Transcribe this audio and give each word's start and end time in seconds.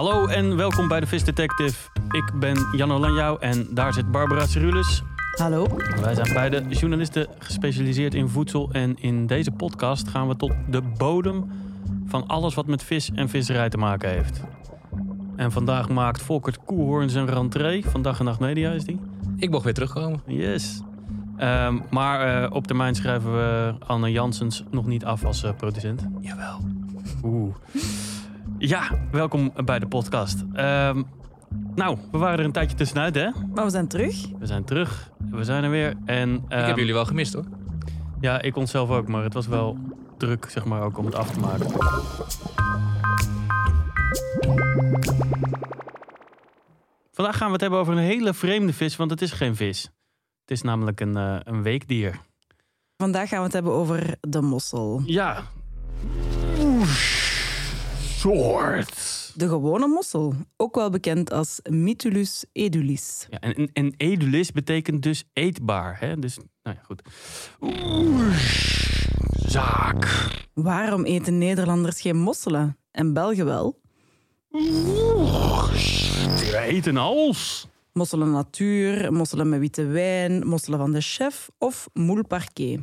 Hallo 0.00 0.26
en 0.26 0.56
welkom 0.56 0.88
bij 0.88 1.00
de 1.00 1.06
Vis 1.06 1.24
Detective. 1.24 1.88
Ik 2.10 2.32
ben 2.38 2.56
Jan 2.76 2.92
Olanjou 2.92 3.40
en 3.40 3.66
daar 3.70 3.92
zit 3.92 4.10
Barbara 4.10 4.46
Cerulus. 4.46 5.02
Hallo. 5.36 5.66
Wij 6.00 6.14
zijn 6.14 6.32
beide 6.32 6.62
journalisten 6.68 7.26
gespecialiseerd 7.38 8.14
in 8.14 8.28
voedsel. 8.28 8.68
En 8.72 8.96
in 8.98 9.26
deze 9.26 9.50
podcast 9.50 10.08
gaan 10.08 10.28
we 10.28 10.36
tot 10.36 10.52
de 10.70 10.82
bodem 10.82 11.50
van 12.06 12.26
alles 12.26 12.54
wat 12.54 12.66
met 12.66 12.82
vis 12.82 13.10
en 13.14 13.28
visserij 13.28 13.68
te 13.68 13.76
maken 13.76 14.10
heeft. 14.10 14.40
En 15.36 15.52
vandaag 15.52 15.88
maakt 15.88 16.22
Volkert 16.22 16.64
Koehoorn 16.64 17.10
zijn 17.10 17.26
rentree. 17.26 17.84
Van 17.84 18.02
Dag 18.02 18.18
en 18.18 18.24
Nacht 18.24 18.40
Media 18.40 18.70
is 18.70 18.84
die. 18.84 19.00
Ik 19.36 19.50
mocht 19.50 19.64
weer 19.64 19.74
terugkomen. 19.74 20.20
Yes. 20.26 20.80
Ehm, 21.36 21.78
maar 21.90 22.42
eh, 22.42 22.54
op 22.54 22.66
termijn 22.66 22.94
schrijven 22.94 23.32
we 23.32 23.74
Anne 23.86 24.10
Janssens 24.10 24.64
nog 24.70 24.86
niet 24.86 25.04
af 25.04 25.24
als 25.24 25.42
eh, 25.42 25.52
producent. 25.56 26.06
Jawel. 26.20 26.60
Oeh. 27.22 27.54
Ja, 28.60 28.98
welkom 29.10 29.52
bij 29.64 29.78
de 29.78 29.86
podcast. 29.86 30.44
Ehm, 30.52 31.02
nou, 31.74 31.98
we 32.10 32.18
waren 32.18 32.38
er 32.38 32.44
een 32.44 32.52
tijdje 32.52 32.76
tussenuit, 32.76 33.14
hè? 33.14 33.30
Maar 33.54 33.64
we 33.64 33.70
zijn 33.70 33.88
terug. 33.88 34.28
We 34.38 34.46
zijn 34.46 34.64
terug. 34.64 35.10
We 35.30 35.44
zijn 35.44 35.64
er 35.64 35.70
weer. 35.70 35.96
En, 36.04 36.34
Ik 36.34 36.40
ehm, 36.48 36.66
heb 36.66 36.76
jullie 36.76 36.92
wel 36.92 37.04
gemist 37.04 37.32
hoor. 37.32 37.44
Ja, 38.20 38.40
ik 38.42 38.56
onszelf 38.56 38.90
ook, 38.90 39.08
maar 39.08 39.22
het 39.22 39.34
was 39.34 39.46
wel 39.46 39.78
druk, 40.16 40.46
zeg 40.50 40.64
maar, 40.64 40.82
ook 40.82 40.98
om 40.98 41.04
het 41.04 41.14
af 41.14 41.30
te 41.30 41.40
maken. 41.40 41.70
Vandaag 47.12 47.36
gaan 47.36 47.46
we 47.46 47.52
het 47.52 47.60
hebben 47.60 47.78
over 47.78 47.92
een 47.92 47.98
hele 47.98 48.34
vreemde 48.34 48.72
vis, 48.72 48.96
want 48.96 49.10
het 49.10 49.22
is 49.22 49.32
geen 49.32 49.56
vis. 49.56 49.82
Het 50.40 50.50
is 50.50 50.62
namelijk 50.62 51.00
een, 51.00 51.16
eh, 51.16 51.36
een 51.44 51.62
weekdier. 51.62 52.20
Vandaag 52.96 53.28
gaan 53.28 53.38
we 53.38 53.44
het 53.44 53.52
hebben 53.52 53.72
over 53.72 54.16
de 54.20 54.40
mossel. 54.40 55.02
Ja. 55.04 55.42
Soort. 58.20 59.32
De 59.34 59.48
gewone 59.48 59.86
mossel, 59.86 60.34
ook 60.56 60.74
wel 60.74 60.90
bekend 60.90 61.32
als 61.32 61.60
Mytilus 61.70 62.44
edulis. 62.52 63.26
Ja, 63.30 63.38
en, 63.40 63.54
en, 63.54 63.70
en 63.72 63.94
edulis 63.96 64.52
betekent 64.52 65.02
dus 65.02 65.24
eetbaar. 65.32 65.96
Hè? 66.00 66.18
Dus, 66.18 66.36
nou 66.62 66.76
ja, 66.76 66.82
goed. 66.82 67.02
Oeh, 67.60 68.36
zaak. 69.46 70.28
Waarom 70.54 71.04
eten 71.04 71.38
Nederlanders 71.38 72.00
geen 72.00 72.16
mosselen 72.16 72.78
en 72.90 73.12
Belgen 73.12 73.44
wel? 73.44 73.80
Oeh, 74.50 75.72
die 76.38 76.58
eten 76.58 76.96
als. 76.96 77.68
Mosselen 77.92 78.30
natuur, 78.30 79.12
mosselen 79.12 79.48
met 79.48 79.60
witte 79.60 79.84
wijn, 79.84 80.46
mosselen 80.46 80.78
van 80.78 80.92
de 80.92 81.00
chef 81.00 81.50
of 81.58 81.88
moule 81.92 82.24
parquet. 82.24 82.80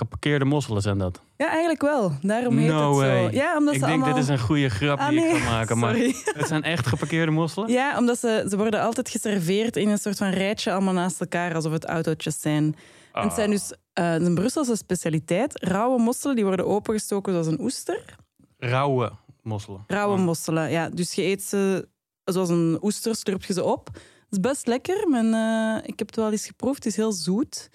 Geparkeerde 0.00 0.44
mosselen 0.44 0.82
zijn 0.82 0.98
dat. 0.98 1.20
Ja, 1.36 1.48
eigenlijk 1.48 1.82
wel. 1.82 2.12
Daarom 2.22 2.56
heet 2.58 2.68
No 2.68 2.98
het 3.00 3.10
zo. 3.10 3.36
Ja, 3.38 3.56
omdat 3.56 3.74
ik 3.74 3.80
ze 3.80 3.86
denk 3.86 3.98
allemaal... 4.02 4.14
dit 4.14 4.22
is 4.22 4.28
een 4.28 4.38
goede 4.38 4.68
grap 4.68 4.98
Ah, 4.98 5.08
die 5.08 5.20
ik 5.24 5.36
ga 5.36 5.50
maken. 5.50 5.78
Maar 5.78 5.94
sorry. 5.94 6.14
het 6.38 6.46
zijn 6.48 6.62
echt 6.62 6.86
geparkeerde 6.86 7.32
mosselen? 7.32 7.68
Ja, 7.72 7.98
omdat 7.98 8.18
ze, 8.18 8.46
ze 8.48 8.56
worden 8.56 8.80
altijd 8.80 9.08
geserveerd 9.08 9.76
in 9.76 9.88
een 9.88 9.98
soort 9.98 10.16
van 10.16 10.30
rijtje 10.30 10.72
allemaal 10.72 10.94
naast 10.94 11.20
elkaar, 11.20 11.54
alsof 11.54 11.72
het 11.72 11.84
autootjes 11.84 12.40
zijn. 12.40 12.76
En 13.12 13.22
het 13.22 13.32
zijn 13.32 13.50
dus 13.50 13.72
eh, 13.92 14.14
een 14.14 14.34
Brusselse 14.34 14.76
specialiteit. 14.76 15.62
Rauwe 15.62 15.98
mosselen 16.02 16.36
die 16.36 16.44
worden 16.44 16.66
opengestoken 16.66 17.32
zoals 17.32 17.46
een 17.46 17.60
oester. 17.60 18.16
Rauwe 18.58 19.12
mosselen. 19.42 19.84
Rauwe 19.86 20.16
Oh. 20.18 20.24
mosselen, 20.24 20.70
ja. 20.70 20.88
Dus 20.88 21.12
je 21.14 21.22
eet 21.22 21.42
ze 21.42 21.88
zoals 22.24 22.48
een 22.48 22.78
oester, 22.82 23.14
slurp 23.14 23.44
je 23.44 23.52
ze 23.52 23.64
op. 23.64 23.88
Het 23.92 24.38
is 24.38 24.40
best 24.40 24.66
lekker. 24.66 25.08
Men, 25.08 25.34
eh, 25.34 25.88
ik 25.88 25.98
heb 25.98 26.06
het 26.06 26.16
wel 26.16 26.30
eens 26.30 26.46
geproefd. 26.46 26.76
Het 26.84 26.86
is 26.86 26.96
heel 26.96 27.12
zoet 27.12 27.70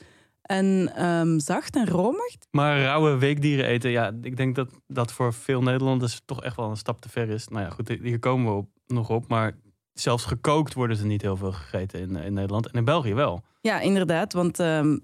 en 0.46 0.92
ehm, 0.96 1.40
zacht 1.40 1.76
en 1.76 1.88
romig. 1.88 2.36
Maar 2.52 2.82
rauwe 2.82 3.18
weekdieren 3.18 3.66
eten, 3.66 3.90
ja, 3.90 4.12
ik 4.22 4.38
denk 4.38 4.56
dat 4.56 4.70
dat 4.88 5.12
voor 5.12 5.34
veel 5.34 5.62
Nederlanders 5.62 6.22
toch 6.26 6.44
echt 6.44 6.56
wel 6.56 6.70
een 6.70 6.78
stap 6.78 7.02
te 7.02 7.10
ver 7.10 7.30
is. 7.30 7.48
Nou 7.48 7.64
ja, 7.64 7.70
goed, 7.70 7.88
hier 7.88 8.20
komen 8.20 8.52
we 8.52 8.58
op, 8.58 8.70
nog 8.88 9.10
op. 9.10 9.28
Maar 9.28 9.58
zelfs 9.94 10.26
gekookt 10.26 10.74
worden 10.74 10.98
ze 10.98 11.06
niet 11.06 11.22
heel 11.22 11.38
veel 11.38 11.52
gegeten 11.52 12.00
in, 12.00 12.16
in 12.16 12.34
Nederland. 12.34 12.68
En 12.68 12.78
in 12.78 12.86
België 12.86 13.14
wel. 13.14 13.44
Ja, 13.62 13.80
inderdaad, 13.80 14.34
want 14.34 14.60
ehm, 14.60 14.98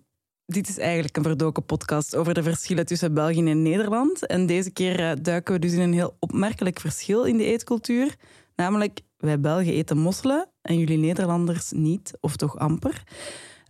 dit 0.46 0.70
is 0.70 0.78
eigenlijk 0.78 1.18
een 1.18 1.24
verdoken 1.24 1.66
podcast 1.66 2.16
over 2.16 2.34
de 2.34 2.44
verschillen 2.44 2.86
tussen 2.86 3.14
België 3.14 3.50
en 3.50 3.62
Nederland. 3.62 4.26
En 4.26 4.46
deze 4.46 4.72
keer 4.72 5.00
eh, 5.00 5.12
duiken 5.22 5.54
we 5.54 5.60
dus 5.60 5.74
in 5.74 5.80
een 5.80 5.94
heel 5.94 6.16
opmerkelijk 6.20 6.80
verschil 6.80 7.24
in 7.24 7.38
de 7.38 7.46
eetcultuur. 7.46 8.16
Namelijk, 8.56 9.02
wij 9.18 9.40
Belgen 9.40 9.74
eten 9.74 9.98
mosselen 9.98 10.50
en 10.62 10.78
jullie 10.78 10.98
Nederlanders 10.98 11.72
niet, 11.72 12.18
of 12.20 12.36
toch 12.36 12.58
amper. 12.58 13.04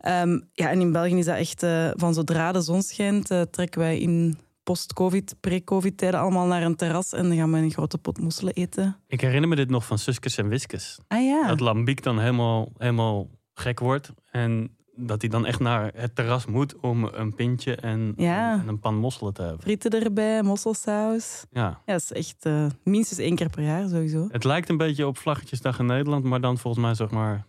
Ehm, 0.02 0.40
ja, 0.54 0.70
en 0.70 0.82
in 0.82 0.92
België 0.92 1.16
is 1.18 1.26
dat 1.26 1.38
echt 1.38 1.64
eh, 1.64 1.90
van 1.94 2.14
zodra 2.14 2.52
de 2.52 2.62
zon 2.62 2.82
schijnt, 2.82 3.32
eh, 3.32 3.42
trekken 3.42 3.80
wij 3.80 4.00
in 4.00 4.38
post-covid, 4.64 5.36
pre-covid-tijden 5.40 6.20
allemaal 6.20 6.46
naar 6.48 6.62
een 6.64 6.76
terras 6.76 7.14
en 7.14 7.28
dan 7.28 7.38
gaan 7.38 7.52
we 7.52 7.58
een 7.58 7.72
grote 7.72 7.98
pot 7.98 8.20
mosselen 8.20 8.54
eten. 8.54 8.98
Ik 9.08 9.22
herinner 9.22 9.50
me 9.50 9.56
dit 9.56 9.70
nog 9.70 9.86
van 9.86 9.98
Suskes 9.98 10.38
en 10.38 10.48
Wiskes. 10.48 11.00
Ah 11.08 11.24
ja, 11.24 11.48
Dat 11.48 11.60
Lambiek 11.60 12.04
dan 12.04 12.20
helemaal, 12.20 12.72
helemaal 12.78 13.28
gek 13.54 13.80
wordt. 13.80 14.12
En 14.32 14.76
dat 14.96 15.22
hij 15.22 15.30
dan 15.30 15.46
echt 15.46 15.60
naar 15.60 15.92
het 15.96 16.16
terras 16.16 16.46
moet 16.46 16.76
om 16.80 17.04
een 17.04 17.36
pintje 17.36 17.76
en, 17.76 18.14
Ja. 18.18 18.54
en 18.62 18.68
een 18.68 18.80
pan 18.80 18.96
mosselen 18.96 19.34
te 19.34 19.42
hebben. 19.42 19.62
frieten 19.62 20.04
erbij, 20.04 20.44
mosselsaus. 20.44 21.46
Ja. 21.52 21.82
Ja, 21.86 21.94
dat 21.94 22.02
is 22.02 22.12
echt 22.12 22.46
eh, 22.46 22.66
minstens 22.84 23.20
één 23.20 23.36
keer 23.36 23.50
per 23.50 23.64
jaar 23.64 23.88
sowieso. 23.90 24.28
Het 24.32 24.44
lijkt 24.44 24.70
een 24.70 24.78
beetje 24.78 25.08
op 25.08 25.18
Vlaggetjesdag 25.18 25.80
in 25.80 25.86
Nederland, 25.86 26.24
maar 26.24 26.42
dan 26.42 26.58
volgens 26.58 26.84
mij 26.84 26.94
zeg 26.94 27.10
maar 27.10 27.46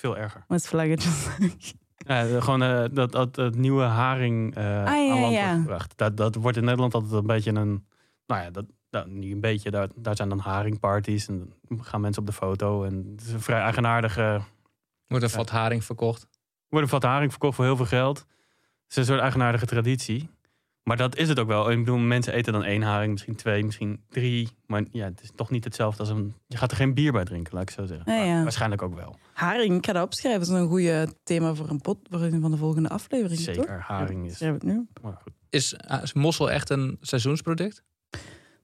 veel 0.00 0.18
erger. 0.18 0.44
Met 0.48 0.66
vlaggetjes. 0.66 1.28
Ja, 2.06 2.40
gewoon 2.40 2.62
eh, 2.62 2.84
dat, 2.92 3.12
dat 3.12 3.36
het 3.36 3.56
nieuwe 3.56 3.82
haring 3.82 4.54
eh 4.54 4.62
ja, 4.62 4.84
aan 4.84 5.20
land 5.20 5.32
ja. 5.32 5.46
wordt 5.46 5.60
gebracht. 5.60 5.92
Dat, 5.96 6.16
dat 6.16 6.34
wordt 6.34 6.56
in 6.56 6.64
Nederland 6.64 6.94
altijd 6.94 7.12
een 7.12 7.26
beetje 7.26 7.52
een... 7.52 7.86
Nou 8.26 8.42
ja, 8.42 8.50
dat, 8.50 8.64
nou, 8.90 9.10
niet 9.10 9.32
een 9.32 9.40
beetje. 9.40 9.70
Daar, 9.70 9.88
daar 9.94 10.16
zijn 10.16 10.28
dan 10.28 10.38
haringparties 10.38 11.28
en 11.28 11.52
dan 11.62 11.84
gaan 11.84 12.00
mensen 12.00 12.22
op 12.22 12.28
de 12.28 12.34
foto. 12.34 12.84
En 12.84 13.10
het 13.16 13.26
is 13.26 13.32
een 13.32 13.40
vrij 13.40 13.60
eigenaardige... 13.60 14.40
Wordt 15.06 15.24
een 15.24 15.30
vat 15.30 15.50
haring 15.50 15.84
verkocht. 15.84 16.28
wordt 16.68 16.84
een 16.84 16.92
vat 16.92 17.02
haring 17.02 17.30
verkocht 17.30 17.56
voor 17.56 17.64
heel 17.64 17.76
veel 17.76 17.86
geld. 17.86 18.18
Het 18.18 18.90
is 18.90 18.96
een 18.96 19.04
soort 19.04 19.20
eigenaardige 19.20 19.66
traditie. 19.66 20.30
Maar 20.82 20.96
dat 20.96 21.16
is 21.16 21.28
het 21.28 21.38
ook 21.38 21.48
wel. 21.48 21.70
Ik 21.70 21.78
bedoel, 21.78 21.98
mensen 21.98 22.32
eten 22.32 22.52
dan 22.52 22.64
één 22.64 22.82
haring, 22.82 23.12
misschien 23.12 23.36
twee, 23.36 23.64
misschien 23.64 24.04
drie. 24.08 24.48
Maar 24.66 24.84
ja, 24.90 25.04
het 25.04 25.22
is 25.22 25.30
toch 25.34 25.50
niet 25.50 25.64
hetzelfde 25.64 26.00
als 26.00 26.08
een... 26.08 26.34
Je 26.46 26.56
gaat 26.56 26.70
er 26.70 26.76
geen 26.76 26.94
bier 26.94 27.12
bij 27.12 27.24
drinken, 27.24 27.54
laat 27.54 27.62
ik 27.62 27.70
zo 27.70 27.86
zeggen. 27.86 28.26
Ja. 28.26 28.42
Waarschijnlijk 28.42 28.82
ook 28.82 28.94
wel. 28.94 29.18
Haring, 29.32 29.76
ik 29.76 29.86
ga 29.86 29.92
dat 29.92 30.04
opschrijven. 30.04 30.40
Dat 30.40 30.48
is 30.48 30.54
een 30.54 30.68
goed 30.68 31.14
thema 31.22 31.54
voor 31.54 31.68
een 31.68 31.80
pot 31.80 31.98
voor 32.10 32.20
een 32.20 32.40
van 32.40 32.50
de 32.50 32.56
volgende 32.56 32.88
afleveringen, 32.88 33.44
toch? 33.44 33.54
Zeker, 33.54 33.80
haring 33.80 34.26
is... 34.26 34.36
Schrijf 34.36 34.52
het 34.52 34.62
nu. 34.62 34.88
Maar 35.02 35.18
goed. 35.22 35.32
Is, 35.50 35.76
is 36.02 36.12
mossel 36.12 36.50
echt 36.50 36.70
een 36.70 36.98
seizoensproduct? 37.00 37.82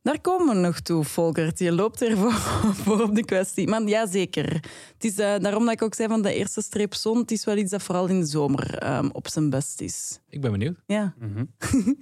Daar 0.06 0.20
komen 0.20 0.54
we 0.54 0.60
nog 0.60 0.80
toe, 0.80 1.04
Volkert. 1.04 1.58
Je 1.58 1.72
loopt 1.72 2.00
er 2.00 2.16
voor, 2.16 2.32
voor 2.84 3.02
op 3.02 3.14
de 3.14 3.24
kwestie. 3.24 3.68
Maar 3.68 3.82
ja, 3.82 4.06
zeker. 4.06 4.52
Het 4.92 5.04
is 5.04 5.18
eh, 5.18 5.38
daarom 5.38 5.64
dat 5.64 5.72
ik 5.72 5.82
ook 5.82 5.94
zei 5.94 6.08
van 6.08 6.22
de 6.22 6.34
eerste 6.34 6.62
streep 6.62 6.94
zon. 6.94 7.18
Het 7.18 7.30
is 7.30 7.44
wel 7.44 7.56
iets 7.56 7.70
dat 7.70 7.82
vooral 7.82 8.06
in 8.06 8.20
de 8.20 8.26
zomer 8.26 8.78
ehm, 8.78 9.08
op 9.12 9.28
zijn 9.28 9.50
best 9.50 9.80
is. 9.80 10.20
Ik 10.28 10.40
ben 10.40 10.52
benieuwd. 10.52 10.82
Ja. 10.86 11.14
Mhm. 11.18 11.44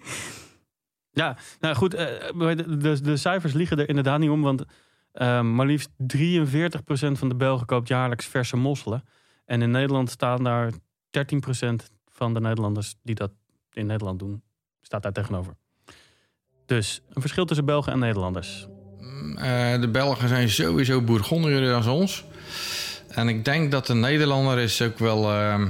ja, 1.20 1.36
nou 1.60 1.74
goed, 1.74 1.94
eh, 1.94 2.06
de, 2.56 2.76
de, 2.78 3.00
de 3.00 3.16
cijfers 3.16 3.52
liegen 3.52 3.78
er 3.78 3.88
inderdaad 3.88 4.18
niet 4.18 4.30
om, 4.30 4.42
want 4.42 4.64
eh, 5.12 5.42
maar 5.42 5.66
liefst 5.66 5.90
43% 5.90 5.92
van 7.12 7.28
de 7.28 7.36
Belgen 7.36 7.66
koopt 7.66 7.88
jaarlijks 7.88 8.26
verse 8.26 8.56
mosselen. 8.56 9.04
En 9.44 9.62
in 9.62 9.70
Nederland 9.70 10.10
staan 10.10 10.44
daar 10.44 10.72
13% 10.72 10.76
van 12.06 12.34
de 12.34 12.40
Nederlanders 12.40 12.94
die 13.02 13.14
dat 13.14 13.32
in 13.72 13.86
Nederland 13.86 14.18
doen, 14.18 14.42
staat 14.80 15.02
daar 15.02 15.12
tegenover. 15.12 15.54
Dus 16.66 17.00
een 17.12 17.20
verschil 17.20 17.44
tussen 17.44 17.64
Belgen 17.66 17.92
en 17.92 17.98
Nederlanders. 17.98 18.66
Eh, 19.36 19.80
de 19.80 19.88
Belgen 19.92 20.28
zijn 20.28 20.48
sowieso 20.50 21.00
bourgondiger 21.00 21.66
dan 21.82 21.88
ons. 21.88 22.24
En 23.08 23.28
ik 23.28 23.44
denk 23.44 23.70
dat 23.70 23.86
de 23.86 23.94
Nederlander 23.94 24.58
is 24.58 24.82
ook 24.82 24.98
wel 24.98 25.32
eh, 25.32 25.62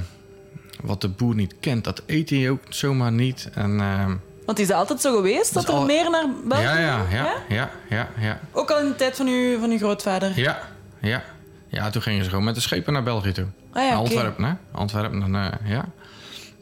wat 0.83 1.01
de 1.01 1.09
boer 1.09 1.35
niet 1.35 1.55
kent. 1.59 1.83
Dat 1.83 2.01
eet 2.05 2.29
hij 2.29 2.49
ook 2.49 2.61
zomaar 2.69 3.11
niet. 3.11 3.49
En, 3.53 3.79
eh, 3.79 4.11
Want 4.45 4.59
is 4.59 4.67
het 4.67 4.77
altijd 4.77 5.01
zo 5.01 5.15
geweest 5.15 5.53
dat 5.53 5.65
Dat 5.65 5.73
er 5.73 5.79
al- 5.79 5.85
meer 5.85 6.09
naar 6.09 6.25
België 6.47 6.63
ja, 6.63 6.77
ja, 6.77 7.05
ja, 7.11 7.33
ja, 7.49 7.69
ja, 7.89 8.09
ja, 8.19 8.39
Ook 8.51 8.71
al 8.71 8.79
in 8.79 8.87
de 8.87 8.95
tijd 8.95 9.15
van 9.15 9.27
uw, 9.27 9.59
van 9.59 9.69
uw 9.71 9.77
grootvader? 9.77 10.31
ja, 10.39 10.59
ja. 11.01 11.23
Ja, 11.67 11.89
toen 11.89 12.01
gingen 12.01 12.23
ze 12.23 12.29
gewoon 12.29 12.45
met 12.45 12.55
de 12.55 12.61
schepen 12.61 12.93
naar 12.93 13.03
België 13.03 13.31
toe. 13.31 13.45
Ah 13.73 13.83
ja, 13.83 13.89
Naar 13.89 13.99
oké. 13.99 14.07
Antwerpen, 14.09 14.43
hè? 14.43 14.53
Antwerpen, 14.71 15.19
dan, 15.19 15.35
eh, 15.35 15.47
ja. 15.63 15.85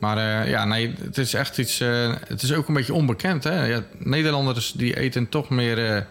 Maar 0.04 0.42
eh, 0.44 0.50
ja, 0.50 0.66
nee, 0.66 0.94
het 1.02 1.18
is 1.18 1.34
echt 1.34 1.58
iets... 1.58 1.80
eh, 1.80 2.14
het 2.28 2.42
is 2.42 2.54
ook 2.54 2.68
een 2.68 2.74
beetje 2.74 2.94
onbekend, 2.94 3.44
hè? 3.44 3.66
Ja, 3.66 3.84
Nederlanders 3.98 4.72
die 4.76 4.98
eten 5.00 5.30
toch 5.30 5.50
meer... 5.50 5.86
eh, 5.96 6.02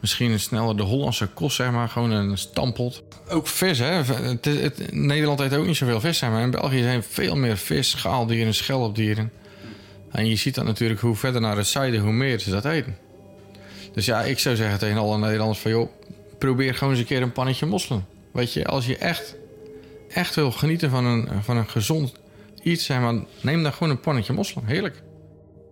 misschien 0.00 0.40
sneller 0.40 0.76
de 0.76 0.82
Hollandse 0.82 1.26
kost, 1.26 1.56
zeg 1.56 1.70
maar. 1.70 1.88
Gewoon 1.88 2.10
een 2.10 2.38
stampot. 2.38 3.02
Ook 3.28 3.46
vis, 3.46 3.78
hè? 3.78 3.84
Het, 4.02 4.44
het- 4.44 4.92
Nederland 4.92 5.40
eet 5.40 5.54
ook 5.54 5.66
niet 5.66 5.76
zoveel 5.76 6.00
vis, 6.00 6.18
zeg 6.18 6.30
maar. 6.30 6.42
In 6.42 6.50
België 6.50 6.82
zijn 6.82 7.02
veel 7.02 7.36
meer 7.36 7.56
vis, 7.56 7.90
schaaldieren, 7.90 8.54
schelpdieren. 8.54 9.32
En 10.10 10.28
je 10.28 10.36
ziet 10.36 10.54
dat 10.54 10.64
natuurlijk 10.64 11.00
hoe 11.00 11.16
verder 11.16 11.40
naar 11.40 11.56
het 11.56 11.66
zuiden, 11.66 12.00
hoe 12.00 12.12
meer 12.12 12.38
ze 12.38 12.50
dat 12.50 12.64
eten. 12.64 12.96
Dus 13.92 14.04
ja, 14.04 14.22
ik 14.22 14.38
zou 14.38 14.56
zeggen 14.56 14.78
tegen 14.78 14.98
alle 14.98 15.18
Nederlanders 15.18 15.58
van... 15.58 15.70
joh, 15.70 15.90
probeer 16.38 16.74
gewoon 16.74 16.92
eens 16.92 17.02
een 17.02 17.08
keer 17.08 17.22
een 17.22 17.32
pannetje 17.32 17.66
mosselen. 17.66 18.06
Weet 18.32 18.52
je, 18.52 18.64
als 18.66 18.86
je 18.86 18.96
echt, 18.96 19.34
echt 20.08 20.34
wil 20.34 20.52
genieten 20.52 20.90
van 20.90 21.04
een, 21.04 21.28
van 21.42 21.56
een 21.56 21.68
gezond 21.68 22.12
iets... 22.62 22.84
Zeg 22.84 23.00
maar, 23.00 23.14
neem 23.42 23.62
dan 23.62 23.72
gewoon 23.72 23.90
een 23.90 24.00
pannetje 24.00 24.32
mosselen. 24.32 24.66
Heerlijk. 24.66 25.02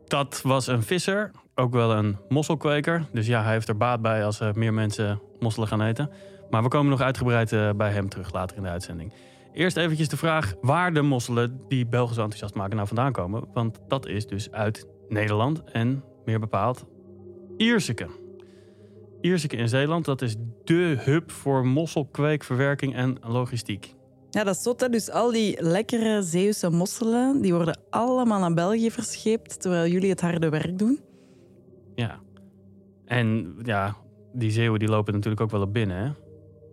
Dat 0.06 0.40
was 0.42 0.66
een 0.66 0.82
visser. 0.82 1.30
ook 1.54 1.72
wel 1.72 1.92
een 1.92 2.18
mosselkweker. 2.28 3.06
Dus 3.12 3.26
ja, 3.26 3.42
hij 3.42 3.52
heeft 3.52 3.68
er 3.68 3.76
baat 3.76 4.02
bij 4.02 4.24
als 4.24 4.40
er 4.40 4.58
meer 4.58 4.74
mensen 4.74 5.22
mosselen 5.38 5.68
gaan 5.68 5.82
eten. 5.82 6.10
Maar 6.50 6.62
we 6.62 6.68
komen 6.68 6.90
nog 6.90 7.00
uitgebreid 7.00 7.52
eh, 7.52 7.70
bij 7.70 7.90
hem 7.90 8.08
terug 8.08 8.32
later 8.32 8.56
in 8.56 8.62
de 8.62 8.68
uitzending. 8.68 9.12
Eerst 9.52 9.76
eventjes 9.76 10.08
de 10.08 10.16
vraag 10.16 10.54
waar 10.60 10.92
de 10.92 11.02
mosselen 11.02 11.60
die 11.68 11.86
Belgen 11.86 12.14
zo 12.14 12.20
enthousiast 12.20 12.54
maken 12.54 12.76
nou 12.76 12.88
vandaan 12.88 13.12
komen. 13.12 13.44
Want 13.52 13.78
dat 13.88 14.06
is 14.06 14.26
dus 14.26 14.50
uit 14.50 14.86
Nederland 15.08 15.62
en 15.64 16.04
meer 16.24 16.40
bepaald 16.40 16.84
Ierseke. 17.56 18.06
Ierseke 19.20 19.56
in 19.56 19.68
Zeeland, 19.68 20.04
dat 20.04 20.22
is 20.22 20.36
dé 20.64 20.96
hub 21.04 21.30
voor 21.30 21.66
mosselkweekverwerking 21.66 22.94
en 22.94 23.18
logistiek. 23.22 23.95
Ja, 24.36 24.44
dat 24.44 24.56
is 24.56 24.62
zot. 24.62 24.80
Hè? 24.80 24.88
Dus 24.88 25.10
al 25.10 25.30
die 25.30 25.62
lekkere 25.62 26.22
Zeeuwse 26.22 26.70
mosselen, 26.70 27.40
die 27.40 27.54
worden 27.54 27.78
allemaal 27.90 28.40
naar 28.40 28.54
België 28.54 28.90
verscheept, 28.90 29.60
terwijl 29.60 29.90
jullie 29.90 30.10
het 30.10 30.20
harde 30.20 30.48
werk 30.48 30.78
doen. 30.78 31.00
Ja. 31.94 32.20
En 33.04 33.56
ja, 33.62 33.96
die 34.32 34.50
zeeuwen 34.50 34.78
die 34.78 34.88
lopen 34.88 35.12
natuurlijk 35.12 35.40
ook 35.40 35.50
wel 35.50 35.60
op 35.60 35.72
binnen, 35.72 35.96
hè? 35.96 36.10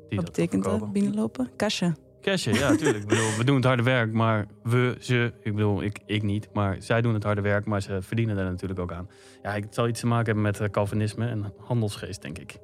Die 0.09 0.17
Wat 0.17 0.25
betekent 0.25 0.63
dat, 0.63 0.93
binnenlopen? 0.93 1.49
Kastje. 1.55 1.93
Cashje, 2.21 2.53
ja, 2.53 2.69
natuurlijk. 2.69 3.03
ik 3.03 3.07
bedoel, 3.07 3.37
we 3.37 3.43
doen 3.43 3.55
het 3.55 3.65
harde 3.65 3.83
werk, 3.83 4.13
maar 4.13 4.47
we, 4.63 4.95
ze, 4.99 5.33
ik 5.41 5.55
bedoel, 5.55 5.83
ik, 5.83 5.99
ik 6.05 6.23
niet, 6.23 6.49
maar 6.53 6.75
zij 6.79 7.01
doen 7.01 7.13
het 7.13 7.23
harde 7.23 7.41
werk, 7.41 7.65
maar 7.65 7.81
ze 7.81 8.01
verdienen 8.01 8.35
daar 8.35 8.45
natuurlijk 8.45 8.79
ook 8.79 8.91
aan. 8.91 9.09
Ja, 9.41 9.51
het 9.51 9.73
zal 9.73 9.87
iets 9.87 9.99
te 9.99 10.07
maken 10.07 10.25
hebben 10.25 10.43
met 10.43 10.59
eh, 10.59 10.69
Calvinisme 10.69 11.27
en 11.27 11.53
handelsgeest, 11.57 12.21
denk 12.21 12.39
ik. 12.39 12.57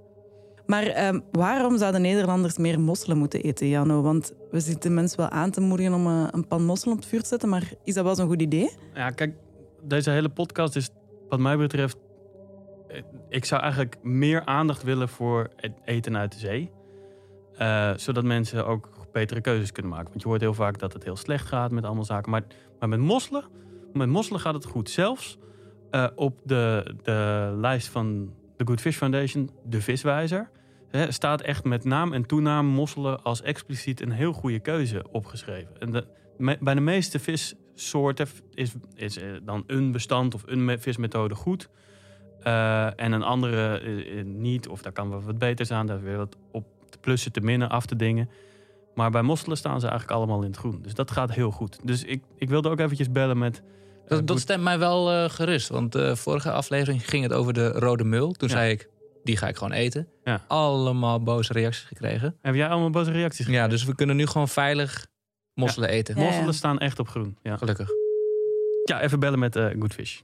Maar 0.69 0.83
ehm, 0.83 1.19
waarom 1.31 1.77
zouden 1.77 2.01
Nederlanders 2.01 2.57
meer 2.57 2.79
mosselen 2.79 3.17
moeten 3.17 3.41
eten, 3.41 3.67
Jano? 3.67 4.01
Want 4.01 4.33
we 4.51 4.59
zitten 4.59 4.93
mensen 4.93 5.17
wel 5.17 5.29
aan 5.29 5.51
te 5.51 5.61
moedigen 5.61 5.93
om 5.93 6.07
eh, 6.07 6.27
een 6.31 6.47
pan 6.47 6.65
mosselen 6.65 6.93
op 6.93 6.99
het 6.99 7.09
vuur 7.09 7.21
te 7.21 7.27
zetten, 7.27 7.49
maar 7.49 7.71
is 7.83 7.93
dat 7.93 8.03
wel 8.03 8.15
zo'n 8.15 8.27
goed 8.27 8.41
idee? 8.41 8.71
Ja, 8.93 9.09
kijk, 9.09 9.35
deze 9.83 10.09
hele 10.09 10.29
podcast 10.29 10.75
is, 10.75 10.89
wat 11.29 11.39
mij 11.39 11.57
betreft, 11.57 11.97
eh, 12.87 13.01
ik 13.29 13.45
zou 13.45 13.61
eigenlijk 13.61 13.97
meer 14.03 14.45
aandacht 14.45 14.83
willen 14.83 15.09
voor 15.09 15.49
het 15.55 15.71
eten 15.85 16.17
uit 16.17 16.31
de 16.31 16.39
zee. 16.39 16.71
Eh, 17.57 17.91
zodat 17.95 18.23
mensen 18.23 18.65
ook 18.65 18.89
betere 19.11 19.41
keuzes 19.41 19.71
kunnen 19.71 19.91
maken. 19.91 20.09
Want 20.09 20.21
je 20.21 20.27
hoort 20.27 20.41
heel 20.41 20.53
vaak 20.53 20.79
dat 20.79 20.93
het 20.93 21.03
heel 21.03 21.15
slecht 21.15 21.47
gaat 21.47 21.71
met 21.71 21.83
allemaal 21.83 22.05
zaken. 22.05 22.31
Maar, 22.31 22.43
maar 22.79 22.89
met 22.89 22.99
mosselen, 22.99 23.43
met 23.93 24.09
mosselen 24.09 24.41
gaat 24.41 24.53
het 24.53 24.65
goed. 24.65 24.89
Zelfs 24.89 25.37
op 26.15 26.39
de, 26.43 26.95
de 27.03 27.51
lijst 27.55 27.87
van 27.87 28.33
de 28.57 28.65
Good 28.65 28.81
Fish 28.81 28.97
Foundation, 28.97 29.49
de 29.63 29.81
viswijzer, 29.81 30.49
hè, 30.89 31.11
staat 31.11 31.41
echt 31.41 31.63
met 31.63 31.83
naam 31.83 32.13
en 32.13 32.25
toenaam 32.25 32.65
mosselen 32.65 33.23
als 33.23 33.41
expliciet 33.41 34.01
een 34.01 34.11
heel 34.11 34.33
goede 34.33 34.59
keuze 34.59 35.05
opgeschreven. 35.11 35.77
En 35.79 35.91
de, 35.91 36.05
me- 36.37 36.57
bij 36.59 36.73
de 36.73 36.81
meeste 36.81 37.19
vissoorten 37.19 38.27
is, 38.53 38.71
is 38.95 39.17
eh, 39.17 39.27
dan 39.43 39.63
een 39.67 39.91
bestand 39.91 40.33
of 40.33 40.43
een 40.45 40.65
me- 40.65 40.79
vismethode 40.79 41.35
goed. 41.35 41.69
Eh, 42.39 42.85
en 42.99 43.11
een 43.11 43.23
andere 43.23 43.79
eh, 43.79 44.23
niet, 44.25 44.67
of 44.67 44.81
daar 44.81 44.91
kan 44.91 45.09
wel 45.09 45.21
wat 45.21 45.37
beters 45.37 45.71
aan. 45.71 45.85
Daar 45.87 45.97
is 45.97 46.03
weer 46.03 46.17
wat 46.17 46.35
op 46.51 46.65
te 46.89 46.97
plussen, 46.97 47.31
te 47.31 47.41
minnen, 47.41 47.69
af 47.69 47.85
te 47.85 47.95
dingen. 47.95 48.29
Maar 48.95 49.11
bij 49.11 49.21
mosselen 49.21 49.57
staan 49.57 49.79
ze 49.79 49.87
eigenlijk 49.87 50.17
allemaal 50.17 50.41
in 50.41 50.47
het 50.49 50.57
groen. 50.57 50.79
Dus 50.81 50.93
dat 50.93 51.11
gaat 51.11 51.33
heel 51.33 51.51
goed. 51.51 51.79
Dus 51.83 52.03
ik, 52.03 52.23
ik 52.37 52.49
wilde 52.49 52.69
ook 52.69 52.79
eventjes 52.79 53.11
bellen 53.11 53.37
met... 53.37 53.61
Dat, 54.23 54.39
stemt 54.39 54.63
mij 54.63 54.79
wel 54.79 55.29
gerust. 55.29 55.69
Want 55.69 55.91
de 55.91 56.15
vorige 56.15 56.51
aflevering 56.51 57.09
ging 57.09 57.23
het 57.23 57.33
over 57.33 57.53
de 57.53 57.67
rode 57.71 58.03
mul. 58.03 58.31
Toen 58.31 58.47
Ja. 58.49 58.55
zei 58.55 58.71
ik, 58.71 58.89
die 59.29 59.37
ga 59.37 59.47
ik 59.47 59.57
gewoon 59.57 59.73
eten. 59.73 60.07
Ja. 60.23 60.43
Allemaal 60.47 61.23
boze 61.23 61.53
reacties 61.53 61.83
gekregen. 61.83 62.37
Heb 62.41 62.55
jij 62.55 62.67
allemaal 62.67 62.89
boze 62.89 63.11
reacties 63.11 63.47
Ja, 63.47 63.67
dus 63.67 63.83
we 63.83 63.95
kunnen 63.95 64.15
nu 64.15 64.25
gewoon 64.25 64.47
veilig 64.47 65.07
mosselen 65.53 65.89
eten. 65.89 66.15
Ja. 66.15 66.23
Mosselen 66.23 66.53
staan 66.53 66.79
echt 66.79 66.99
op 66.99 67.07
groen. 67.07 67.37
Ja, 67.43 67.57
Gelukkig. 67.57 67.89
ja 68.83 69.01
even 69.01 69.19
bellen 69.19 69.39
met 69.39 69.55
eh 69.55 69.67
Goodfish. 69.79 70.19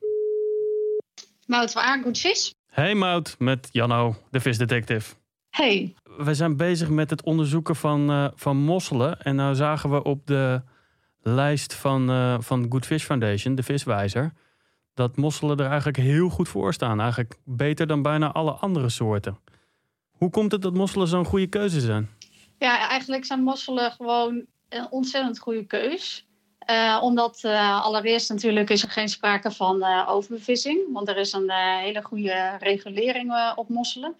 Mout 1.45 1.73
waar, 1.73 2.01
goed 2.03 2.17
vis. 2.19 2.53
Hey 2.67 2.95
Mout, 2.95 3.35
met 3.39 3.69
Janno, 3.71 4.15
de 4.29 4.39
visdetective. 4.39 5.15
Hey, 5.49 5.93
We 6.17 6.33
zijn 6.33 6.57
bezig 6.57 6.89
met 6.89 7.09
het 7.09 7.23
onderzoeken 7.23 7.75
van, 7.75 8.09
eh, 8.09 8.27
van 8.35 8.57
mosselen. 8.57 9.21
En 9.21 9.35
nou 9.35 9.55
zagen 9.55 9.91
we 9.91 10.03
op 10.03 10.27
de 10.27 10.61
lijst 11.21 11.73
van, 11.73 12.09
eh 12.09 12.35
van 12.39 12.65
Good 12.69 12.85
Fish 12.85 13.03
Foundation, 13.03 13.55
de 13.55 13.63
viswijzer... 13.63 14.33
dat 14.95 15.17
mosselen 15.17 15.57
er 15.57 15.67
eigenlijk 15.67 15.97
heel 15.97 16.29
goed 16.29 16.49
voor 16.49 16.73
staan. 16.73 16.99
Eigenlijk 16.99 17.35
beter 17.43 17.87
dan 17.87 18.01
bijna 18.01 18.31
alle 18.31 18.51
andere 18.51 18.89
soorten. 18.89 19.39
Hoe 20.11 20.29
komt 20.29 20.51
het 20.51 20.61
dat 20.61 20.73
mosselen 20.73 21.07
zo'n 21.07 21.25
goede 21.25 21.47
keuze 21.47 21.79
zijn? 21.79 22.09
ja, 22.57 22.89
eigenlijk 22.89 23.25
zijn 23.25 23.43
mosselen 23.43 23.91
gewoon 23.91 24.45
een 24.69 24.87
ontzettend 24.89 25.39
goede 25.39 25.65
keus. 25.65 26.25
Eh, 26.59 26.99
omdat 27.01 27.43
eh, 27.43 27.83
allereerst 27.83 28.29
natuurlijk 28.29 28.69
is 28.69 28.83
er 28.83 28.89
geen 28.89 29.09
sprake 29.09 29.51
van 29.51 29.83
eh, 29.83 30.09
overbevissing. 30.09 30.79
Want 30.93 31.07
er 31.07 31.17
is 31.17 31.33
een 31.33 31.51
hele 31.51 32.01
goede 32.01 32.55
regulering 32.59 33.53
op 33.55 33.69
mosselen. 33.69 34.15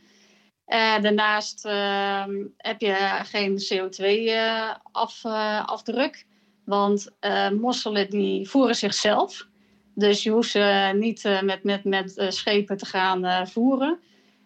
Daarnaast 1.02 1.66
ehm, 1.66 2.32
heb 2.58 2.82
je 2.82 3.20
geen 3.24 3.60
CO2-afdruk. 3.74 6.26
want 6.66 7.10
eh, 7.20 7.50
mosselen 7.50 8.10
die 8.10 8.50
voeren 8.50 8.76
zichzelf. 8.76 9.48
Dus 9.96 10.24
je 10.24 10.30
hoeft 10.30 10.52
ze 10.52 10.92
niet 10.96 11.26
eh, 11.26 11.42
met, 11.42 11.64
met, 11.64 11.84
met 11.84 12.18
eh, 12.18 12.30
schepen 12.30 12.78
te 12.78 12.86
gaan 12.86 13.26
eh, 13.26 13.46
voeren. 13.46 14.00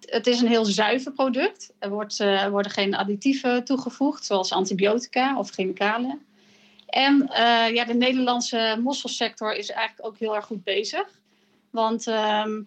Het 0.06 0.28
is 0.28 0.42
een 0.42 0.48
heel 0.48 0.66
zuiver 0.66 1.12
product. 1.12 1.74
Er, 1.80 1.90
wordt, 1.90 2.20
eh, 2.20 2.44
er 2.44 2.52
worden 2.52 2.72
geen 2.72 2.96
additieven 2.96 3.64
toegevoegd, 3.64 4.26
zoals 4.26 4.52
antibiotica 4.52 5.38
of 5.38 5.50
chemicaliën. 5.50 6.28
En 6.90 7.28
eh, 7.28 7.74
ja, 7.74 7.86
de 7.86 7.94
Nederlandse 7.94 8.80
mosselsector 8.84 9.56
is 9.56 9.70
eigenlijk 9.70 10.08
ook 10.08 10.18
heel 10.18 10.36
erg 10.36 10.46
goed 10.46 10.64
bezig. 10.64 11.20
Want 11.70 12.08
ehm, 12.08 12.62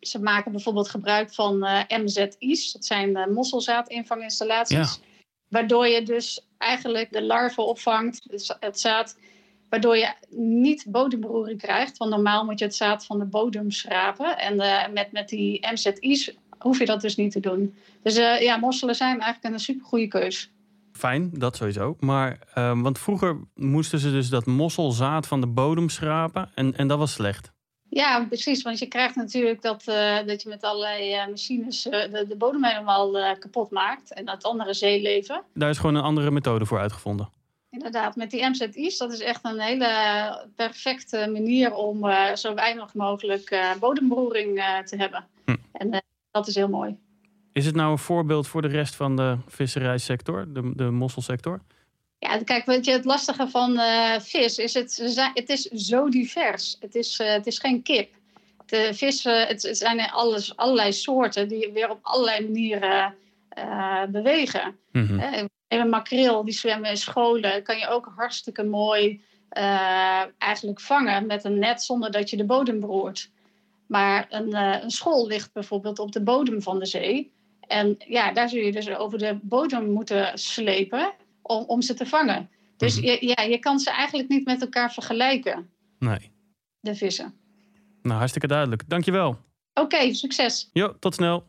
ze 0.00 0.20
maken 0.20 0.52
bijvoorbeeld 0.52 0.88
gebruik 0.88 1.34
van 1.34 1.64
eh, 1.64 1.82
MZI's. 1.88 2.72
Dat 2.72 2.84
zijn 2.84 3.16
eh, 3.16 3.26
mosselzaadinvanginstallaties. 3.26 5.00
Waardoor 5.48 5.86
je 5.86 6.02
dus 6.02 6.46
eigenlijk 6.58 7.12
de 7.12 7.22
larven 7.22 7.66
opvangt, 7.66 8.30
dus 8.30 8.54
het 8.60 8.80
zaad. 8.80 9.18
Waardoor 9.68 9.96
je 9.96 10.14
niet 10.30 10.86
bodemberoering 10.88 11.60
krijgt. 11.60 11.96
Want 11.96 12.10
normaal 12.10 12.44
moet 12.44 12.58
je 12.58 12.64
het 12.64 12.74
zaad 12.74 13.06
van 13.06 13.18
de 13.18 13.24
bodem 13.24 13.70
schrapen. 13.70 14.38
En 14.38 14.60
eh, 14.60 14.92
met, 14.92 15.12
met 15.12 15.28
die 15.28 15.66
MZI's 15.72 16.36
hoef 16.58 16.78
je 16.78 16.86
dat 16.86 17.00
dus 17.00 17.16
niet 17.16 17.32
te 17.32 17.40
doen. 17.40 17.74
Dus 18.02 18.16
eh, 18.16 18.40
ja, 18.40 18.56
mosselen 18.56 18.94
zijn 18.94 19.20
eigenlijk 19.20 19.54
een 19.54 19.60
supergoeie 19.60 20.08
keus. 20.08 20.50
Fijn, 20.92 21.30
dat 21.32 21.56
sowieso. 21.56 21.96
Maar, 22.00 22.38
ehm, 22.54 22.80
want 22.82 22.98
vroeger 22.98 23.40
moesten 23.54 23.98
ze 23.98 24.10
dus 24.10 24.28
dat 24.28 24.46
mosselzaad 24.46 25.26
van 25.26 25.40
de 25.40 25.46
bodem 25.46 25.88
schrapen. 25.88 26.50
En, 26.54 26.76
en 26.76 26.88
dat 26.88 26.98
was 26.98 27.12
slecht. 27.12 27.52
Ja, 27.88 28.24
precies. 28.24 28.62
Want 28.62 28.78
je 28.78 28.86
krijgt 28.86 29.16
natuurlijk 29.16 29.62
dat, 29.62 29.82
eh, 29.86 30.16
dat 30.26 30.42
je 30.42 30.48
met 30.48 30.62
allerlei 30.62 31.30
machines 31.30 31.82
de, 31.82 32.24
de 32.28 32.36
bodem 32.36 32.64
helemaal 32.64 33.36
kapot 33.38 33.70
maakt. 33.70 34.12
En 34.12 34.28
het 34.28 34.44
andere 34.44 34.74
zeeleven. 34.74 35.42
Daar 35.54 35.70
is 35.70 35.78
gewoon 35.78 35.94
een 35.94 36.02
andere 36.02 36.30
methode 36.30 36.66
voor 36.66 36.78
uitgevonden. 36.78 37.28
Inderdaad, 37.70 38.16
met 38.16 38.30
die 38.30 38.48
MZI's, 38.48 38.98
dat 38.98 39.12
is 39.12 39.20
echt 39.20 39.44
een 39.44 39.60
hele 39.60 39.88
perfecte 40.54 41.28
manier 41.32 41.74
om 41.74 42.08
eh, 42.08 42.34
zo 42.34 42.54
weinig 42.54 42.94
mogelijk 42.94 43.74
bodemberoering 43.80 44.58
eh, 44.58 44.78
te 44.78 44.96
hebben. 44.96 45.26
Hm. 45.44 45.56
En 45.72 46.02
dat 46.30 46.46
is 46.46 46.54
heel 46.54 46.68
mooi. 46.68 46.96
Is 47.52 47.66
het 47.66 47.74
nou 47.74 47.90
een 47.90 47.98
voorbeeld 47.98 48.46
voor 48.46 48.62
de 48.62 48.68
rest 48.68 48.94
van 48.94 49.16
de 49.16 49.36
visserijsector, 49.46 50.52
de, 50.52 50.72
de 50.74 50.90
mosselsector? 50.90 51.60
Ja, 52.18 52.38
kijk, 52.38 52.66
weet 52.66 52.84
je, 52.84 52.92
het 52.92 53.04
lastige 53.04 53.48
van 53.48 53.78
vis 54.20 54.58
is, 54.58 54.74
het, 54.74 55.16
het 55.34 55.48
is 55.48 55.62
zo 55.62 56.08
divers. 56.08 56.76
Het 56.80 56.94
is, 56.94 57.18
het 57.18 57.46
is 57.46 57.58
geen 57.58 57.82
kip. 57.82 58.14
De 58.66 58.90
vissen, 58.94 59.46
het, 59.46 59.62
het 59.62 59.78
zijn 59.78 60.00
alles, 60.00 60.56
allerlei 60.56 60.92
soorten 60.92 61.48
die 61.48 61.70
weer 61.72 61.90
op 61.90 61.98
allerlei 62.02 62.44
manieren 62.44 63.14
bewegen. 64.12 64.76
Mhm. 64.92 65.46
Een 65.68 65.88
makreel 65.88 66.44
die 66.44 66.54
zwemmen 66.54 66.90
in 66.90 66.96
scholen 66.96 67.62
kan 67.62 67.78
je 67.78 67.88
ook 67.88 68.12
hartstikke 68.16 68.62
mooi 68.64 69.24
eh, 69.48 70.22
eigenlijk 70.38 70.80
vangen 70.80 71.26
met 71.26 71.44
een 71.44 71.58
net 71.58 71.82
zonder 71.82 72.10
dat 72.10 72.30
je 72.30 72.36
de 72.36 72.44
bodem 72.44 72.80
beroert. 72.80 73.30
Maar 73.86 74.26
een, 74.30 74.52
eh, 74.52 74.82
een 74.82 74.90
school 74.90 75.26
ligt 75.26 75.52
bijvoorbeeld 75.52 75.98
op 75.98 76.12
de 76.12 76.22
bodem 76.22 76.62
van 76.62 76.78
de 76.78 76.86
zee. 76.86 77.32
En 77.60 77.94
ja, 77.98 78.32
daar 78.32 78.48
zul 78.48 78.60
je 78.60 78.72
dus 78.72 78.88
over 78.90 79.18
de 79.18 79.38
bodem 79.42 79.90
moeten 79.92 80.38
slepen 80.38 81.12
om, 81.42 81.64
om 81.66 81.82
ze 81.82 81.94
te 81.94 82.06
vangen. 82.06 82.50
Dus 82.76 82.96
Mhm. 82.96 83.06
je, 83.06 83.26
ja, 83.36 83.42
je 83.42 83.58
kan 83.58 83.78
ze 83.78 83.90
eigenlijk 83.90 84.28
niet 84.28 84.44
met 84.44 84.60
elkaar 84.60 84.92
vergelijken, 84.92 85.70
Nee. 85.98 86.30
de 86.80 86.94
vissen. 86.94 87.34
Nou, 88.02 88.16
hartstikke 88.18 88.46
duidelijk. 88.46 88.88
Dankjewel. 88.88 89.36
Oké, 89.74 90.14
succes. 90.14 90.70
Jo, 90.72 90.98
tot 90.98 91.14
snel. 91.14 91.44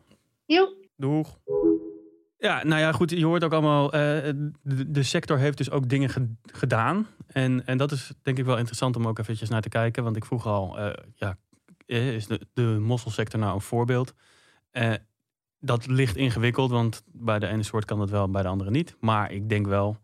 Joep. 0.46 0.74
Doeg. 0.96 1.38
Ja, 2.38 2.64
nou 2.64 2.82
ja, 2.82 2.92
goed. 2.92 3.10
Je 3.10 3.26
hoort 3.26 3.44
ook 3.44 3.54
allemaal. 3.54 3.94
eh, 3.94 4.34
de, 4.88 5.04
sector 5.04 5.38
heeft 5.38 5.58
dus 5.58 5.72
ook 5.72 5.90
dingen 5.90 6.10
ge- 6.10 6.34
gedaan. 6.42 7.08
En, 7.28 7.66
en 7.66 7.78
dat 7.78 7.92
is 7.92 8.12
denk 8.22 8.38
ik 8.38 8.46
wel 8.46 8.58
interessant 8.58 8.96
om 8.96 9.08
ook 9.08 9.20
eventjes 9.20 9.50
naar 9.50 9.62
te 9.62 9.70
kijken. 9.70 10.04
Want 10.04 10.16
ik 10.16 10.26
vroeg 10.26 10.46
al, 10.46 10.80
eh, 10.80 11.04
ja, 11.16 11.38
eh, 11.86 12.14
is 12.16 12.28
de, 12.28 12.48
de 12.54 12.62
mosselsector 12.82 13.40
nou 13.40 13.54
een 13.54 13.62
voorbeeld? 13.62 14.14
Dat 15.60 15.88
ligt 15.88 16.16
ingewikkeld, 16.16 16.72
want 16.72 17.04
bij 17.06 17.40
de 17.40 17.48
ene 17.48 17.64
soort 17.64 17.86
kan 17.86 18.00
dat 18.00 18.10
wel, 18.10 18.30
bij 18.30 18.42
de 18.42 18.48
andere 18.48 18.70
niet. 18.72 18.96
Maar 19.00 19.32
ik 19.32 19.50
denk 19.50 19.66
wel 19.68 19.98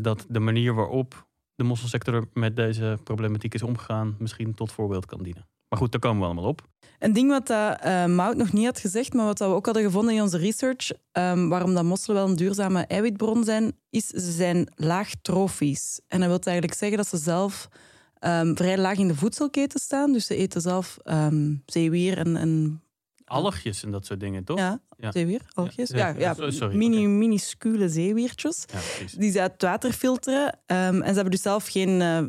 dat 0.00 0.26
de 0.28 0.40
manier 0.40 0.74
waarop 0.74 1.26
de 1.54 1.64
mosselsector 1.64 2.28
met 2.32 2.56
deze 2.56 2.98
problematiek 3.04 3.54
is 3.54 3.62
omgegaan, 3.62 4.16
misschien 4.18 4.54
tot 4.54 4.72
voorbeeld 4.72 5.06
kan 5.06 5.22
dienen. 5.22 5.48
Maar 5.68 5.78
goed, 5.78 5.92
daar 5.92 6.00
komen 6.00 6.20
we 6.20 6.24
allemaal 6.26 6.44
op. 6.44 6.68
Een 6.98 7.12
ding 7.12 7.30
wat 7.30 7.46
dat, 7.46 7.80
eh 7.80 8.04
Mout 8.06 8.36
nog 8.36 8.52
niet 8.52 8.64
had 8.64 8.78
gezegd, 8.80 9.12
maar 9.12 9.24
wat 9.26 9.38
dat 9.38 9.48
we 9.48 9.54
ook 9.54 9.64
hadden 9.64 9.82
gevonden 9.84 10.14
in 10.14 10.22
onze 10.22 10.38
research, 10.38 10.90
ehm, 11.12 11.48
waarom 11.48 11.74
dat 11.74 11.84
mosselen 11.84 12.16
wel 12.20 12.28
een 12.30 12.36
duurzame 12.36 12.80
eiwitbron 12.86 13.44
zijn, 13.44 13.76
is 13.90 14.06
ze 14.06 14.32
zijn 14.32 14.72
laag 14.74 15.10
trofisch. 15.22 16.00
En 16.08 16.20
dat 16.20 16.28
wil 16.28 16.38
eigenlijk 16.38 16.78
zeggen 16.78 16.96
dat 16.96 17.06
ze 17.08 17.16
zelf 17.16 17.68
ehm, 18.18 18.54
vrij 18.54 18.78
laag 18.78 18.98
in 18.98 19.08
de 19.08 19.14
voedselketen 19.14 19.80
staan. 19.80 20.12
Dus 20.12 20.26
ze 20.26 20.34
eten 20.36 20.60
zelf 20.60 20.96
ehm, 21.02 21.54
zeewier 21.66 22.18
en, 22.18 22.36
en 22.36 22.80
Algjes 23.24 23.82
en 23.84 23.90
dat 23.90 24.06
soort 24.06 24.20
dingen, 24.20 24.44
toch? 24.44 24.58
ja, 24.58 24.80
Ja. 24.98 25.12
zeewier, 25.12 25.40
algjes. 25.52 25.88
Ja, 25.90 25.96
Ja, 25.96 26.06
ja, 26.08 26.18
ja, 26.18 26.34
so- 26.34 26.50
sorry, 26.50 26.76
mini, 26.76 27.06
minuscule 27.06 27.88
zeewiertjes. 27.88 28.64
Die 29.16 29.30
ze 29.30 29.40
uit 29.40 29.52
het 29.52 29.62
water 29.62 29.92
filteren. 29.92 30.58
En 30.66 30.94
ze 31.04 31.12
hebben 31.14 31.30
dus 31.30 31.42
zelf 31.42 31.66
geen, 31.68 32.00
eh, 32.00 32.24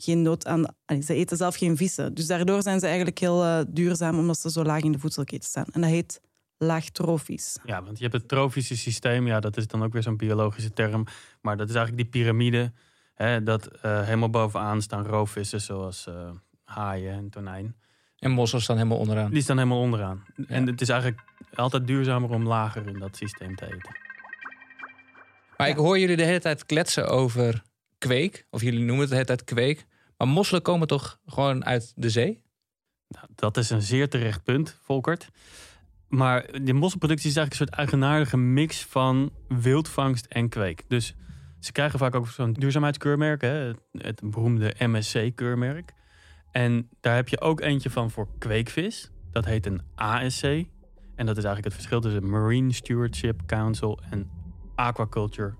geen 0.00 0.22
nood 0.22 0.46
aan... 0.46 0.74
allee, 0.84 1.02
ze 1.02 1.14
eten 1.14 1.36
zelf 1.36 1.56
geen 1.56 1.76
vissen. 1.76 2.14
Dus 2.14 2.26
daardoor 2.26 2.62
zijn 2.62 2.80
ze 2.80 2.86
eigenlijk 2.86 3.18
heel 3.18 3.44
eh, 3.44 3.60
duurzaam, 3.68 4.18
omdat 4.18 4.38
ze 4.38 4.50
zo 4.50 4.62
laag 4.62 4.82
in 4.82 4.92
de 4.92 4.98
voedselketen 4.98 5.48
staan. 5.48 5.66
En 5.72 5.80
dat 5.80 5.90
heet 5.90 6.20
laagtrofisch. 6.58 7.58
Ja, 7.64 7.82
want 7.82 7.96
je 7.96 8.02
hebt 8.02 8.16
het 8.16 8.28
trofische 8.28 8.76
systeem. 8.76 9.26
Ja, 9.26 9.40
dat 9.40 9.56
is 9.56 9.66
dan 9.66 9.82
ook 9.82 9.92
weer 9.92 10.02
zo'n 10.02 10.16
biologische 10.16 10.72
term. 10.72 11.06
Maar 11.40 11.56
dat 11.56 11.68
is 11.68 11.74
eigenlijk 11.74 12.12
die 12.12 12.22
piramide. 12.22 12.72
Hè, 13.14 13.42
dat 13.42 13.66
eh, 13.66 14.02
helemaal 14.02 14.30
bovenaan 14.30 14.82
staan 14.82 15.06
roofvissen 15.06 15.60
zoals 15.60 16.06
eh, 16.06 16.30
haaien 16.64 17.12
en 17.12 17.30
tonijn. 17.30 17.76
En 18.18 18.30
mossels 18.30 18.62
staan 18.62 18.76
helemaal 18.76 18.98
onderaan. 18.98 19.30
Die 19.30 19.42
staan 19.42 19.56
helemaal 19.56 19.80
onderaan. 19.80 20.24
En 20.46 20.66
het 20.66 20.80
is 20.80 20.88
eigenlijk 20.88 21.20
altijd 21.54 21.86
duurzamer 21.86 22.30
om 22.30 22.46
lager 22.46 22.86
in 22.86 22.98
dat 22.98 23.16
systeem 23.16 23.56
te 23.56 23.64
eten. 23.64 23.96
Maar 25.56 25.68
ik 25.68 25.76
hoor 25.76 25.98
jullie 25.98 26.16
de 26.16 26.22
hele 26.22 26.40
tijd 26.40 26.66
kletsen 26.66 27.08
over 27.08 27.62
kweek. 27.98 28.46
Of 28.50 28.62
jullie 28.62 28.84
noemen 28.84 29.08
het 29.08 29.18
de 29.18 29.24
tijd 29.24 29.44
kweek. 29.44 29.86
Maar 30.16 30.28
mosselen 30.28 30.62
komen 30.62 30.86
toch 30.86 31.20
gewoon 31.26 31.64
uit 31.64 31.92
de 31.96 32.10
zee? 32.10 32.42
Nou, 33.08 33.26
dat 33.34 33.56
is 33.56 33.70
een 33.70 33.82
zeer 33.82 34.08
terecht 34.08 34.44
punt, 34.44 34.78
Volkert. 34.82 35.28
Maar 36.08 36.62
die 36.62 36.74
mosselproductie 36.74 37.30
is 37.30 37.36
eigenlijk 37.36 37.50
een 37.50 37.66
soort 37.66 37.88
eigenaardige 37.88 38.36
mix 38.36 38.84
van 38.84 39.32
wildvangst 39.48 40.26
en 40.26 40.48
kweek. 40.48 40.84
Dus 40.88 41.14
ze 41.60 41.72
krijgen 41.72 41.98
vaak 41.98 42.14
ook 42.14 42.28
zo'n 42.28 42.52
duurzaamheidskeurmerk, 42.52 43.40
hè? 43.40 43.48
Het, 43.48 43.78
het 43.92 44.20
beroemde 44.30 44.74
MSC-keurmerk. 44.78 45.92
En 46.52 46.88
daar 47.00 47.14
heb 47.14 47.28
je 47.28 47.40
ook 47.40 47.60
eentje 47.60 47.90
van 47.90 48.10
voor 48.10 48.28
kweekvis. 48.38 49.10
Dat 49.30 49.44
heet 49.44 49.66
een 49.66 49.82
ASC. 49.94 50.42
En 51.14 51.26
dat 51.26 51.36
is 51.36 51.44
eigenlijk 51.44 51.64
het 51.64 51.74
verschil 51.74 52.00
tussen 52.00 52.30
Marine 52.30 52.72
Stewardship 52.72 53.42
Council 53.46 54.00
en 54.10 54.30
Aquaculture 54.74 55.54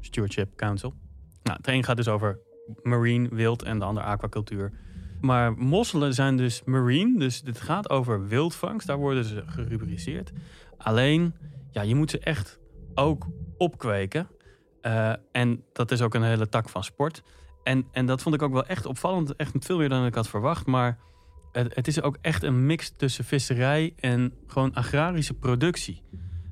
Stewardship 0.00 0.56
Council. 0.56 0.94
Nou, 1.44 1.58
een 1.62 1.84
gaat 1.84 1.96
dus 1.96 2.08
over 2.08 2.38
marine, 2.82 3.28
wild 3.28 3.62
en 3.62 3.78
de 3.78 3.84
ander 3.84 4.02
aquacultuur. 4.02 4.72
Maar 5.20 5.52
mosselen 5.52 6.14
zijn 6.14 6.36
dus 6.36 6.62
marine, 6.64 7.18
dus 7.18 7.42
dit 7.42 7.60
gaat 7.60 7.90
over 7.90 8.28
wildvangst. 8.28 8.86
Daar 8.86 8.96
worden 8.96 9.24
ze 9.24 9.42
gerubriceerd. 9.46 10.32
Alleen, 10.76 11.34
ja, 11.70 11.82
je 11.82 11.94
moet 11.94 12.10
ze 12.10 12.18
echt 12.18 12.58
ook 12.94 13.26
opkweken. 13.56 14.28
Eh, 14.80 15.12
en 15.32 15.64
dat 15.72 15.90
is 15.90 16.02
ook 16.02 16.14
een 16.14 16.22
hele 16.22 16.48
tak 16.48 16.68
van 16.68 16.84
sport. 16.84 17.22
En, 17.62 17.86
en 17.92 18.06
dat 18.06 18.22
vond 18.22 18.34
ik 18.34 18.42
ook 18.42 18.52
wel 18.52 18.66
echt 18.66 18.86
opvallend. 18.86 19.36
Echt 19.36 19.52
veel 19.58 19.78
meer 19.78 19.88
dan 19.88 20.06
ik 20.06 20.14
had 20.14 20.28
verwacht. 20.28 20.66
Maar 20.66 20.98
het, 21.52 21.74
het 21.74 21.86
is 21.86 22.02
ook 22.02 22.18
echt 22.20 22.42
een 22.42 22.66
mix 22.66 22.92
tussen 22.96 23.24
visserij 23.24 23.92
en 23.96 24.32
gewoon 24.46 24.74
agrarische 24.74 25.34
productie. 25.34 26.02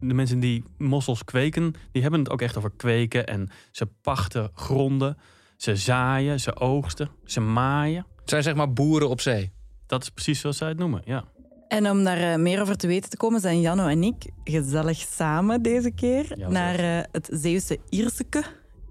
De 0.03 0.15
mensen 0.15 0.41
die 0.41 0.65
mossels 0.79 1.25
kweken, 1.25 1.75
die 1.93 2.03
hebben 2.03 2.21
het 2.21 2.31
ook 2.31 2.43
echt 2.43 2.57
over 2.57 2.71
kweken. 2.77 3.27
En 3.27 3.49
ze 3.71 3.87
pachten 4.03 4.51
gronden. 4.55 5.17
Ze 5.57 5.77
zaaien, 5.77 6.41
ze 6.41 6.57
oogsten, 6.57 7.11
ze 7.25 7.41
maaien. 7.41 8.07
Het 8.21 8.31
zijn 8.31 8.43
zeg 8.43 8.55
maar 8.55 8.73
boeren 8.73 9.09
op 9.09 9.21
zee. 9.21 9.53
Dat 9.87 10.03
is 10.03 10.09
precies 10.11 10.41
zoals 10.41 10.57
zij 10.57 10.69
het 10.69 10.79
noemen, 10.79 11.03
ja. 11.05 11.25
En 11.69 11.91
om 11.91 12.05
daar 12.05 12.33
eh, 12.33 12.39
meer 12.39 12.61
over 12.61 12.77
te 12.77 12.87
weten 12.87 13.11
te 13.11 13.17
komen, 13.17 13.41
zijn 13.41 13.61
Janno 13.61 13.87
en 13.87 14.03
ik 14.03 14.25
gezellig 14.45 14.99
samen 14.99 15.63
deze 15.63 15.91
keer 15.91 16.39
Ja, 16.39 16.49
naar 16.49 16.79
eh, 16.79 17.05
het 17.13 17.29
Zeeuwse 17.33 17.79
Ierseke. 17.89 18.43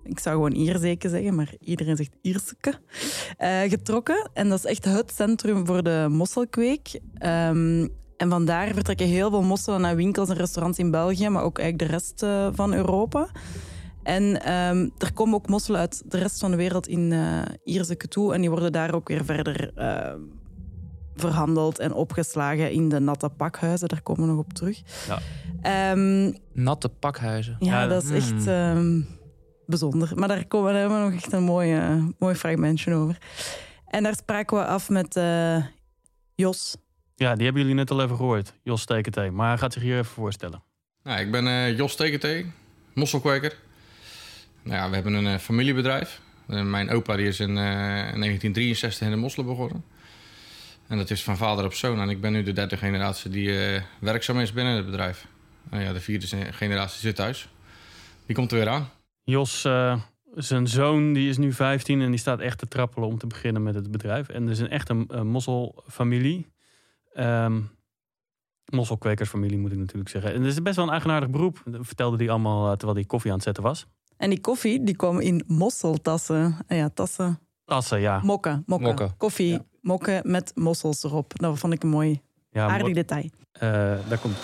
Ik 0.04 0.20
zou 0.20 0.36
gewoon 0.36 0.52
Ierzeke 0.52 1.10
zeggen, 1.10 1.36
maar 1.36 1.54
iedereen 1.60 1.96
zegt 1.96 2.16
Ierseke. 2.22 2.74
eh, 3.38 3.62
getrokken. 3.62 4.30
En 4.34 4.50
dat 4.50 4.58
is 4.58 4.66
echt 4.66 4.86
het 4.86 5.12
centrum 5.16 5.66
voor 5.66 5.84
de 5.84 6.08
mosselkweek. 6.10 7.00
Ehm, 7.18 7.88
en 8.22 8.30
vandaar 8.30 8.74
vertrekken 8.74 9.08
heel 9.08 9.30
veel 9.30 9.42
mosselen 9.42 9.82
naar 9.82 9.96
winkels 9.96 10.30
en 10.30 10.36
restaurants 10.36 10.80
in 10.80 10.92
België, 10.92 11.30
maar 11.30 11.44
ook 11.44 11.60
eigenlijk 11.60 11.92
de 11.92 11.98
rest 11.98 12.24
eh, 12.24 12.48
van 12.54 12.74
Europa. 12.74 13.28
En 14.04 14.42
ehm, 14.42 14.90
er 14.98 15.14
komen 15.14 15.36
ook 15.36 15.48
mosselen 15.48 15.80
uit 15.80 16.04
de 16.06 16.18
rest 16.18 16.40
van 16.40 16.52
de 16.52 16.58
wereld 16.58 16.88
in 16.88 17.12
eh 17.12 17.42
Ierseke 17.64 18.08
toe. 18.08 18.34
En 18.34 18.42
die 18.42 18.50
worden 18.50 18.72
daar 18.72 18.94
ook 18.94 19.08
weer 19.08 19.26
verder 19.26 19.72
eh, 19.76 20.14
verhandeld 21.16 21.80
en 21.80 21.94
opgeslagen 21.94 22.72
in 22.72 22.90
de 22.90 23.00
natte 23.00 23.30
pakhuizen. 23.30 23.88
Daar 23.88 24.02
komen 24.02 24.22
we 24.22 24.28
nog 24.28 24.40
op 24.40 24.54
terug. 24.54 24.82
Ja. 25.08 25.20
Ehm, 25.62 26.34
Natte 26.54 26.90
pakhuizen. 26.90 27.56
ja, 27.60 27.82
Ja, 27.82 27.88
dat 27.88 28.04
is 28.04 28.10
echt 28.12 28.48
ehm, 28.48 29.02
bijzonder. 29.66 30.12
Maar 30.16 30.28
daar, 30.28 30.46
komen, 30.46 30.72
daar 30.72 30.82
hebben 30.82 31.00
we 31.00 31.10
nog 31.10 31.14
echt 31.14 31.34
een 31.34 31.44
mooi, 31.44 31.74
eh, 31.76 32.04
mooi 32.18 32.36
fragmentje 32.36 32.94
over. 32.94 33.18
En 33.88 34.04
daar 34.04 34.16
spraken 34.16 34.58
we 34.58 34.66
af 34.66 34.90
met 34.90 35.16
eh, 35.16 35.66
Jos. 36.36 36.78
Ja, 37.22 37.36
die 37.36 37.44
hebben 37.44 37.62
jullie 37.62 37.78
net 37.78 37.92
al 37.92 38.02
even 38.02 38.16
gehoord, 38.16 38.54
Jos 38.64 38.82
Stekentee. 38.82 39.32
Maar 39.32 39.48
hij 39.48 39.58
gaat 39.58 39.74
zich 39.74 39.82
hier 39.82 39.98
even 39.98 40.12
voorstellen. 40.12 40.64
Nou, 41.04 41.20
ik 41.20 41.32
ben 41.32 41.48
eh, 41.48 41.78
Jos 41.78 41.96
Tekentee, 41.96 42.52
mosselkweker. 42.94 43.56
Nou 44.64 44.78
ja, 44.78 44.90
we 44.90 44.96
hebben 44.96 45.14
een 45.14 45.28
eh, 45.28 45.38
familiebedrijf. 45.38 46.22
Eh, 46.48 46.62
mijn 46.62 46.90
opa 46.90 47.16
die 47.16 47.28
is 47.28 47.40
in, 47.40 47.58
eh, 47.58 47.64
in 48.14 48.20
1963 48.20 49.08
in 49.08 49.14
de 49.14 49.20
mosselen 49.20 49.48
begonnen. 49.48 49.84
En 50.88 50.98
dat 50.98 51.10
is 51.10 51.24
van 51.24 51.38
vader 51.38 51.66
op 51.66 51.74
zoon. 51.74 52.00
En 52.00 52.10
ik 52.10 52.22
ben 52.22 52.32
nu 52.32 52.44
de 52.44 52.54
derde 52.54 52.78
generatie 52.78 53.32
die 53.32 53.80
werkzaam 54.00 54.40
is 54.40 54.54
binnen 54.54 54.76
het 54.76 54.86
bedrijf. 54.86 55.28
Nou 55.70 55.84
ja, 55.84 55.94
de 55.94 56.02
vierde 56.02 56.28
generatie 56.52 57.00
zit 57.00 57.16
thuis. 57.16 57.50
Die 58.26 58.36
komt 58.36 58.52
er 58.52 58.58
weer 58.58 58.70
aan. 58.70 58.90
Jos, 59.24 59.62
zijn 60.36 60.68
zoon, 60.68 61.14
die 61.14 61.30
is 61.30 61.38
nu 61.38 61.54
15 61.54 62.02
en 62.02 62.10
die 62.10 62.20
staat 62.20 62.40
echt 62.40 62.58
te 62.58 62.68
trappelen 62.68 63.08
om 63.08 63.18
te 63.18 63.28
beginnen 63.28 63.64
met 63.64 63.76
het 63.76 63.92
bedrijf. 63.92 64.30
En 64.30 64.46
er 64.46 64.52
is 64.52 64.60
een 64.60 64.70
echte 64.70 64.94
mosselfamilie. 65.24 66.48
Ehm 67.14 67.62
mosselkwekersfamilie 68.72 69.58
moet 69.58 69.72
ik 69.72 69.78
natuurlijk 69.78 70.10
zeggen. 70.10 70.34
En 70.34 70.42
het 70.42 70.52
is 70.52 70.62
best 70.62 70.76
wel 70.76 70.86
een 70.86 70.92
eigenaardig 70.92 71.30
beroep. 71.30 71.62
Dat 71.66 71.86
vertelde 71.86 72.18
hij 72.18 72.30
allemaal 72.30 72.66
eh, 72.66 72.72
terwijl 72.72 72.94
hij 72.94 73.06
koffie 73.06 73.30
aan 73.32 73.36
het 73.36 73.46
zetten 73.46 73.64
was. 73.64 73.86
En 74.18 74.30
die 74.30 74.40
koffie 74.42 74.84
die 74.84 74.96
kwam 74.96 75.20
in 75.20 75.44
mosseltassen. 75.48 76.58
Ah 76.68 76.78
ja, 76.78 76.90
tassen. 76.94 77.40
Tassen, 77.66 78.00
ja. 78.00 78.20
Mokken. 78.24 78.64
mokken. 78.66 78.88
Mokken. 78.88 79.18
Koffie, 79.18 79.52
Ja. 79.52 79.60
mokken 79.82 80.22
met 80.32 80.52
mossels 80.56 81.04
erop. 81.04 81.40
Dat 81.40 81.60
vond 81.60 81.74
ik 81.74 81.84
een 81.84 81.90
mooi, 81.90 82.22
ja 82.52 82.68
aardig 82.68 82.94
detail. 82.94 83.30
eh, 83.52 83.62
daar 84.08 84.18
komt 84.22 84.38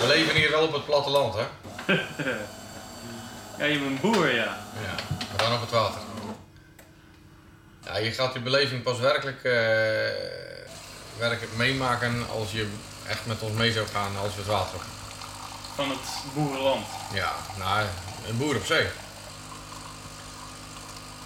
We 0.00 0.04
leven 0.08 0.36
hier 0.36 0.50
wel 0.50 0.66
op 0.66 0.72
het 0.72 0.84
platteland, 0.84 1.34
hè? 1.34 1.44
Ja, 3.58 3.64
je 3.64 3.78
bent 3.78 3.90
een 3.90 3.98
boer, 4.10 4.34
ja. 4.34 4.44
Ja, 4.82 4.96
we 5.36 5.42
gaan 5.42 5.54
op 5.54 5.60
het 5.60 5.70
water. 5.70 6.00
Ja, 7.84 7.98
je 7.98 8.10
gaat 8.10 8.32
die 8.32 8.42
beleving 8.42 8.82
pas 8.82 8.98
werkelijk, 9.00 9.40
eh, 11.22 11.28
werkelijk 11.28 11.56
meemaken 11.56 12.26
als 12.30 12.52
je 12.52 12.66
echt 13.06 13.26
met 13.26 13.40
ons 13.40 13.52
mee 13.52 13.72
zou 13.72 13.86
gaan 13.86 14.16
als 14.16 14.34
we 14.34 14.40
het 14.40 14.50
water 14.50 14.74
op. 14.74 14.82
Van 15.74 15.90
het 15.90 16.34
boerenland. 16.34 16.86
Ja, 17.12 17.32
nou, 17.58 17.86
een 18.28 18.36
boer 18.36 18.56
op 18.56 18.64
zee. 18.64 18.86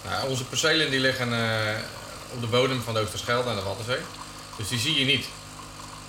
Nou, 0.05 0.29
onze 0.29 0.45
percelen 0.45 0.91
die 0.91 1.00
liggen 1.00 1.33
eh, 1.33 1.81
op 2.33 2.41
de 2.41 2.47
bodem 2.47 2.83
van 2.83 2.95
de 2.95 3.00
Oosterschelde 3.00 3.50
en 3.50 3.57
de 3.57 3.62
Waddenzee. 3.62 4.00
Dus 4.57 4.69
die 4.69 4.79
zie 4.79 4.99
je 4.99 5.05
niet. 5.05 5.26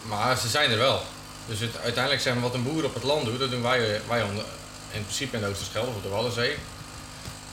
Maar 0.02 0.38
ze 0.38 0.48
zijn 0.48 0.72
er 0.72 0.78
wel. 0.78 1.04
Dus 1.46 1.60
het, 1.60 1.78
uiteindelijk 1.78 2.24
zeggen 2.24 2.42
we 2.42 2.48
wat 2.48 2.58
een 2.58 2.64
boer 2.64 2.84
op 2.84 2.94
het 2.94 3.04
land 3.04 3.26
doet, 3.26 3.40
dat 3.40 3.52
doen 3.52 3.62
wij, 3.62 4.02
wij 4.08 4.24
onder, 4.24 4.44
in 4.92 5.04
principe 5.04 5.36
in 5.36 5.42
de 5.42 5.50
Oosterschelde 5.50 5.90
of 5.90 5.96
op 5.96 6.04
de 6.04 6.10
Waddenzee. 6.10 6.56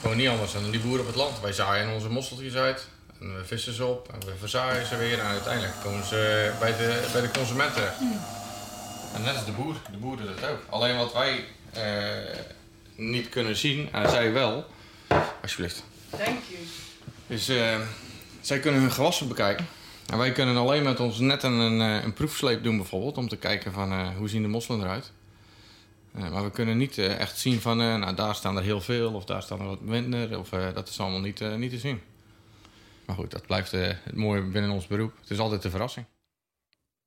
Gewoon 0.01 0.17
niet 0.17 0.29
anders 0.29 0.51
dan 0.51 0.71
die 0.71 0.79
boeren 0.79 1.01
op 1.01 1.07
het 1.07 1.15
land. 1.15 1.39
Wij 1.39 1.53
zaaien 1.53 1.93
onze 1.93 2.09
mosseltjes 2.09 2.55
uit 2.55 2.87
en 3.19 3.35
we 3.37 3.45
vissen 3.45 3.73
ze 3.73 3.85
op 3.85 4.13
en 4.13 4.19
we 4.25 4.33
verzaaien 4.39 4.85
ze 4.85 4.97
weer 4.97 5.19
en 5.19 5.25
uiteindelijk 5.25 5.73
komen 5.83 6.05
ze 6.05 6.51
bij 6.59 6.77
de, 6.77 7.09
bij 7.11 7.21
de 7.21 7.31
consument 7.31 7.73
terecht. 7.73 7.99
En 9.13 9.21
net 9.21 9.35
als 9.35 9.45
de 9.45 9.51
boer, 9.51 9.75
de 9.91 9.97
boer 9.97 10.17
doet 10.17 10.27
het 10.27 10.49
ook. 10.49 10.59
Alleen 10.69 10.97
wat 10.97 11.13
wij 11.13 11.45
eh, 11.73 12.37
niet 12.95 13.29
kunnen 13.29 13.55
zien, 13.55 13.89
en 13.91 14.09
zij 14.09 14.31
wel, 14.31 14.65
alsjeblieft, 15.41 15.83
Dank 16.09 16.39
u. 16.51 17.33
is 17.33 17.49
eh, 17.49 17.79
zij 18.41 18.59
kunnen 18.59 18.81
hun 18.81 18.91
gewassen 18.91 19.27
bekijken. 19.27 19.67
En 20.05 20.17
wij 20.17 20.31
kunnen 20.31 20.57
alleen 20.57 20.83
met 20.83 20.99
ons 20.99 21.19
netten 21.19 21.51
een, 21.51 21.81
eh, 21.81 22.03
een 22.03 22.13
proefsleep 22.13 22.63
doen 22.63 22.77
bijvoorbeeld, 22.77 23.17
om 23.17 23.27
te 23.27 23.37
kijken 23.37 23.71
van 23.73 24.13
hoe 24.15 24.29
zien 24.29 24.41
de 24.41 24.47
mosselen 24.47 24.81
eruit. 24.81 25.11
Eh, 26.13 26.29
maar 26.29 26.43
we 26.43 26.51
kunnen 26.51 26.77
niet 26.77 26.97
echt 26.97 27.39
zien 27.39 27.61
van, 27.61 27.77
nou 27.77 28.15
daar 28.15 28.35
staan 28.35 28.57
er 28.57 28.63
heel 28.63 28.81
veel 28.81 29.13
of 29.13 29.25
daar 29.25 29.41
staan 29.41 29.59
er 29.59 29.65
wat 29.65 29.81
minder. 29.81 30.39
Of, 30.39 30.49
dat 30.49 30.89
is 30.89 30.99
allemaal 30.99 31.19
niet, 31.19 31.57
niet 31.57 31.71
te 31.71 31.77
zien. 31.77 32.01
Maar 33.05 33.15
goed, 33.15 33.31
dat 33.31 33.45
blijft 33.45 33.73
eh, 33.73 33.87
het 34.03 34.15
mooie 34.15 34.41
binnen 34.41 34.71
ons 34.71 34.87
beroep. 34.87 35.17
Het 35.19 35.29
is 35.29 35.39
altijd 35.39 35.63
een 35.63 35.69
verrassing. 35.71 36.05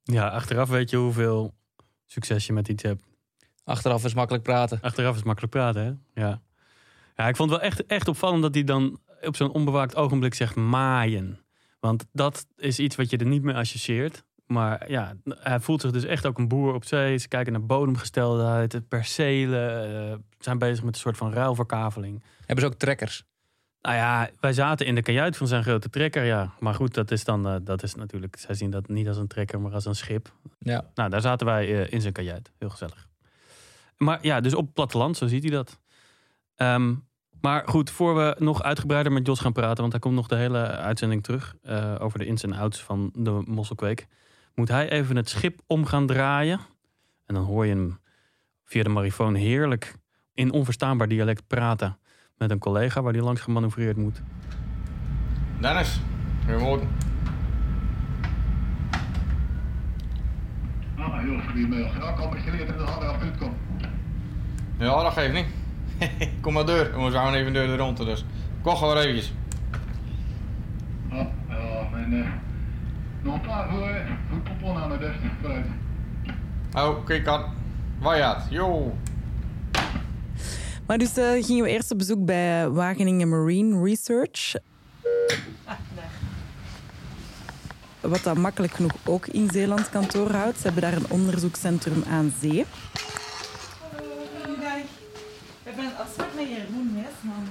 Ja, 0.03 0.27
achteraf 0.27 0.69
weet 0.69 0.89
je 0.89 0.97
hoeveel 0.97 1.53
succes 2.05 2.45
je 2.45 2.53
met 2.53 2.67
iets 2.67 2.83
hebt. 2.83 3.03
Achteraf 3.63 4.05
is 4.05 4.13
makkelijk 4.13 4.43
praten. 4.43 4.79
Achteraf 4.81 5.15
is 5.15 5.23
makkelijk 5.23 5.53
praten, 5.53 5.83
hè? 6.13 6.21
Ja. 6.21 6.41
Ja, 7.15 7.27
ik 7.27 7.35
vond 7.35 7.49
het 7.51 7.59
wel 7.59 7.69
echt, 7.69 7.85
echt 7.85 8.07
opvallend 8.07 8.41
dat 8.41 8.53
hij 8.53 8.63
dan 8.63 8.99
op 9.21 9.35
zo'n 9.35 9.51
onbewaakt 9.51 9.95
ogenblik 9.95 10.33
zegt 10.33 10.55
maaien. 10.55 11.39
Want 11.79 12.05
dat 12.11 12.45
is 12.55 12.79
iets 12.79 12.95
wat 12.95 13.09
je 13.09 13.17
er 13.17 13.25
niet 13.25 13.43
mee 13.43 13.55
associeert. 13.55 14.23
Maar 14.45 14.91
ja, 14.91 15.15
hij 15.23 15.59
voelt 15.59 15.81
zich 15.81 15.91
dus 15.91 16.03
echt 16.03 16.25
ook 16.25 16.37
een 16.37 16.47
boer 16.47 16.73
op 16.73 16.85
zee. 16.85 17.17
Ze 17.17 17.27
kijken 17.27 17.51
naar 17.51 17.65
bodemgesteldheid, 17.65 18.71
het 18.71 18.87
percelen. 18.87 20.09
eh, 20.11 20.17
zijn 20.39 20.57
bezig 20.57 20.83
met 20.83 20.93
een 20.93 21.01
soort 21.01 21.17
van 21.17 21.33
ruilverkaveling. 21.33 22.23
Hebben 22.45 22.65
ze 22.65 22.71
ook 22.71 22.79
trekkers? 22.79 23.23
Nou 23.81 23.95
ja, 23.95 24.29
wij 24.39 24.53
zaten 24.53 24.85
in 24.85 24.95
de 24.95 25.01
kajuit 25.01 25.37
van 25.37 25.47
zijn 25.47 25.63
grote 25.63 25.89
trekker, 25.89 26.23
ja. 26.23 26.53
Maar 26.59 26.73
goed, 26.73 26.93
dat 26.93 27.11
is 27.11 27.23
dan, 27.23 27.47
eh, 27.47 27.55
dat 27.61 27.83
is 27.83 27.95
natuurlijk, 27.95 28.37
zij 28.39 28.55
zien 28.55 28.71
dat 28.71 28.87
niet 28.87 29.07
als 29.07 29.17
een 29.17 29.27
trekker, 29.27 29.61
maar 29.61 29.73
als 29.73 29.85
een 29.85 29.95
schip. 29.95 30.33
Ja. 30.59 30.89
Nou, 30.95 31.09
daar 31.09 31.21
zaten 31.21 31.45
wij 31.45 31.81
eh, 31.81 31.93
in 31.93 32.01
zijn 32.01 32.13
kajuit. 32.13 32.51
Heel 32.57 32.69
gezellig. 32.69 33.07
Maar 33.97 34.19
ja, 34.21 34.41
dus 34.41 34.53
op 34.53 34.65
het 34.65 34.73
platteland, 34.73 35.17
zo 35.17 35.27
ziet 35.27 35.43
hij 35.43 35.51
dat. 35.51 35.79
Ehm, 36.55 36.95
maar 37.41 37.67
goed, 37.67 37.89
voor 37.89 38.15
we 38.15 38.35
nog 38.39 38.63
uitgebreider 38.63 39.11
met 39.11 39.27
Jos 39.27 39.39
gaan 39.39 39.53
praten, 39.53 39.79
want 39.79 39.91
hij 39.91 40.01
komt 40.01 40.15
nog 40.15 40.27
de 40.27 40.35
hele 40.35 40.67
uitzending 40.67 41.23
terug 41.23 41.55
eh, 41.61 41.95
over 41.99 42.19
de 42.19 42.25
ins 42.25 42.43
en 42.43 42.53
outs 42.53 42.83
van 42.83 43.11
de 43.13 43.41
mosselkweek, 43.45 44.07
moet 44.55 44.69
hij 44.69 44.89
even 44.89 45.15
het 45.15 45.29
schip 45.29 45.61
om 45.67 45.85
gaan 45.85 46.07
draaien. 46.07 46.59
En 47.25 47.35
dan 47.35 47.43
hoor 47.43 47.65
je 47.65 47.73
hem 47.73 47.99
via 48.65 48.83
de 48.83 48.89
marifoon 48.89 49.35
heerlijk 49.35 49.95
in 50.33 50.51
onverstaanbaar 50.51 51.07
dialect 51.07 51.47
praten 51.47 51.97
met 52.39 52.51
een 52.51 52.59
collega 52.59 53.01
waar 53.01 53.13
hij 53.13 53.21
langs 53.21 53.41
gemanoeuvreerd 53.41 53.97
moet. 53.97 54.21
Dennis, 55.59 55.99
goedemorgen. 56.45 56.87
Ah, 60.97 61.19
heel 61.19 61.39
goedemiddag. 61.39 61.97
Ja, 61.97 62.29
me 62.29 62.37
geleerd 62.39 62.67
dat 62.67 62.79
het 62.79 62.89
harder 62.89 63.09
af 63.09 63.17
komt. 63.39 63.55
Ja, 64.77 65.03
dat 65.03 65.13
geeft 65.13 65.33
niet. 65.33 65.47
Kom 66.41 66.53
maar 66.53 66.65
deur. 66.65 67.03
We 67.03 67.11
gaan 67.11 67.33
even 67.33 67.53
deur 67.53 67.67
de 67.67 67.77
rond, 67.77 67.97
dus. 67.97 68.25
Kom 68.61 68.75
gewoon 68.75 68.97
eventjes. 68.97 69.33
Ah, 71.09 71.25
ja, 71.49 71.89
mijn... 71.91 72.13
eh 72.13 72.29
nog 73.21 73.33
een 73.33 73.41
paar 73.41 73.69
voor, 73.69 73.87
eh, 73.87 74.05
voor 74.29 74.39
pompon 74.39 74.77
aan 74.77 74.89
de 74.89 74.97
desk. 74.97 75.17
Vooruit. 75.41 75.65
Oh, 76.73 77.05
kijk 77.05 77.27
aan. 77.27 77.43
Wajaat, 77.99 78.47
yo. 78.49 78.95
Maar 80.89 80.97
dus 80.97 81.17
eh, 81.17 81.43
gingen 81.45 81.63
we 81.63 81.69
eerst 81.69 81.91
op 81.91 81.97
bezoek 81.97 82.25
bij 82.25 82.69
Wageningen 82.69 83.29
Marine 83.29 83.83
Research. 83.83 84.55
Wat 87.99 88.23
dat 88.23 88.37
makkelijk 88.37 88.73
genoeg 88.73 88.91
ook 89.05 89.27
in 89.27 89.49
Zeeland 89.51 89.89
kantoor 89.89 90.31
houdt. 90.31 90.57
Ze 90.57 90.63
hebben 90.63 90.81
daar 90.81 90.93
een 90.93 91.09
onderzoekscentrum 91.09 92.03
aan 92.09 92.33
zee. 92.41 92.65
Goedendag. 93.95 94.73
We 95.63 95.63
hebben 95.63 95.85
een 95.85 95.95
afspraak 95.95 96.33
met 96.35 96.47
Jeroen 96.47 96.93
Meesman. 96.93 97.47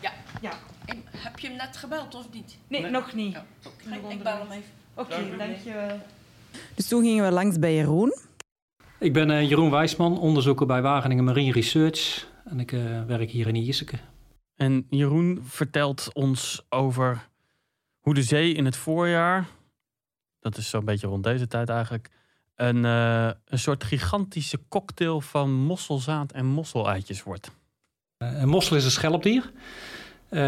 Ja. 0.00 0.12
Ja. 0.40 0.52
En 0.84 1.02
heb 1.10 1.38
je 1.38 1.46
hem 1.48 1.56
net 1.56 1.76
gebeld 1.76 2.14
of 2.14 2.26
niet? 2.32 2.56
Nee, 2.68 2.90
nog 2.90 3.14
niet. 3.14 3.32
Ja. 3.32 3.44
Oké, 3.66 4.08
ik 4.08 4.22
bel 4.22 4.38
hem 4.38 4.50
even. 4.50 4.70
Oké, 4.94 5.36
dankjewel. 5.38 6.00
Dus 6.74 6.88
toen 6.88 7.02
gingen 7.02 7.24
we 7.24 7.30
langs 7.30 7.58
bij 7.58 7.74
Jeroen. 7.74 8.14
Ik 9.02 9.12
ben 9.12 9.30
eh, 9.30 9.48
Jeroen 9.48 9.70
Wijsman, 9.70 10.18
onderzoeker 10.18 10.66
bij 10.66 10.82
Wageningen 10.82 11.24
Marine 11.24 11.52
Research. 11.52 12.26
En 12.44 12.60
ik 12.60 12.72
eh, 12.72 13.04
werk 13.06 13.30
hier 13.30 13.46
in 13.46 13.54
Ierseke. 13.54 13.96
En 14.56 14.86
Jeroen 14.90 15.40
vertelt 15.42 16.10
ons 16.12 16.66
over 16.68 17.28
hoe 18.00 18.14
de 18.14 18.22
zee 18.22 18.52
in 18.52 18.64
het 18.64 18.76
voorjaar, 18.76 19.46
dat 20.40 20.56
is 20.56 20.70
zo'n 20.70 20.84
beetje 20.84 21.06
rond 21.06 21.24
deze 21.24 21.46
tijd 21.46 21.68
eigenlijk, 21.68 22.10
een, 22.54 22.84
eh, 22.84 23.30
een 23.44 23.58
soort 23.58 23.84
gigantische 23.84 24.58
cocktail 24.68 25.20
van 25.20 25.50
mosselzaad 25.50 26.32
en 26.32 26.46
mosseleitjes 26.46 27.22
wordt. 27.22 27.50
Een 28.18 28.48
mossel 28.48 28.76
is 28.76 28.84
een 28.84 28.90
schelpdier. 28.90 29.52
Dus 30.28 30.40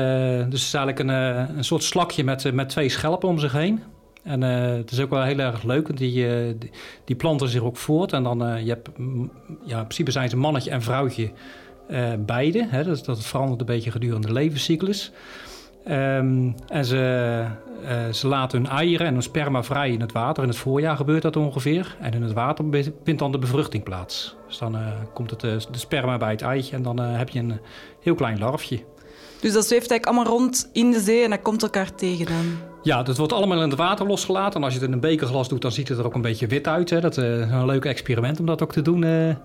het 0.42 0.52
is 0.52 0.74
eigenlijk 0.74 0.98
een, 0.98 1.08
een 1.56 1.64
soort 1.64 1.82
slakje 1.82 2.24
met, 2.24 2.52
met 2.52 2.68
twee 2.68 2.88
schelpen 2.88 3.28
om 3.28 3.38
zich 3.38 3.52
heen. 3.52 3.82
En 4.24 4.42
eh, 4.42 4.76
het 4.76 4.90
is 4.90 5.00
ook 5.00 5.10
wel 5.10 5.22
heel 5.22 5.38
erg 5.38 5.62
leuk, 5.62 5.86
want 5.86 5.98
die, 5.98 6.28
eh, 6.28 6.54
die, 7.04 7.16
planten 7.16 7.48
zich 7.48 7.62
ook 7.62 7.76
voort. 7.76 8.12
En 8.12 8.22
dan, 8.22 8.44
eh, 8.44 8.62
je 8.62 8.68
hebt, 8.68 8.98
mm, 8.98 9.30
ja, 9.64 9.78
in 9.78 9.82
principe 9.82 10.10
zijn 10.10 10.28
ze 10.28 10.36
mannetje 10.36 10.70
en 10.70 10.82
vrouwtje 10.82 11.30
beide. 12.18 12.66
Hè, 12.68 12.84
dus 12.84 13.02
dat 13.02 13.24
verandert 13.24 13.60
een 13.60 13.66
beetje 13.66 13.90
gedurende 13.90 14.26
de 14.26 14.32
levenscyclus. 14.32 15.12
Ehm, 15.84 16.50
en 16.66 16.84
ze, 16.84 17.44
ze 18.12 18.28
laten 18.28 18.62
hun 18.62 18.70
eieren 18.70 19.06
en 19.06 19.12
hun 19.12 19.22
sperma 19.22 19.62
vrij 19.62 19.90
in 19.90 20.00
het 20.00 20.12
water. 20.12 20.42
In 20.42 20.48
het 20.48 20.58
voorjaar 20.58 20.96
gebeurt 20.96 21.22
dat 21.22 21.36
ongeveer. 21.36 21.96
En 22.00 22.12
in 22.12 22.22
het 22.22 22.32
water 22.32 22.64
vindt 23.04 23.20
dan 23.20 23.32
de 23.32 23.38
bevruchting 23.38 23.82
plaats. 23.82 24.36
Dus 24.46 24.58
dan 24.58 24.76
komt 25.12 25.30
het, 25.30 25.40
de 25.40 25.78
sperma 25.78 26.16
bij 26.16 26.30
het 26.30 26.42
eitje 26.42 26.76
en 26.76 26.82
dan 26.82 26.98
heb 26.98 27.28
je 27.28 27.38
een 27.38 27.58
heel 28.00 28.14
klein 28.14 28.38
larfje. 28.38 28.80
Dus 29.44 29.52
dat 29.52 29.66
zweeft 29.66 29.90
eigenlijk 29.90 30.06
allemaal 30.06 30.38
rond 30.38 30.68
in 30.72 30.90
de 30.90 31.00
zee 31.00 31.24
en 31.24 31.30
dat 31.30 31.42
komt 31.42 31.62
elkaar 31.62 31.94
tegen 31.94 32.26
dan. 32.26 32.44
Ja, 32.82 33.02
dat 33.02 33.16
wordt 33.16 33.32
allemaal 33.32 33.62
in 33.62 33.68
het 33.68 33.78
water 33.78 34.06
losgelaten. 34.06 34.54
En 34.60 34.64
als 34.64 34.72
je 34.74 34.78
het 34.78 34.88
in 34.88 34.94
een 34.94 35.00
bekerglas 35.00 35.48
doet, 35.48 35.62
dan 35.62 35.72
ziet 35.72 35.88
het 35.88 35.98
er 35.98 36.04
ook 36.06 36.14
een 36.14 36.20
beetje 36.22 36.46
wit 36.46 36.66
uit. 36.68 36.90
Hè. 36.90 37.00
Dat 37.00 37.18
eh, 37.18 37.40
is 37.40 37.50
een 37.50 37.66
leuk 37.66 37.84
experiment 37.84 38.40
om 38.40 38.46
dat 38.46 38.62
ook 38.62 38.72
te 38.72 38.82
doen. 38.82 39.04
eh. 39.04 39.28
Eh, 39.30 39.36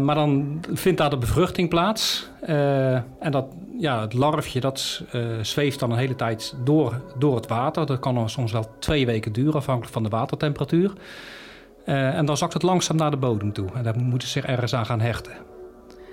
maar 0.00 0.14
dan 0.14 0.60
vindt 0.72 0.98
daar 0.98 1.10
de 1.10 1.16
bevruchting 1.16 1.68
plaats. 1.68 2.28
Eh, 2.40 2.94
en 2.94 3.30
dat, 3.30 3.44
ja, 3.78 4.00
het 4.00 4.12
larfje 4.14 4.60
dat, 4.60 5.02
eh, 5.10 5.20
zweeft 5.42 5.78
dan 5.80 5.90
een 5.92 5.98
hele 5.98 6.16
tijd 6.16 6.54
door, 6.64 7.00
door 7.18 7.34
het 7.36 7.46
water. 7.46 7.86
Dat 7.86 7.98
kan 7.98 8.30
soms 8.30 8.52
wel 8.52 8.70
twee 8.78 9.06
weken 9.06 9.32
duren, 9.32 9.54
afhankelijk 9.54 9.92
van 9.92 10.02
de 10.02 10.08
watertemperatuur. 10.08 10.92
Eh, 11.84 12.16
en 12.16 12.26
dan 12.26 12.36
zakt 12.36 12.52
het 12.52 12.62
langzaam 12.62 12.96
naar 12.96 13.10
de 13.10 13.16
bodem 13.16 13.52
toe. 13.52 13.68
En 13.74 13.82
daar 13.82 13.98
moeten 13.98 14.28
ze 14.28 14.34
zich 14.40 14.44
ergens 14.50 14.74
aan 14.74 14.86
gaan 14.86 15.00
hechten. 15.00 15.32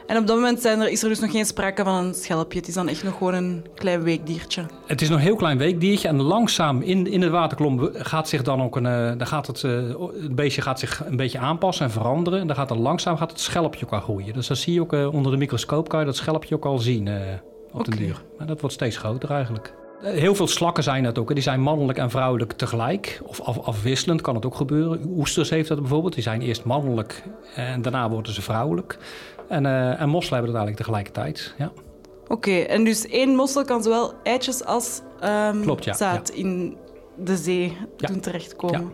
En 0.10 0.18
op 0.18 0.28
dat 0.28 0.36
moment 0.36 0.62
zijn 0.62 0.80
er, 0.80 0.90
is 0.90 1.04
er 1.04 1.10
dus 1.10 1.20
nog 1.20 1.32
geen 1.32 1.46
sprake 1.46 1.84
van 1.84 1.94
een 1.94 2.14
schelpje. 2.14 2.60
Het 2.60 2.68
is 2.68 2.74
dan 2.74 2.88
echt 2.88 3.04
nog 3.04 3.18
gewoon 3.18 3.34
een 3.34 3.66
klein 3.76 4.04
weekdiertje. 4.04 4.66
Het 4.86 5.02
is 5.02 5.10
nog 5.10 5.18
een 5.18 5.24
heel 5.24 5.36
klein 5.36 5.58
weekdiertje 5.58 6.08
en 6.08 6.22
langzaam 6.22 6.82
in, 6.82 7.08
in 7.08 7.20
de 7.20 7.30
waterklomp 7.30 7.90
gaat 7.94 8.30
zich 8.30 8.42
dan 8.42 8.62
ook 8.62 8.76
een, 8.76 8.86
eh, 8.86 9.18
dan 9.18 9.28
gaat 9.28 9.48
het, 9.48 9.64
eh, 9.64 9.72
het 10.22 10.36
beestje 10.36 10.62
gaat 10.62 10.80
zich 10.80 11.04
een 11.06 11.16
beetje 11.16 11.40
aanpassen 11.40 11.86
en 11.86 11.92
veranderen. 11.92 12.40
En 12.40 12.48
dan 12.48 12.56
gaat 12.56 12.68
dan 12.68 12.80
langzaam 12.80 13.18
gaat 13.18 13.32
het 13.32 13.40
schelpje 13.40 13.86
ook 13.86 13.92
al 13.92 14.00
groeien. 14.00 14.34
Dus 14.34 14.48
dat 14.48 14.58
zie 14.58 14.74
je 14.74 14.82
ook 14.82 14.94
eh, 14.94 15.14
onder 15.14 15.32
de 15.32 15.38
microscoop 15.38 15.90
kan 15.90 16.00
je 16.00 16.06
dat 16.06 16.16
schelpje 16.16 16.56
ook 16.56 16.66
al 16.66 16.78
zien 16.78 17.10
op 17.72 17.80
Oké. 17.80 17.96
duur. 17.96 18.22
Maar 18.38 18.48
dat 18.48 18.60
wordt 18.60 18.76
steeds 18.76 18.98
groter 18.98 19.32
eigenlijk. 19.32 19.74
Heel 20.02 20.36
veel 20.36 20.48
slakken 20.48 20.84
zijn 20.84 21.04
dat 21.04 21.18
ook. 21.18 21.34
Die 21.34 21.44
zijn 21.44 21.62
mannelijk 21.62 21.98
en 21.98 22.10
vrouwelijk 22.10 22.52
tegelijk. 22.52 23.22
Of 23.26 23.42
af, 23.42 23.60
afwisselend 23.60 24.22
kan 24.22 24.36
het 24.36 24.46
ook 24.46 24.56
gebeuren. 24.56 25.02
Oesters 25.18 25.50
heeft 25.50 25.68
dat 25.68 25.80
bijvoorbeeld. 25.80 26.14
Die 26.14 26.24
zijn 26.24 26.42
eerst 26.42 26.64
mannelijk 26.64 27.24
en 27.56 27.82
daarna 27.82 28.10
worden 28.10 28.34
ze 28.34 28.42
vrouwelijk. 28.42 28.98
En, 29.50 29.66
eh, 29.66 30.02
en 30.02 30.10
mosselen 30.10 30.44
hebben 30.44 30.54
dat 30.54 30.62
eigenlijk 30.66 30.78
tegelijkertijd. 30.78 31.54
Ja. 31.58 31.72
Oké, 32.28 32.60
en 32.60 32.84
dus 32.84 33.08
één 33.08 33.36
mossel 33.36 33.64
kan 33.66 33.84
zowel 33.84 34.14
eitjes 34.24 34.66
als 34.66 35.02
Klopt, 35.62 35.84
ja, 35.84 35.94
zaad 35.94 36.30
in 36.30 36.78
de 37.18 37.38
zee 37.38 37.78
doen 37.98 38.20
terechtkomen. 38.20 38.82
Ja. 38.82 38.88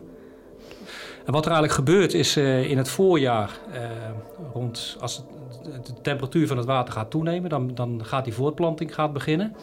En 1.25 1.33
wat 1.33 1.45
er 1.45 1.51
eigenlijk 1.51 1.73
gebeurt 1.73 2.13
is 2.13 2.35
eh, 2.37 2.69
in 2.69 2.77
het 2.77 2.89
voorjaar, 2.89 3.59
eh, 3.71 3.81
rond, 4.53 4.97
als 4.99 5.15
het- 5.17 5.85
de 5.85 6.01
temperatuur 6.01 6.47
van 6.47 6.57
het 6.57 6.65
water 6.65 6.93
gaat 6.93 7.09
toenemen, 7.11 7.49
dan, 7.49 7.71
dan 7.75 8.01
gaat 8.05 8.23
die 8.23 8.33
voortplanting 8.33 8.93
gaat 8.95 9.13
beginnen. 9.13 9.55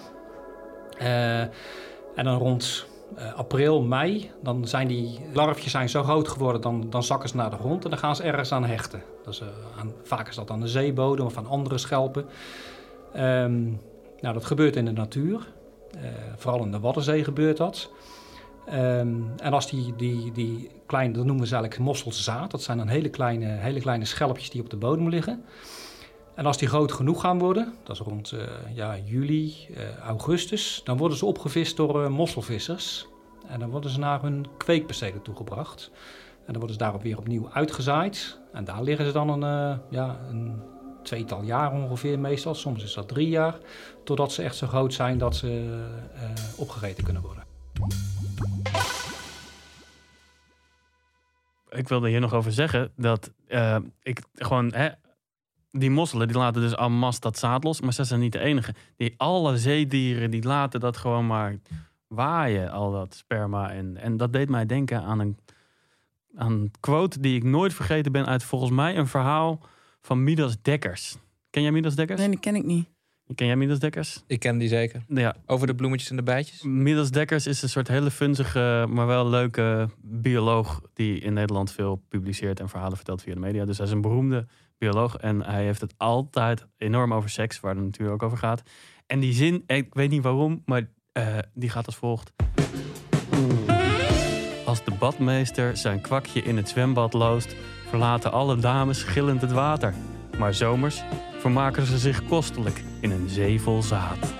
En 2.14 2.24
dan 2.24 2.38
rond 2.38 2.86
eh, 3.16 3.34
april, 3.34 3.82
mei, 3.82 4.30
dan 4.42 4.66
zijn 4.66 4.88
die 4.88 5.20
larfjes 5.32 5.72
zijn 5.72 5.88
zo 5.88 6.02
groot 6.02 6.28
geworden, 6.28 6.60
dan, 6.60 6.86
dan 6.90 7.02
zakken 7.02 7.28
ze 7.28 7.36
naar 7.36 7.50
de 7.50 7.56
grond 7.56 7.84
en 7.84 7.90
dan 7.90 7.98
gaan 7.98 8.16
ze 8.16 8.22
ergens 8.22 8.52
aan 8.52 8.64
hechten. 8.64 9.02
Dus, 9.24 9.40
eh, 9.40 9.46
aan, 9.78 9.92
vaak 10.02 10.28
is 10.28 10.34
dat 10.34 10.50
aan 10.50 10.60
de 10.60 10.68
zeebodem 10.68 11.26
of 11.26 11.36
aan 11.36 11.46
andere 11.46 11.78
schelpen. 11.78 12.26
Ehm, 13.12 13.62
nou, 14.20 14.34
dat 14.34 14.44
gebeurt 14.44 14.76
in 14.76 14.84
de 14.84 14.92
natuur. 14.92 15.52
Eh, 15.98 16.02
vooral 16.36 16.64
in 16.64 16.70
de 16.70 16.80
Waddenzee 16.80 17.24
gebeurt 17.24 17.56
dat. 17.56 17.90
Ehm, 18.66 19.14
en 19.36 19.52
als 19.52 19.70
die, 19.70 19.96
die, 19.96 20.32
die 20.32 20.70
kleine, 20.86 21.12
dat 21.12 21.24
noemen 21.24 21.46
ze 21.46 21.54
eigenlijk 21.54 21.84
mosselzaad. 21.84 22.50
Dat 22.50 22.62
zijn 22.62 22.78
dan 22.78 22.88
hele 22.88 23.08
kleine, 23.08 23.46
hele 23.46 23.80
kleine 23.80 24.04
schelpjes 24.04 24.50
die 24.50 24.62
op 24.62 24.70
de 24.70 24.76
bodem 24.76 25.08
liggen. 25.08 25.44
En 26.34 26.46
als 26.46 26.58
die 26.58 26.68
groot 26.68 26.92
genoeg 26.92 27.20
gaan 27.20 27.38
worden, 27.38 27.74
dat 27.82 28.00
is 28.00 28.02
rond 28.02 28.32
eh, 28.32 28.46
ja, 28.74 28.96
juli, 29.04 29.54
eh, 29.76 29.96
augustus, 29.98 30.80
dan 30.84 30.96
worden 30.96 31.18
ze 31.18 31.26
opgevist 31.26 31.76
door 31.76 32.04
eh, 32.04 32.10
mosselvissers. 32.10 33.06
En 33.46 33.60
dan 33.60 33.70
worden 33.70 33.90
ze 33.90 33.98
naar 33.98 34.22
hun 34.22 34.46
kweekpercelen 34.56 35.22
toegebracht. 35.22 35.90
En 36.38 36.52
dan 36.52 36.56
worden 36.56 36.72
ze 36.72 36.78
daarop 36.78 37.02
weer 37.02 37.18
opnieuw 37.18 37.50
uitgezaaid. 37.52 38.40
En 38.52 38.64
daar 38.64 38.82
liggen 38.82 39.06
ze 39.06 39.12
dan 39.12 39.42
een, 39.42 39.80
ja, 39.90 40.20
een 40.28 40.62
tweetal 41.02 41.42
jaar 41.42 41.72
ongeveer 41.72 42.18
meestal. 42.18 42.54
Soms 42.54 42.82
is 42.82 42.94
dat 42.94 43.08
drie 43.08 43.28
jaar. 43.28 43.58
Totdat 44.04 44.32
ze 44.32 44.42
echt 44.42 44.56
zo 44.56 44.66
groot 44.66 44.94
zijn 44.94 45.18
dat 45.18 45.36
ze 45.36 45.80
opgegeten 46.56 47.04
kunnen 47.04 47.22
worden. 47.22 47.44
Ik 51.70 51.88
wilde 51.88 52.08
hier 52.08 52.20
nog 52.20 52.34
over 52.34 52.52
zeggen 52.52 52.92
dat 52.96 53.30
ik 54.02 54.22
gewoon, 54.34 54.72
hè, 54.74 54.88
die 55.72 55.90
mosselen 55.90 56.28
die 56.28 56.36
laten 56.36 56.62
dus 56.62 56.74
en 56.74 56.92
masse 56.92 57.20
dat 57.20 57.38
zaad 57.38 57.64
los, 57.64 57.80
maar 57.80 57.92
ze 57.92 58.04
zijn 58.04 58.20
niet 58.20 58.32
de 58.32 58.38
enige. 58.38 58.74
Die 58.96 59.14
alle 59.16 59.58
zeedieren 59.58 60.30
die 60.30 60.42
laten 60.42 60.80
dat 60.80 60.96
gewoon 60.96 61.26
maar 61.26 61.56
waaien, 62.06 62.70
al 62.70 62.92
dat 62.92 63.14
sperma. 63.14 63.72
En, 63.72 63.96
en 63.96 64.16
dat 64.16 64.32
deed 64.32 64.48
mij 64.48 64.66
denken 64.66 65.02
aan 65.02 65.18
een, 65.18 65.38
aan 66.34 66.52
een 66.52 66.70
quote 66.80 67.20
die 67.20 67.36
ik 67.36 67.44
nooit 67.44 67.74
vergeten 67.74 68.12
ben 68.12 68.26
uit 68.26 68.44
volgens 68.44 68.70
mij 68.70 68.96
een 68.96 69.06
verhaal 69.06 69.60
van 70.00 70.24
Midas 70.24 70.62
Dekkers. 70.62 71.16
Ken 71.50 71.62
jij 71.62 71.72
Midas 71.72 71.94
Dekkers? 71.94 72.20
Nee, 72.20 72.28
die 72.28 72.38
ken 72.38 72.54
ik 72.54 72.64
niet. 72.64 72.88
Ken 73.34 73.46
jij 73.46 73.56
middelsdekkers? 73.56 74.22
Ik 74.26 74.40
ken 74.40 74.58
die 74.58 74.68
zeker. 74.68 75.02
Ja, 75.08 75.36
Over 75.46 75.66
de 75.66 75.74
bloemetjes 75.74 76.10
en 76.10 76.16
de 76.16 76.22
bijtjes. 76.22 76.62
Middelsdekkers 76.62 77.46
is 77.46 77.62
een 77.62 77.68
soort 77.68 77.88
hele 77.88 78.10
funzige, 78.10 78.86
maar 78.88 79.06
wel 79.06 79.28
leuke 79.28 79.88
bioloog 80.00 80.82
die 80.94 81.18
in 81.18 81.32
Nederland 81.32 81.72
veel 81.72 82.02
publiceert 82.08 82.60
en 82.60 82.68
verhalen 82.68 82.96
vertelt 82.96 83.22
via 83.22 83.34
de 83.34 83.40
media. 83.40 83.64
Dus 83.64 83.76
hij 83.76 83.86
is 83.86 83.92
een 83.92 84.00
beroemde 84.00 84.46
bioloog 84.82 85.16
en 85.16 85.44
hij 85.44 85.64
heeft 85.64 85.80
het 85.80 85.94
altijd 85.96 86.66
enorm 86.76 87.14
over 87.14 87.30
seks, 87.30 87.60
waar 87.60 87.74
het 87.74 87.84
natuurlijk 87.84 88.14
ook 88.14 88.22
over 88.22 88.38
gaat. 88.38 88.62
En 89.06 89.20
die 89.20 89.32
zin, 89.32 89.62
ik 89.66 89.94
weet 89.94 90.10
niet 90.10 90.22
waarom, 90.22 90.62
maar 90.64 90.88
eh, 91.12 91.38
die 91.54 91.70
gaat 91.70 91.86
als 91.86 91.96
volgt. 91.96 92.32
Als 94.64 94.84
de 94.84 94.90
badmeester 94.98 95.76
zijn 95.76 96.00
kwakje 96.00 96.42
in 96.42 96.56
het 96.56 96.68
zwembad 96.68 97.12
loost, 97.12 97.56
verlaten 97.88 98.32
alle 98.32 98.56
dames 98.56 99.02
gillend 99.02 99.40
het 99.40 99.52
water. 99.52 99.94
Maar 100.38 100.54
zomers 100.54 101.02
vermaken 101.38 101.86
ze 101.86 101.98
zich 101.98 102.24
kostelijk 102.24 102.82
in 103.00 103.10
een 103.10 103.28
zee 103.28 103.60
vol 103.60 103.82
zaad. 103.82 104.34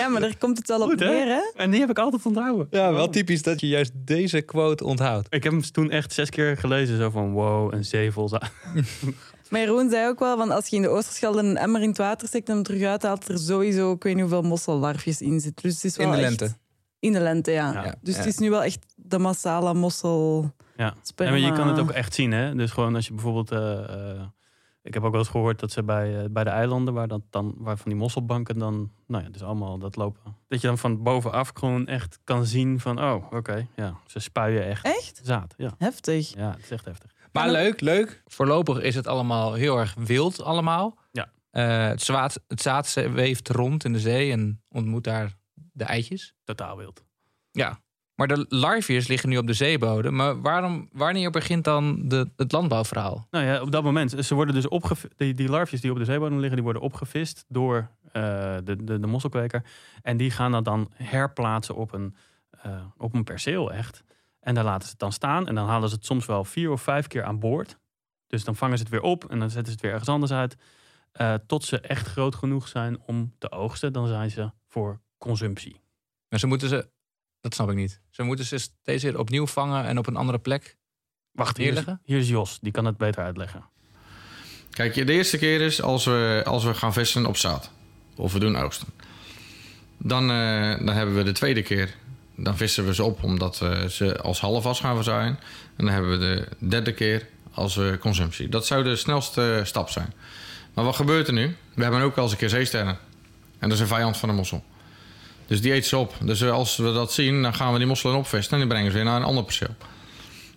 Ja, 0.00 0.08
maar 0.08 0.20
daar 0.20 0.36
komt 0.38 0.58
het 0.58 0.68
wel 0.68 0.80
op 0.82 0.88
Goed, 0.88 0.98
neer, 0.98 1.26
hè? 1.26 1.40
En 1.54 1.70
die 1.70 1.80
heb 1.80 1.90
ik 1.90 1.98
altijd 1.98 2.26
onthouden. 2.26 2.66
Ja, 2.70 2.92
wel 2.92 3.08
typisch 3.08 3.42
dat 3.42 3.60
je 3.60 3.68
juist 3.68 3.92
deze 3.94 4.40
quote 4.40 4.84
onthoudt. 4.84 5.26
Ik 5.34 5.42
heb 5.42 5.52
hem 5.52 5.62
toen 5.62 5.90
echt 5.90 6.12
zes 6.12 6.30
keer 6.30 6.56
gelezen. 6.56 6.96
Zo 6.98 7.10
van, 7.10 7.32
wow, 7.32 7.74
een 7.74 7.84
zaad. 7.84 8.50
Maar 9.50 9.60
Jeroen 9.60 9.90
zei 9.90 10.08
ook 10.08 10.18
wel, 10.18 10.36
van 10.36 10.50
als 10.50 10.66
je 10.68 10.76
in 10.76 10.82
de 10.82 10.88
Oosterschelde 10.88 11.38
een 11.42 11.56
emmer 11.56 11.82
in 11.82 11.88
het 11.88 11.98
water 11.98 12.28
steekt 12.28 12.48
en 12.48 12.54
hem 12.54 12.62
terug 12.62 12.82
uithaalt, 12.82 13.28
er 13.28 13.38
sowieso, 13.38 13.92
ik 13.92 14.02
weet 14.02 14.12
niet 14.14 14.22
hoeveel 14.22 14.42
mossellarfjes 14.42 15.20
in 15.20 15.40
zitten. 15.40 15.62
Dus 15.68 15.74
het 15.74 15.84
is 15.84 15.96
wel 15.96 16.06
In 16.06 16.12
de 16.12 16.18
echt- 16.18 16.40
lente. 16.40 16.54
In 16.98 17.12
de 17.12 17.20
lente, 17.20 17.50
ja. 17.50 17.72
Ja. 17.72 17.94
Dus 18.02 18.14
Ja. 18.14 18.20
het 18.20 18.28
is 18.28 18.38
nu 18.38 18.50
wel 18.50 18.62
echt 18.62 18.78
de 18.96 19.18
massale 19.18 19.74
mossel... 19.74 20.50
Ja. 20.76 20.94
En 21.16 21.28
maar 21.30 21.38
je 21.38 21.52
kan 21.52 21.68
het 21.68 21.78
ook 21.78 21.90
echt 21.90 22.14
zien, 22.14 22.32
hè? 22.32 22.54
Dus 22.54 22.70
gewoon 22.70 22.94
als 22.94 23.06
je 23.06 23.12
bijvoorbeeld... 23.14 23.50
eh, 23.50 23.78
eh, 24.10 24.20
ik 24.82 24.94
heb 24.94 25.02
ook 25.02 25.10
wel 25.10 25.20
eens 25.20 25.28
gehoord 25.28 25.60
dat 25.60 25.70
ze 25.70 25.82
bij, 25.82 26.22
eh, 26.22 26.24
bij 26.30 26.44
de 26.44 26.50
eilanden, 26.50 26.94
waar, 26.94 27.08
dat 27.08 27.22
dan, 27.30 27.54
waar 27.58 27.76
van 27.76 27.90
die 27.90 28.00
mosselbanken 28.00 28.58
dan, 28.58 28.92
nou 29.06 29.24
ja, 29.24 29.30
dus 29.30 29.42
allemaal 29.42 29.78
dat 29.78 29.96
lopen. 29.96 30.36
Dat 30.48 30.60
je 30.60 30.66
dan 30.66 30.78
van 30.78 31.02
bovenaf 31.02 31.50
gewoon 31.54 31.86
echt 31.86 32.18
kan 32.24 32.46
zien 32.46 32.80
van, 32.80 33.02
oh, 33.02 33.32
oké, 33.32 33.66
ja, 33.76 33.96
ze 34.06 34.18
spuien 34.18 34.64
echt 34.64 34.84
Echt? 34.84 35.20
zaad. 35.22 35.54
Ja. 35.56 35.70
Heftig. 35.78 36.34
ja, 36.34 36.50
het 36.50 36.62
is 36.62 36.70
echt 36.70 36.84
heftig. 36.84 37.10
Maar 37.32 37.50
leuk, 37.50 37.80
leuk. 37.80 38.22
Voorlopig 38.26 38.80
is 38.80 38.94
het 38.94 39.06
allemaal 39.06 39.52
heel 39.52 39.78
erg 39.78 39.94
wild 39.94 40.42
allemaal. 40.42 40.98
Ja. 41.12 41.30
Eh, 41.50 41.86
het, 41.86 42.02
zaad, 42.02 42.40
het 42.46 42.62
zaad 42.62 42.92
weeft 42.94 43.48
rond 43.48 43.84
in 43.84 43.92
de 43.92 44.00
zee 44.00 44.32
en 44.32 44.62
ontmoet 44.68 45.04
daar 45.04 45.36
de 45.72 45.84
eitjes. 45.84 46.34
Totaal 46.44 46.76
wild. 46.76 47.04
Ja. 47.50 47.80
Maar 48.20 48.28
de 48.28 48.46
larviërs 48.48 49.06
liggen 49.06 49.28
nu 49.28 49.36
op 49.36 49.46
de 49.46 49.52
zeebodem. 49.52 50.14
Maar 50.14 50.40
waarom, 50.40 50.88
wanneer 50.92 51.30
begint 51.30 51.64
dan 51.64 52.08
de, 52.08 52.30
het 52.36 52.52
landbouwverhaal? 52.52 53.26
Nou 53.30 53.44
ja, 53.44 53.60
op 53.60 53.72
dat 53.72 53.82
moment, 53.82 54.24
ze 54.24 54.34
worden 54.34 54.54
dus 54.54 54.68
opgevist, 54.68 55.12
die, 55.16 55.34
die 55.34 55.48
larfjes 55.48 55.80
die 55.80 55.90
op 55.90 55.96
de 55.96 56.04
zeebodem 56.04 56.36
liggen, 56.38 56.54
die 56.54 56.64
worden 56.64 56.82
opgevist 56.82 57.44
door 57.48 57.90
eh, 58.12 58.22
de, 58.64 58.84
de, 58.84 59.00
de 59.00 59.06
mosselkweker. 59.06 59.64
En 60.02 60.16
die 60.16 60.30
gaan 60.30 60.52
dat 60.52 60.64
dan 60.64 60.90
herplaatsen 60.94 61.74
op 61.74 61.92
een, 61.92 62.16
eh, 62.50 62.84
op 62.96 63.14
een 63.14 63.24
perceel 63.24 63.72
echt. 63.72 64.04
En 64.40 64.54
daar 64.54 64.64
laten 64.64 64.84
ze 64.84 64.90
het 64.90 64.98
dan 64.98 65.12
staan. 65.12 65.48
En 65.48 65.54
dan 65.54 65.66
halen 65.66 65.88
ze 65.88 65.94
het 65.94 66.04
soms 66.04 66.26
wel 66.26 66.44
vier 66.44 66.70
of 66.70 66.82
vijf 66.82 67.06
keer 67.06 67.24
aan 67.24 67.38
boord. 67.38 67.78
Dus 68.26 68.44
dan 68.44 68.56
vangen 68.56 68.76
ze 68.76 68.82
het 68.82 68.92
weer 68.92 69.02
op 69.02 69.24
en 69.30 69.38
dan 69.38 69.50
zetten 69.50 69.66
ze 69.66 69.72
het 69.72 69.80
weer 69.80 69.92
ergens 69.92 70.10
anders 70.10 70.32
uit. 70.32 70.56
eh, 71.12 71.34
tot 71.46 71.64
ze 71.64 71.80
echt 71.80 72.06
groot 72.06 72.34
genoeg 72.34 72.68
zijn 72.68 73.00
om 73.06 73.34
te 73.38 73.50
oogsten. 73.50 73.92
Dan 73.92 74.06
zijn 74.06 74.30
ze 74.30 74.50
voor 74.66 75.00
consumptie. 75.18 75.80
Maar 76.28 76.38
ze 76.38 76.46
moeten 76.46 76.68
ze, 76.68 76.88
dat 77.40 77.54
snap 77.54 77.70
ik 77.70 77.76
niet. 77.76 78.00
Ze 78.10 78.22
moeten 78.22 78.44
ze 78.44 78.58
steeds 78.58 79.02
weer 79.02 79.18
opnieuw 79.18 79.46
vangen 79.46 79.84
en 79.84 79.98
op 79.98 80.06
een 80.06 80.16
andere 80.16 80.38
plek. 80.38 80.76
Wacht, 81.32 81.56
hier 81.56 81.72
is, 81.72 81.84
hier 82.02 82.18
is 82.18 82.28
Jos. 82.28 82.58
Die 82.60 82.72
kan 82.72 82.84
het 82.84 82.96
beter 82.96 83.22
uitleggen. 83.22 83.64
Kijk, 84.70 84.94
de 84.94 85.12
eerste 85.12 85.38
keer 85.38 85.60
is 85.60 85.82
als 85.82 86.04
we, 86.04 86.42
als 86.44 86.64
we 86.64 86.74
gaan 86.74 86.92
vissen 86.92 87.26
op 87.26 87.36
zaad. 87.36 87.70
Of 88.16 88.32
we 88.32 88.38
doen 88.38 88.56
oogsten. 88.56 88.88
Dan, 89.98 90.30
eh, 90.30 90.78
dan 90.78 90.94
hebben 90.94 91.16
we 91.16 91.22
de 91.22 91.32
tweede 91.32 91.62
keer. 91.62 91.94
Dan 92.36 92.56
vissen 92.56 92.86
we 92.86 92.94
ze 92.94 93.02
op 93.02 93.22
omdat 93.22 93.58
we 93.58 93.86
ze 93.90 94.20
als 94.20 94.40
halfwas 94.40 94.80
gaan 94.80 94.94
verzaaien. 94.94 95.38
En 95.76 95.84
dan 95.84 95.88
hebben 95.88 96.10
we 96.10 96.18
de 96.18 96.66
derde 96.68 96.92
keer 96.92 97.28
als 97.52 97.76
eh, 97.76 97.96
consumptie. 97.96 98.48
Dat 98.48 98.66
zou 98.66 98.82
de 98.82 98.96
snelste 98.96 99.60
stap 99.64 99.88
zijn. 99.88 100.12
Maar 100.74 100.84
wat 100.84 100.96
gebeurt 100.96 101.26
er 101.26 101.32
nu? 101.32 101.56
We 101.74 101.82
hebben 101.82 102.00
ook 102.00 102.14
wel 102.14 102.24
eens 102.24 102.32
een 102.32 102.38
keer 102.38 102.48
zeesterren. 102.48 102.98
En 103.58 103.68
dat 103.68 103.72
is 103.72 103.80
een 103.80 103.86
vijand 103.86 104.16
van 104.16 104.28
de 104.28 104.34
mossel. 104.34 104.64
Dus 105.50 105.60
die 105.60 105.72
eet 105.74 105.86
ze 105.86 105.96
op. 105.96 106.14
Dus 106.22 106.44
als 106.44 106.76
we 106.76 106.92
dat 106.92 107.12
zien, 107.12 107.42
dan 107.42 107.54
gaan 107.54 107.72
we 107.72 107.78
die 107.78 107.86
mosselen 107.86 108.16
opvissen... 108.16 108.52
en 108.52 108.58
die 108.58 108.66
brengen 108.68 108.90
ze 108.90 108.96
weer 108.96 109.04
naar 109.06 109.16
een 109.16 109.22
ander 109.26 109.44
perceel. 109.44 109.74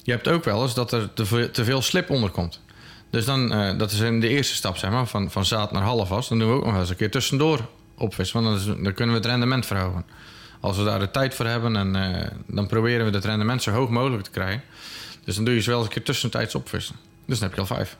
Je 0.04 0.12
hebt 0.12 0.28
ook 0.28 0.44
wel 0.44 0.62
eens 0.64 0.74
dat 0.74 0.92
er 0.92 1.14
te 1.52 1.64
veel, 1.66 1.82
slip 1.82 2.10
onder 2.10 2.30
komt. 2.30 2.60
Dus 3.10 3.26
dan, 3.26 3.52
eh, 3.54 3.78
dat 3.78 3.92
is 3.92 4.00
in 4.00 4.20
de 4.20 4.28
eerste 4.28 4.56
stap, 4.56 4.78
zeg 4.78 4.92
maar, 4.92 5.08
van, 5.08 5.32
van 5.32 5.46
zaad 5.46 5.72
naar 5.72 5.82
halfwas. 5.84 6.28
Dan 6.30 6.40
doen 6.40 6.50
we 6.50 6.56
ook 6.56 6.64
nog 6.64 6.72
wel 6.72 6.82
eens 6.82 6.90
een 6.90 6.96
keer 6.96 7.12
tussendoor 7.12 7.60
opvissen. 7.98 8.44
Want 8.44 8.66
dan, 8.66 8.76
is- 8.76 8.84
dan 8.84 8.94
kunnen 8.94 9.16
we 9.16 9.22
het 9.22 9.30
rendement 9.30 9.66
verhogen. 9.66 10.06
Als 10.60 10.78
we 10.78 10.84
daar 10.84 11.00
de 11.00 11.12
tijd 11.12 11.34
voor 11.36 11.46
hebben, 11.46 11.76
en, 11.76 11.96
eh, 11.96 12.28
dan 12.48 12.68
proberen 12.68 13.06
we 13.06 13.12
het 13.16 13.26
rendement 13.26 13.64
zo 13.64 13.72
hoog 13.72 13.90
mogelijk 13.90 14.24
te 14.24 14.30
krijgen. 14.32 14.62
Dus 15.24 15.36
dan 15.36 15.46
doe 15.46 15.54
je 15.54 15.62
ze 15.62 15.70
wel 15.70 15.78
eens 15.80 15.88
een 15.88 15.94
keer 15.94 16.04
tussentijds 16.04 16.56
opvissen. 16.56 16.96
Dus 17.26 17.40
dan 17.40 17.48
heb 17.48 17.56
je 17.58 17.62
al 17.70 17.76
vijf. 17.76 17.98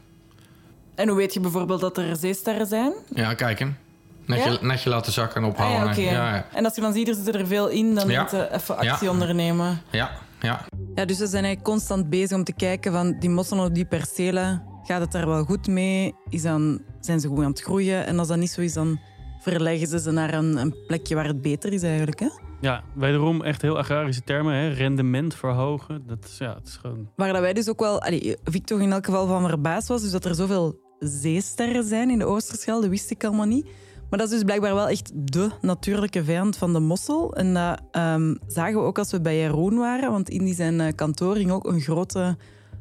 En 0.96 1.08
hoe 1.08 1.18
weet 1.18 1.34
je 1.34 1.40
bijvoorbeeld 1.40 1.82
dat 1.82 1.98
er 1.98 2.16
zeesterren 2.16 2.68
zijn? 2.68 2.94
Ja, 3.16 3.34
kijk 3.34 3.60
hem. 3.60 3.78
Netje, 4.26 4.52
Ja? 4.52 4.58
netje 4.62 4.90
laten 4.90 5.12
zakken 5.12 5.36
en 5.36 5.44
Ah, 5.44 5.50
ophouden. 5.50 5.80
ja, 5.80 5.92
oké. 5.92 6.02
ja, 6.02 6.36
ja, 6.36 6.46
En 6.54 6.66
als 6.66 6.76
je 6.76 6.82
dan 6.82 6.94
ziet, 6.94 7.08
er 7.08 7.16
zitten 7.16 7.34
er 7.34 7.48
veel 7.48 7.68
in, 7.70 7.96
dan 7.96 8.08
Ja. 8.10 8.22
moet 8.22 8.32
je 8.32 8.54
even 8.54 8.78
actie 8.78 9.06
Ja. 9.08 9.12
ondernemen. 9.14 9.82
ja, 9.92 10.12
ja. 10.42 10.66
Ja, 10.96 11.06
dus 11.06 11.18
we 11.20 11.28
zijn 11.28 11.44
eigenlijk 11.44 11.64
constant 11.64 12.10
bezig 12.10 12.38
om 12.38 12.44
te 12.44 12.54
kijken 12.54 12.92
van 12.92 13.16
die 13.20 13.30
mosselen 13.30 13.66
op 13.66 13.74
die 13.76 13.86
percelen. 13.86 14.64
Gaat 14.84 15.02
het 15.02 15.12
daar 15.12 15.28
wel 15.28 15.44
goed 15.44 15.68
mee? 15.68 16.14
Is 16.30 16.42
dan, 16.42 16.82
zijn 17.00 17.20
ze 17.20 17.28
goed 17.28 17.44
aan 17.44 17.50
het 17.52 17.62
groeien? 17.62 18.06
En 18.06 18.20
als 18.20 18.28
dat 18.28 18.38
niet 18.38 18.52
zo 18.52 18.62
is, 18.62 18.74
dan 18.74 19.00
verleggen 19.42 19.88
ze 19.88 20.00
ze 20.00 20.12
naar 20.12 20.34
een, 20.34 20.58
een 20.58 20.76
plekje 20.88 21.16
waar 21.16 21.26
het 21.28 21.42
beter 21.42 21.74
is 21.74 21.84
eigenlijk. 21.84 22.20
Hè? 22.20 22.28
Ja, 22.62 22.84
wederom 22.96 23.42
echt 23.44 23.62
heel 23.62 23.78
agrarische 23.78 24.24
termen. 24.24 24.54
Hè? 24.54 24.68
Rendement 24.68 25.36
verhogen. 25.36 26.04
Dat 26.08 26.18
is, 26.26 26.38
ja, 26.38 26.54
het 26.56 26.68
is 26.68 26.76
gewoon... 26.76 27.10
Waar 27.16 27.34
dat 27.34 27.42
wij 27.42 27.54
dus 27.54 27.70
ook 27.70 27.80
wel, 27.80 28.02
allee, 28.02 28.36
Victor 28.44 28.82
in 28.82 28.92
elk 28.92 29.06
geval 29.06 29.28
van 29.28 29.48
verbaasd 29.48 29.88
was, 29.88 30.02
dus 30.02 30.12
dat 30.12 30.26
er 30.26 30.36
zoveel 30.36 30.80
zeesterren 31.00 31.84
zijn 31.84 32.10
in 32.10 32.20
de 32.20 32.26
Oosterschelde, 32.26 32.90
wist 32.90 33.12
ik 33.12 33.24
allemaal 33.24 33.46
niet. 33.46 33.68
Maar 34.14 34.22
dat 34.22 34.32
is 34.32 34.38
dus 34.38 34.46
blijkbaar 34.46 34.76
wel 34.76 34.88
echt 34.88 35.12
de 35.14 35.50
natuurlijke 35.62 36.24
vijand 36.24 36.58
van 36.58 36.74
de 36.74 36.80
mossel. 36.80 37.36
En 37.36 37.54
dat 37.54 37.82
ehm, 37.92 38.36
zagen 38.48 38.74
we 38.74 38.86
ook 38.86 38.98
als 38.98 39.12
we 39.12 39.22
bij 39.22 39.38
Jeroen 39.38 39.78
waren, 39.78 40.12
want 40.12 40.30
in 40.30 40.46
die 40.46 40.54
zijn 40.54 40.82
eh, 40.82 40.96
kantoor 40.96 41.36
hing 41.36 41.52
ook 41.52 41.66
een 41.66 41.82
grote 41.82 42.38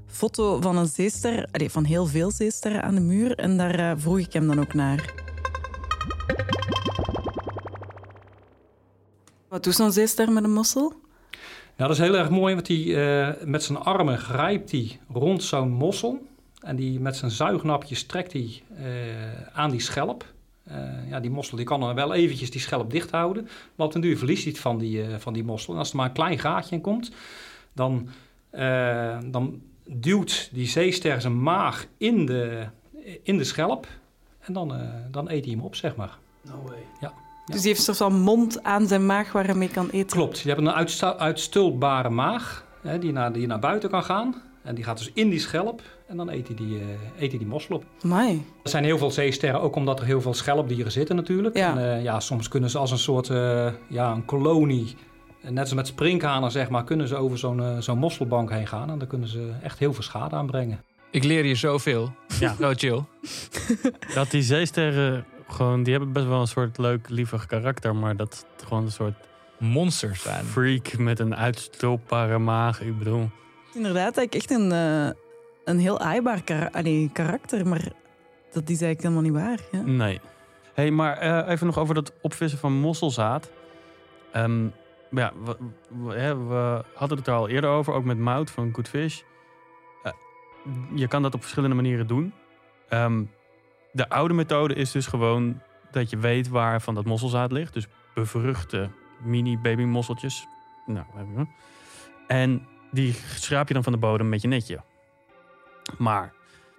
foto 0.07 0.61
van 0.61 0.77
een 0.77 0.87
zeester, 0.87 1.49
van 1.53 1.85
heel 1.85 2.07
veel 2.07 2.31
zeesterren 2.31 2.83
aan 2.83 2.95
de 2.95 3.01
muur. 3.01 3.35
En 3.35 3.57
daar 3.57 3.75
eh, 3.75 3.93
vroeg 3.97 4.19
ik 4.19 4.33
hem 4.33 4.47
dan 4.47 4.61
ook 4.61 4.75
naar. 4.75 5.15
Wat 9.49 9.65
doet 9.65 9.75
zo'n 9.75 9.93
zeester 9.93 10.33
met 10.33 10.45
een 10.45 10.53
mossel? 10.53 10.89
Nou, 11.77 11.91
dat 11.91 11.91
is 11.91 11.99
heel 11.99 12.17
erg 12.17 12.31
mooi, 12.31 12.55
want 12.55 12.67
die, 12.67 13.03
eh, 13.03 13.45
met 13.45 13.63
zijn 13.63 13.79
armen 13.79 14.19
grijpt 14.19 14.71
hij 14.71 15.01
rond 15.13 15.43
zo'n 15.43 15.71
mossel. 15.71 16.27
En 16.61 16.77
die, 16.77 17.01
met 17.01 17.17
zijn 17.17 17.31
zuignapjes 17.31 18.05
trekt 18.05 18.33
hij 18.33 18.63
aan 19.53 19.71
die 19.71 19.81
schelp. 19.81 20.25
Eh, 20.65 21.09
ja, 21.09 21.21
die 21.21 21.31
mossel 21.31 21.57
die 21.57 21.67
kan 21.67 21.81
dan 21.81 21.95
wel 21.95 22.15
eventjes 22.15 22.51
die 22.51 22.61
schelp 22.61 22.91
dicht 22.91 23.11
houden. 23.11 23.49
Maar 23.75 23.87
op 23.87 23.93
den 23.93 24.03
duur 24.03 24.19
verliest 24.19 24.43
hij 24.43 24.53
het 24.53 24.61
van 24.61 24.79
die, 24.79 25.03
eh, 25.03 25.19
van 25.19 25.33
die 25.33 25.45
mossel. 25.45 25.73
En 25.73 25.79
als 25.79 25.91
er 25.91 25.97
maar 25.97 26.07
een 26.07 26.13
klein 26.13 26.39
gaatje 26.39 26.75
in 26.75 26.81
komt, 26.81 27.11
dan, 27.73 28.09
eh, 28.51 29.19
dan 29.25 29.61
duwt 29.85 30.49
die 30.53 30.67
zeester 30.67 31.21
zijn 31.21 31.43
maag 31.43 31.87
in 31.97 32.27
de, 32.27 32.67
in 33.23 33.39
de 33.39 33.45
schelp. 33.45 33.87
En 34.41 34.53
dan, 34.53 34.75
eh, 34.75 34.89
dan 35.11 35.31
eet 35.31 35.45
hij 35.45 35.55
hem 35.55 35.63
op, 35.63 35.75
zeg 35.75 35.97
maar. 35.97 36.19
Ja. 37.01 37.13
Dus 37.47 37.61
die 37.61 37.69
heeft 37.69 37.89
een 37.89 37.95
soort 37.95 38.13
van 38.13 38.21
mond 38.21 38.63
aan 38.63 38.87
zijn 38.87 39.07
maag 39.07 39.33
waar 39.33 39.45
hij 39.45 39.55
mee 39.55 39.69
kan 39.69 39.89
eten. 39.89 40.17
Klopt, 40.17 40.39
je 40.39 40.49
hebt 40.49 40.61
een 40.61 41.19
uitstulpbare 41.19 42.11
maag 42.11 42.67
hè, 42.83 42.99
die, 42.99 43.13
naar, 43.13 43.33
die 43.33 43.47
naar 43.47 43.59
buiten 43.59 43.91
kan 43.91 44.05
gaan. 44.05 44.43
En 44.63 44.75
die 44.75 44.85
gaat 44.85 44.99
dus 44.99 45.11
in 45.15 45.31
die 45.31 45.39
schelp 45.39 45.83
en 46.07 46.17
dan 46.17 46.29
eet 46.29 46.47
hij 46.47 46.57
die, 46.57 46.79
eh, 46.79 47.23
eet 47.23 47.31
hij 47.31 47.39
die 47.39 47.47
mossel 47.47 47.75
op. 47.75 47.85
Amai. 48.05 48.45
Er 48.63 48.71
zijn 48.71 48.85
heel 48.85 48.99
veel 48.99 49.11
zeesterren, 49.11 49.61
ook 49.61 49.77
omdat 49.77 50.01
er 50.01 50.07
heel 50.07 50.21
veel 50.21 50.35
schelpdieren 50.35 50.93
zitten 50.93 51.17
natuurlijk. 51.17 51.57
Ja. 51.57 51.71
En, 51.77 51.97
eh, 51.97 52.03
ja, 52.03 52.21
soms 52.21 52.49
kunnen 52.49 52.71
ze 52.71 52.79
als 52.79 52.91
een 52.91 52.99
soort 52.99 53.31
eh, 53.31 53.73
ja, 53.89 54.13
een 54.13 54.25
kolonie, 54.25 54.97
net 55.41 55.59
als 55.59 55.75
met 55.75 55.87
sprinkhanen 55.87 56.51
zeg 56.51 56.69
maar, 56.69 56.85
kunnen 56.85 57.09
ze 57.09 57.17
over 57.17 57.39
zo'n 57.39 57.83
zo'n 57.83 57.99
mosselbank 57.99 58.51
heen 58.51 58.67
gaan. 58.67 58.91
En 58.91 58.99
dan 58.99 59.09
kunnen 59.09 59.29
ze 59.29 59.51
echt 59.63 59.79
heel 59.79 59.93
veel 59.93 60.03
schade 60.03 60.37
aanbrengen. 60.37 60.85
Ik 61.11 61.25
leer 61.25 61.43
hier 61.45 61.57
zoveel. 61.57 62.13
Ja. 62.41 62.55
Zo 62.61 62.73
chill. 62.77 63.03
Dat 64.15 64.31
die 64.31 64.43
zeesterren 64.43 65.25
gewoon, 65.49 65.83
die 65.83 65.93
hebben 65.93 66.13
best 66.13 66.27
wel 66.27 66.41
een 66.41 66.47
soort 66.47 66.79
leuk, 66.79 67.09
lievig 67.09 67.47
karakter. 67.47 67.97
Maar 67.97 68.17
dat 68.17 68.47
het 68.57 68.67
gewoon 68.67 68.85
een 68.85 68.93
soort 68.93 69.15
Monsters 69.59 70.23
zijn. 70.23 70.45
freak 70.45 70.97
met 70.99 71.19
een 71.19 71.37
uitstulpbare 71.37 72.39
maag. 72.39 72.81
Ik 72.81 72.99
bedoel, 72.99 73.31
Inderdaad, 73.75 74.17
eigenlijk 74.17 74.35
echt 74.35 74.51
een, 74.51 74.73
eh, 74.73 75.11
een 75.65 75.79
heel 75.79 76.01
aaibaar 76.01 76.43
karakter, 77.13 77.67
maar 77.67 77.93
dat 78.53 78.69
is 78.69 78.83
eigenlijk 78.83 79.03
helemaal 79.03 79.23
niet 79.23 79.33
waar. 79.33 79.59
Ja. 79.71 79.87
nee. 79.87 80.21
hey, 80.75 80.91
maar 80.91 81.19
eh, 81.19 81.53
even 81.53 81.67
nog 81.67 81.79
over 81.79 81.95
dat 81.95 82.13
opvissen 82.21 82.59
van 82.59 82.73
mosselzaad. 82.73 83.51
Ehm, 84.33 84.67
ja, 85.11 85.33
we, 86.05 86.85
hadden 86.95 87.19
het 87.19 87.27
er 87.27 87.35
al 87.35 87.49
eerder 87.49 87.71
over, 87.71 87.93
ook 87.93 88.05
met 88.05 88.19
Mout 88.19 88.51
van 88.51 88.75
Good 88.75 88.89
Fish. 88.89 89.21
Eh, 90.03 90.13
je 90.95 91.09
kan 91.09 91.23
dat 91.23 91.35
op 91.35 91.41
verschillende 91.41 91.75
manieren 91.75 92.07
doen. 92.07 92.33
Ehm, 92.89 93.23
de 93.93 94.09
oude 94.09 94.35
methode 94.35 94.75
is 94.75 94.91
dus 94.91 95.07
gewoon 95.07 95.61
dat 95.91 96.11
je 96.11 96.17
weet 96.17 96.49
waar 96.49 96.81
van 96.81 96.95
dat 96.95 97.05
mosselzaad 97.05 97.53
ligt. 97.53 97.75
Dus 97.75 97.87
bevruchte 98.15 98.91
mini 99.23 99.59
baby 99.59 99.83
mosseltjes. 99.83 100.47
Nou. 100.87 101.07
En 102.27 102.67
die 102.93 103.13
schraap 103.35 103.69
je 103.69 103.75
dan 103.75 103.83
van 103.83 103.93
de 103.93 103.99
bodem 103.99 104.29
met 104.29 104.43
je 104.43 104.49
netje. 104.49 104.81
Maar 105.99 106.33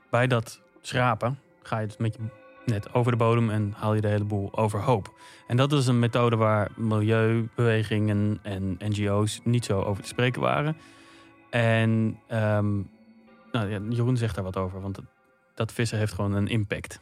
bij 0.09 0.27
dat 0.27 0.61
schrapen 0.81 1.39
ga 1.61 1.79
je 1.79 1.87
dus 1.87 1.97
met 1.97 2.15
je 2.15 2.21
net 2.65 2.93
over 2.93 3.11
de 3.11 3.17
bodem 3.17 3.49
en 3.49 3.73
haal 3.77 3.93
je 3.93 4.01
de 4.01 4.07
hele 4.07 4.23
boel 4.23 4.57
overhoop. 4.57 5.13
En 5.47 5.57
dat 5.57 5.71
is 5.71 5.87
een 5.87 5.99
methode 5.99 6.35
waar 6.35 6.71
milieubewegingen 6.75 8.39
en 8.41 8.75
NGO's 8.79 9.39
niet 9.43 9.65
zo 9.65 9.81
over 9.81 10.03
te 10.03 10.09
spreken 10.09 10.41
waren. 10.41 10.77
En 11.49 12.19
ehm, 12.27 12.81
nou, 13.51 13.89
Jeroen 13.89 14.17
zegt 14.17 14.35
daar 14.35 14.43
wat 14.43 14.57
over, 14.57 14.81
want 14.81 14.99
dat 15.55 15.71
vissen 15.71 15.97
heeft 15.97 16.13
gewoon 16.13 16.33
een 16.33 16.47
impact. 16.47 17.01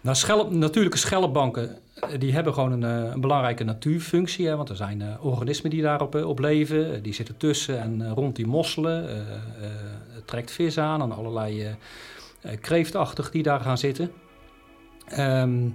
Nou, 0.00 0.16
schelp, 0.16 0.50
natuurlijke 0.50 0.98
schelpbanken 0.98 1.78
eh, 1.94 2.08
die 2.18 2.32
hebben 2.32 2.54
gewoon 2.54 2.82
een, 2.82 3.04
eh, 3.04 3.12
een 3.12 3.20
belangrijke 3.20 3.64
natuurfunctie. 3.64 4.46
Hè, 4.46 4.56
want 4.56 4.68
er 4.68 4.76
zijn 4.76 5.02
eh, 5.02 5.24
organismen 5.24 5.70
die 5.70 5.82
daarop 5.82 6.14
op 6.14 6.38
leven. 6.38 7.02
Die 7.02 7.12
zitten 7.12 7.36
tussen 7.36 7.80
en 7.80 8.14
rond 8.14 8.36
die 8.36 8.46
mosselen. 8.46 9.24
Het 10.10 10.26
trekt 10.26 10.50
vis 10.50 10.78
aan 10.78 11.02
en 11.02 11.12
allerlei 11.12 11.76
kreeftachtig 12.60 13.30
die 13.30 13.42
daar 13.42 13.60
gaan 13.60 13.78
zitten. 13.78 14.12
Ehm, 15.06 15.68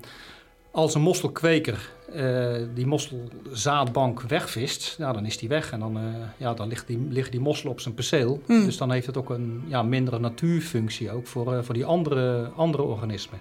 als 0.72 0.96
een 0.96 1.02
mosselkweker 1.02 1.94
die 2.74 2.86
mosselzaadbank 2.86 4.22
wegvist, 4.22 4.96
nou, 5.00 5.14
dan 5.14 5.26
is 5.26 5.38
die 5.38 5.50
weg. 5.50 5.72
En 5.72 5.80
dan, 5.80 6.00
ja, 6.38 6.54
dan 6.54 6.68
ligt 6.68 6.88
die, 6.88 7.08
liggen 7.10 7.32
die 7.32 7.42
mosselen 7.42 7.72
op 7.72 7.80
zijn 7.80 7.94
perceel. 7.94 8.42
Hmm. 8.46 8.66
Dus 8.66 8.78
dan 8.78 8.92
heeft 8.92 9.06
het 9.06 9.18
ook 9.18 9.30
een 9.30 9.64
ja, 9.68 9.84
mindere 9.84 10.20
natuurfunctie 10.20 11.12
ook 11.12 11.28
voor, 11.28 11.64
voor 11.64 11.74
die 11.74 11.86
andere, 11.86 12.52
andere 12.56 12.84
organismen. 12.84 13.40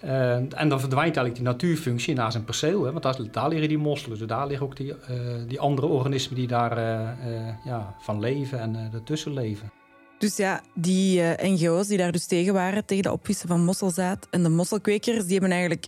Eh, 0.00 0.34
en 0.34 0.68
dan 0.68 0.80
verdwijnt 0.80 1.16
eigenlijk 1.16 1.34
die 1.34 1.44
natuurfunctie 1.44 2.14
naar 2.14 2.32
zijn 2.32 2.44
perceel. 2.44 2.84
Hè, 2.84 2.90
want 2.90 3.02
daar, 3.02 3.18
daar 3.30 3.48
liggen 3.48 3.68
die 3.68 3.78
mosselen. 3.78 4.18
Dus 4.18 4.26
daar 4.26 4.46
liggen 4.46 4.66
ook 4.66 4.76
die, 4.76 4.94
eh, 4.94 5.16
die 5.48 5.60
andere 5.60 5.86
organismen 5.86 6.34
die 6.34 6.46
daar 6.46 6.78
eh, 6.78 7.54
ja, 7.64 7.94
van 8.00 8.20
leven 8.20 8.60
en 8.60 8.90
ertussen 8.92 9.32
leven. 9.32 9.72
Dus 10.18 10.36
ja, 10.36 10.60
die 10.74 11.22
NGO's 11.42 11.86
die 11.86 11.98
daar 11.98 12.12
dus 12.12 12.26
tegen 12.26 12.52
waren, 12.52 12.84
tegen 12.84 13.02
de 13.02 13.12
opvissen 13.12 13.48
van 13.48 13.64
mosselzaad 13.64 14.26
en 14.30 14.42
de 14.42 14.48
mosselkwekers, 14.48 15.24
die 15.24 15.32
hebben 15.32 15.50
eigenlijk 15.50 15.86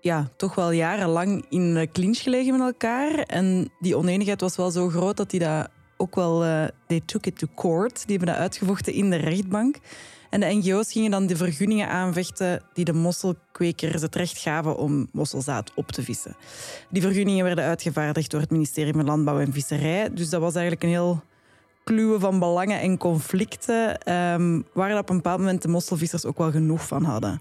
ja, 0.00 0.28
toch 0.36 0.54
wel 0.54 0.70
jarenlang 0.70 1.44
in 1.48 1.88
clinch 1.92 2.18
gelegen 2.18 2.52
met 2.52 2.66
elkaar. 2.66 3.18
En 3.18 3.70
die 3.78 3.96
oneenigheid 3.96 4.40
was 4.40 4.56
wel 4.56 4.70
zo 4.70 4.88
groot 4.88 5.16
dat 5.16 5.30
die 5.30 5.40
dat 5.40 5.68
ook 5.96 6.14
wel... 6.14 6.40
they 6.86 7.00
took 7.04 7.26
it 7.26 7.38
to 7.38 7.46
court. 7.54 8.06
Die 8.06 8.16
hebben 8.16 8.34
dat 8.34 8.42
uitgevochten 8.42 8.92
in 8.92 9.10
de 9.10 9.16
rechtbank. 9.16 9.76
En 10.30 10.40
de 10.40 10.46
NGO's 10.46 10.92
gingen 10.92 11.10
dan 11.10 11.26
de 11.26 11.36
vergunningen 11.36 11.88
aanvechten 11.88 12.62
die 12.72 12.84
de 12.84 12.92
mosselkwekers 12.92 14.02
het 14.02 14.14
recht 14.14 14.38
gaven 14.38 14.76
om 14.76 15.08
mosselzaad 15.12 15.72
op 15.74 15.92
te 15.92 16.02
vissen. 16.02 16.36
Die 16.90 17.02
vergunningen 17.02 17.44
werden 17.44 17.64
uitgevaardigd 17.64 18.30
door 18.30 18.40
het 18.40 18.50
ministerie 18.50 18.92
van 18.92 19.04
Landbouw 19.04 19.38
en 19.38 19.52
Visserij. 19.52 20.10
Dus 20.12 20.30
dat 20.30 20.40
was 20.40 20.54
eigenlijk 20.54 20.82
een 20.84 20.90
heel 20.90 21.22
kluwen 21.84 22.20
van 22.20 22.38
belangen 22.38 22.80
en 22.80 22.98
conflicten, 22.98 23.98
ehm, 23.98 24.60
waar 24.72 24.88
dat 24.88 24.98
op 24.98 25.08
een 25.08 25.16
bepaald 25.16 25.38
moment 25.38 25.62
de 25.62 25.68
mosselvissers 25.68 26.24
ook 26.24 26.38
wel 26.38 26.50
genoeg 26.50 26.86
van 26.86 27.04
hadden. 27.04 27.40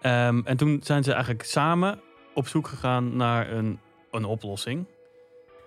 Ehm, 0.00 0.40
en 0.44 0.56
toen 0.56 0.80
zijn 0.82 1.04
ze 1.04 1.12
eigenlijk 1.12 1.44
samen 1.44 2.00
op 2.34 2.48
zoek 2.48 2.68
gegaan 2.68 3.16
naar 3.16 3.52
een, 3.52 3.78
een 4.10 4.24
oplossing. 4.24 4.86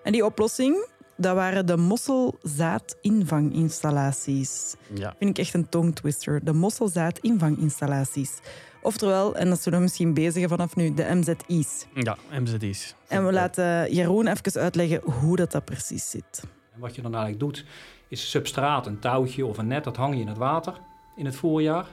En 0.02 0.12
die 0.12 0.24
oplossing, 0.24 0.86
dat 1.16 1.34
waren 1.34 1.66
de 1.66 1.76
mosselzaadinvanginstallaties. 1.76 4.74
Ja. 4.94 5.14
Vind 5.18 5.30
ik 5.30 5.38
echt 5.38 5.54
een 5.54 5.68
tongtwister. 5.68 6.44
De 6.44 6.52
mosselzaadinvanginstallaties. 6.52 8.38
Oftewel, 8.82 9.36
en 9.36 9.48
dat 9.48 9.62
zullen 9.62 9.78
we 9.78 9.84
misschien 9.84 10.14
bezigen 10.14 10.48
vanaf 10.48 10.76
nu, 10.76 10.94
de 10.94 11.14
MZI's. 11.14 11.86
Ja, 11.94 12.16
MZI's. 12.40 12.94
En 13.08 13.26
we 13.26 13.32
laten 13.32 13.94
Jeroen 13.94 14.26
even 14.26 14.60
uitleggen 14.60 15.00
hoe 15.02 15.36
dat, 15.36 15.52
dat 15.52 15.64
precies 15.64 16.10
zit. 16.10 16.42
En 16.74 16.80
wat 16.80 16.94
je 16.94 17.02
dan 17.02 17.14
eigenlijk 17.14 17.42
doet, 17.42 17.64
is 18.08 18.30
substraat, 18.30 18.86
een 18.86 18.98
touwtje 18.98 19.46
of 19.46 19.58
een 19.58 19.66
net, 19.66 19.84
dat 19.84 19.96
hang 19.96 20.14
je 20.14 20.20
in 20.20 20.28
het 20.28 20.38
water 20.38 20.80
in 21.16 21.24
het 21.24 21.36
voorjaar. 21.36 21.86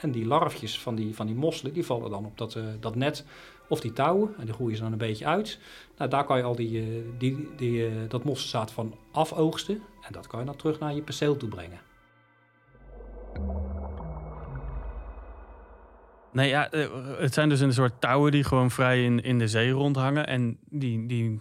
En 0.00 0.10
die 0.10 0.26
larfjes 0.26 0.80
van 0.80 0.94
die, 0.94 1.14
van 1.14 1.26
die 1.26 1.34
mosselen, 1.34 1.72
die 1.72 1.84
vallen 1.84 2.10
dan 2.10 2.24
op 2.24 2.38
dat, 2.38 2.54
eh, 2.54 2.64
dat 2.80 2.94
net 2.94 3.24
of 3.68 3.80
die 3.80 3.92
touwen. 3.92 4.34
En 4.38 4.44
die 4.44 4.54
groeien 4.54 4.76
ze 4.76 4.82
dan 4.82 4.92
een 4.92 4.98
beetje 4.98 5.26
uit. 5.26 5.58
Nou, 5.96 6.10
daar 6.10 6.24
kan 6.24 6.36
je 6.36 6.42
al 6.42 6.56
die, 6.56 6.80
eh, 6.80 6.86
die, 7.18 7.48
die, 7.56 7.86
eh, 7.86 7.92
dat 8.08 8.24
mosselzaad 8.24 8.72
van 8.72 8.94
afoogsten. 9.12 9.82
En 10.02 10.12
dat 10.12 10.26
kan 10.26 10.40
je 10.40 10.46
dan 10.46 10.56
terug 10.56 10.78
naar 10.78 10.94
je 10.94 11.02
perceel 11.02 11.36
toe 11.36 11.48
brengen. 11.48 11.78
Nee, 16.32 16.48
ja, 16.48 16.70
eh, 16.70 16.88
het 17.18 17.34
zijn 17.34 17.48
dus 17.48 17.60
een 17.60 17.72
soort 17.72 18.00
touwen 18.00 18.32
die 18.32 18.44
gewoon 18.44 18.70
vrij 18.70 19.04
in, 19.04 19.22
in 19.22 19.38
de 19.38 19.48
zee 19.48 19.70
rondhangen. 19.70 20.26
En 20.26 20.58
die, 20.64 21.06
die, 21.06 21.40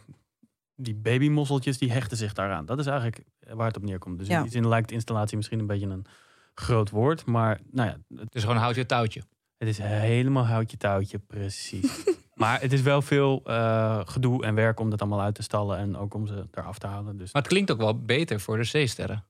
die 0.75 0.95
babymosseltjes 0.95 1.77
die 1.77 1.91
hechten 1.91 2.17
zich 2.17 2.33
daaraan. 2.33 2.65
Dat 2.65 2.79
is 2.79 2.85
eigenlijk 2.85 3.23
waar 3.53 3.67
het 3.67 3.77
op 3.77 3.83
neerkomt. 3.83 4.19
Dus 4.19 4.27
Ja. 4.27 4.37
in 4.37 4.41
die 4.43 4.51
zin 4.51 4.67
lijkt 4.67 4.91
installatie 4.91 5.37
misschien 5.37 5.59
een 5.59 5.67
beetje 5.67 5.87
een 5.87 6.05
groot 6.53 6.89
woord. 6.89 7.25
Maar 7.25 7.59
nou 7.71 7.89
ja, 7.89 8.17
het, 8.21 8.31
Dus 8.31 8.41
gewoon 8.41 8.57
houd 8.57 8.75
je 8.75 8.85
touwtje. 8.85 9.21
Het 9.57 9.67
is 9.67 9.77
helemaal 9.77 10.45
houtje 10.45 10.77
touwtje, 10.77 11.19
precies. 11.19 12.03
maar 12.33 12.61
het 12.61 12.73
is 12.73 12.81
wel 12.81 13.01
veel 13.01 13.41
eh, 13.45 14.01
gedoe 14.05 14.45
en 14.45 14.55
werk 14.55 14.79
om 14.79 14.89
dat 14.89 15.01
allemaal 15.01 15.21
uit 15.21 15.35
te 15.35 15.43
stallen. 15.43 15.77
En 15.77 15.97
ook 15.97 16.13
om 16.13 16.27
ze 16.27 16.47
eraf 16.51 16.79
te 16.79 16.87
halen. 16.87 17.17
Dus 17.17 17.33
Maar 17.33 17.41
het 17.41 17.51
klinkt 17.51 17.71
ook 17.71 17.77
wel 17.77 18.01
beter 18.01 18.39
voor 18.39 18.57
de 18.57 18.63
zeesterren. 18.63 19.25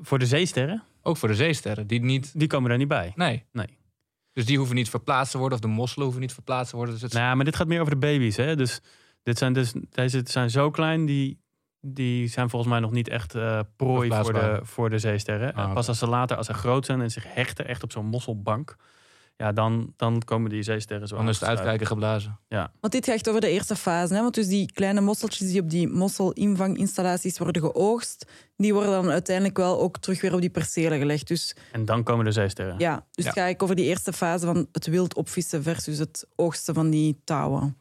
voor 0.00 0.18
de 0.18 0.26
zeesterren, 0.26 0.82
Ook 1.02 1.16
voor 1.16 1.28
de 1.28 1.34
zeesterren, 1.34 1.86
die 1.86 2.00
niet... 2.00 2.38
die 2.38 2.48
komen 2.48 2.68
daar 2.68 2.78
niet 2.78 2.88
bij. 2.88 3.12
Nee. 3.14 3.44
Nee. 3.52 3.78
Dus 4.32 4.46
die 4.46 4.58
hoeven 4.58 4.74
niet 4.74 4.90
verplaatst 4.90 5.32
te 5.32 5.38
worden, 5.38 5.58
of 5.58 5.64
de 5.64 5.70
mosselen 5.70 6.04
hoeven 6.04 6.22
niet 6.22 6.32
verplaatst 6.32 6.70
te 6.70 6.76
worden. 6.76 6.94
Dus 6.94 7.02
het... 7.02 7.12
Nou, 7.12 7.36
maar 7.36 7.44
dit 7.44 7.56
gaat 7.56 7.66
meer 7.66 7.80
over 7.80 7.92
de 7.92 8.06
baby's. 8.06 8.36
Hè? 8.36 8.56
Dus 8.56 8.80
dit 9.22 9.38
zijn 9.38 9.52
dus 9.52 9.72
deze 9.90 10.20
zijn 10.24 10.50
zo 10.50 10.70
klein, 10.70 11.04
die, 11.06 11.40
die 11.80 12.28
zijn 12.28 12.50
volgens 12.50 12.70
mij 12.70 12.80
nog 12.80 12.90
niet 12.90 13.08
echt 13.08 13.34
eh, 13.34 13.60
prooi 13.76 14.10
voor 14.10 14.32
de, 14.32 14.60
voor 14.62 14.90
de 14.90 14.98
zeesterren. 14.98 15.54
Ah, 15.54 15.74
Pas 15.74 15.88
als 15.88 15.98
ze 15.98 16.06
later, 16.06 16.36
als 16.36 16.46
ze 16.46 16.54
groot 16.54 16.86
zijn 16.86 17.00
en 17.00 17.10
zich 17.10 17.34
hechten 17.34 17.66
echt 17.66 17.82
op 17.82 17.92
zo'n 17.92 18.06
mosselbank, 18.06 18.76
ja, 19.42 19.52
dan, 19.52 19.92
dan 19.96 20.22
komen 20.24 20.50
die 20.50 20.62
zeesterren 20.62 21.08
zo 21.08 21.16
Dan 21.16 21.28
is 21.28 21.40
het 21.40 21.48
uitkijken 21.48 21.86
geblazen. 21.86 22.38
Want 22.80 22.92
dit 22.92 23.04
gaat 23.04 23.14
echt 23.14 23.28
over 23.28 23.40
de 23.40 23.50
eerste 23.50 23.76
fase. 23.76 24.14
Hè? 24.14 24.20
Want 24.20 24.34
dus 24.34 24.48
die 24.48 24.72
kleine 24.72 25.00
mosseltjes 25.00 25.48
die 25.50 25.60
op 25.60 25.70
die 25.70 25.88
mosselinvanginstallaties 25.88 27.38
worden 27.38 27.62
geoogst, 27.62 28.26
die 28.56 28.74
worden 28.74 28.90
dan 28.92 29.10
uiteindelijk 29.10 29.56
wel 29.56 29.80
ook 29.80 29.98
terug 29.98 30.20
weer 30.20 30.34
op 30.34 30.40
die 30.40 30.50
percelen 30.50 30.98
gelegd. 30.98 31.28
Dus 31.28 31.56
En 31.72 31.84
dan 31.84 32.02
komen 32.02 32.24
de 32.24 32.32
zeesterren. 32.32 32.74
ja, 32.78 32.94
dus 32.94 33.04
Ja. 33.04 33.04
het 33.14 33.24
gaat 33.24 33.36
eigenlijk 33.36 33.62
over 33.62 33.76
die 33.76 33.84
eerste 33.84 34.12
fase 34.12 34.46
van 34.46 34.66
het 34.72 34.86
wild 34.86 35.14
opvissen 35.14 35.62
versus 35.62 35.98
het 35.98 36.26
oogsten 36.36 36.74
van 36.74 36.90
die 36.90 37.20
touwen. 37.24 37.76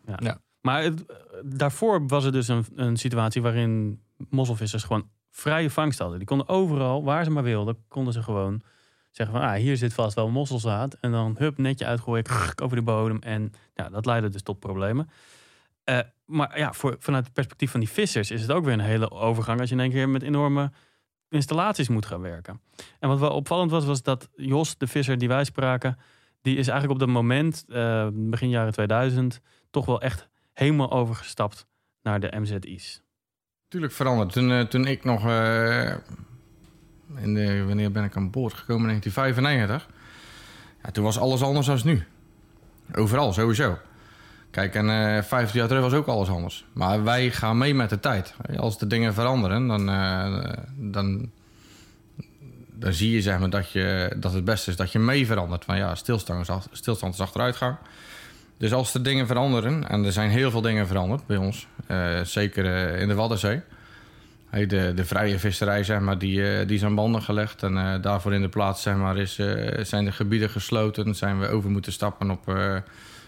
Maar 0.62 0.84
het- 0.84 1.04
daarvoor 1.44 2.08
was 2.08 2.26
er 2.26 2.32
dus 2.32 2.48
een, 2.48 2.66
een 2.76 2.98
situatie 2.98 3.42
waarin 3.42 4.02
mosselvissers 4.30 4.84
gewoon 4.84 5.08
vrije 5.30 5.70
vangst 5.70 6.00
hadden. 6.00 6.18
Die 6.18 6.28
konden 6.28 6.48
overal, 6.48 7.04
waar 7.04 7.24
ze 7.24 7.30
maar 7.32 7.44
wilden, 7.44 7.78
konden 7.88 8.14
ze 8.14 8.24
gewoon 8.24 8.62
zeggen 9.12 9.38
van, 9.38 9.48
ah, 9.48 9.56
hier 9.56 9.78
zit 9.78 9.94
vast 9.94 10.16
wel 10.16 10.30
mosselzaad. 10.30 10.94
En 10.94 11.12
dan 11.12 11.36
hup, 11.38 11.58
netje 11.58 11.86
uitgooien, 11.86 12.26
over 12.64 12.76
de 12.78 12.84
bodem. 12.84 13.20
En 13.20 13.54
ja, 13.74 13.90
dat 13.90 14.06
leidde 14.06 14.30
dus 14.30 14.42
tot 14.42 14.60
problemen. 14.60 15.10
Eh, 15.84 16.00
maar 16.26 16.58
ja, 16.58 16.74
voor, 16.74 16.96
vanuit 17.00 17.24
het 17.24 17.34
perspectief 17.34 17.72
van 17.72 17.80
die 17.80 17.90
vissers 17.90 18.32
is 18.32 18.42
het 18.42 18.52
ook 18.52 18.64
weer 18.64 18.74
een 18.74 18.80
hele 18.80 19.12
overgang 19.12 19.60
als 19.60 19.70
je 19.70 19.76
in 19.76 19.82
één 19.82 19.92
keer 19.92 20.10
met 20.10 20.24
enorme 20.24 20.72
installaties 21.30 21.88
moet 21.88 22.06
gaan 22.06 22.22
werken. 22.22 22.62
En 23.00 23.10
wat 23.10 23.20
wel 23.20 23.32
opvallend 23.32 23.72
was, 23.72 23.86
was 23.86 24.04
dat 24.04 24.30
Jos, 24.36 24.78
de 24.78 24.88
visser 24.88 25.18
die 25.18 25.28
wij 25.28 25.44
spraken, 25.44 25.98
die 26.42 26.58
is 26.58 26.68
eigenlijk 26.68 27.00
op 27.00 27.08
dat 27.08 27.16
moment, 27.16 27.66
eh, 27.68 28.08
begin 28.12 28.50
jaren 28.50 28.74
2000, 28.74 29.42
toch 29.70 29.86
wel 29.86 30.02
echt 30.02 30.30
helemaal 30.54 30.92
overgestapt 30.92 31.68
naar 32.02 32.20
de 32.20 32.40
MZI's. 32.40 33.02
Tuurlijk 33.68 33.94
veranderd. 33.94 34.32
Toen, 34.32 34.52
eh, 34.52 34.62
toen 34.62 34.88
ik 34.88 35.04
nog... 35.04 35.24
de, 37.34 37.64
wanneer 37.64 37.92
ben 37.92 38.04
ik 38.04 38.16
aan 38.16 38.30
boord 38.30 38.54
gekomen? 38.54 38.90
In 38.90 39.00
1995. 39.00 39.90
Ja, 40.84 40.92
toen 40.92 41.04
was 41.04 41.20
alles 41.20 41.42
anders 41.42 41.66
dan 41.66 41.80
nu. 41.84 42.04
Overal, 42.96 43.34
sowieso. 43.34 43.78
Kijk, 44.52 44.76
en 44.76 44.90
eh 44.90 45.24
15 45.24 45.60
jaar 45.60 45.68
terug 45.68 45.84
was 45.84 45.94
ook 45.94 46.08
alles 46.08 46.30
anders. 46.30 46.66
Maar 46.74 47.04
wij 47.04 47.32
gaan 47.32 47.58
mee 47.58 47.74
met 47.74 47.90
de 47.90 48.00
tijd. 48.00 48.34
Als 48.58 48.78
de 48.78 48.88
dingen 48.88 49.14
veranderen, 49.14 49.68
dan, 49.68 49.90
eh, 49.90 50.54
dan, 50.76 51.30
dan 52.68 52.94
zie 52.94 53.12
je 53.12 53.22
zeg 53.22 53.40
maar, 53.40 53.50
dat, 53.50 53.72
je, 53.72 54.16
dat 54.18 54.34
het 54.34 54.46
beste 54.46 54.70
is 54.70 54.76
dat 54.76 54.92
je 54.92 55.00
mee 55.00 55.26
verandert. 55.26 55.66
Van 55.66 55.78
ja, 55.78 55.96
stilstand 55.96 56.50
is, 56.50 56.56
stilstand 56.72 57.20
achteruitgang. 57.20 57.76
Dus 58.58 58.74
als 58.74 58.92
de 58.92 59.02
dingen 59.02 59.28
veranderen, 59.28 59.90
en 59.90 60.06
er 60.06 60.12
zijn 60.12 60.30
heel 60.30 60.52
veel 60.52 60.62
dingen 60.62 60.88
veranderd 60.88 61.26
bij 61.26 61.38
ons, 61.38 61.68
eh, 61.88 62.22
zeker 62.22 62.66
eh, 62.66 63.02
in 63.02 63.08
de 63.08 63.14
Waddenzee. 63.14 63.62
De, 64.52 64.92
de 64.96 65.06
vrije 65.06 65.40
visserij, 65.40 65.84
zeg 65.84 66.00
maar, 66.00 66.18
die, 66.18 66.58
eh, 66.60 66.68
die 66.68 66.86
aan 66.86 66.96
banden 66.96 67.22
gelegd. 67.22 67.64
En 67.64 67.78
eh, 67.78 68.02
daarvoor 68.02 68.34
in 68.34 68.42
de 68.42 68.50
plaats 68.50 68.82
zeg 68.82 68.96
maar, 68.96 69.18
is, 69.18 69.40
eh, 69.40 69.84
zijn 69.84 70.06
de 70.06 70.12
gebieden 70.12 70.50
gesloten. 70.50 71.16
Zijn 71.16 71.40
we 71.40 71.48
over 71.48 71.70
moeten 71.70 71.92
stappen 71.92 72.32
op 72.32 72.48
eh 72.48 72.76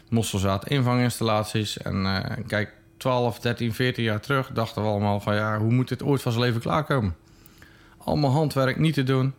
mosselzaad 0.10 0.68
invanginstallaties. 0.68 1.78
En 1.78 2.06
kijk, 2.48 2.74
12, 2.98 3.40
13, 3.40 3.74
14 3.74 4.04
jaar 4.04 4.20
terug 4.20 4.52
dachten 4.54 4.82
we 4.82 4.88
allemaal 4.88 5.20
van... 5.20 5.36
ja, 5.36 5.58
hoe 5.58 5.72
moet 5.72 5.88
dit 5.88 6.04
ooit 6.04 6.22
van 6.22 6.32
zijn 6.32 6.44
leven 6.44 6.62
klaarkomen? 6.62 7.16
Allemaal 7.98 8.32
handwerk 8.32 8.78
niet 8.78 8.94
te 8.94 9.04
doen. 9.04 9.34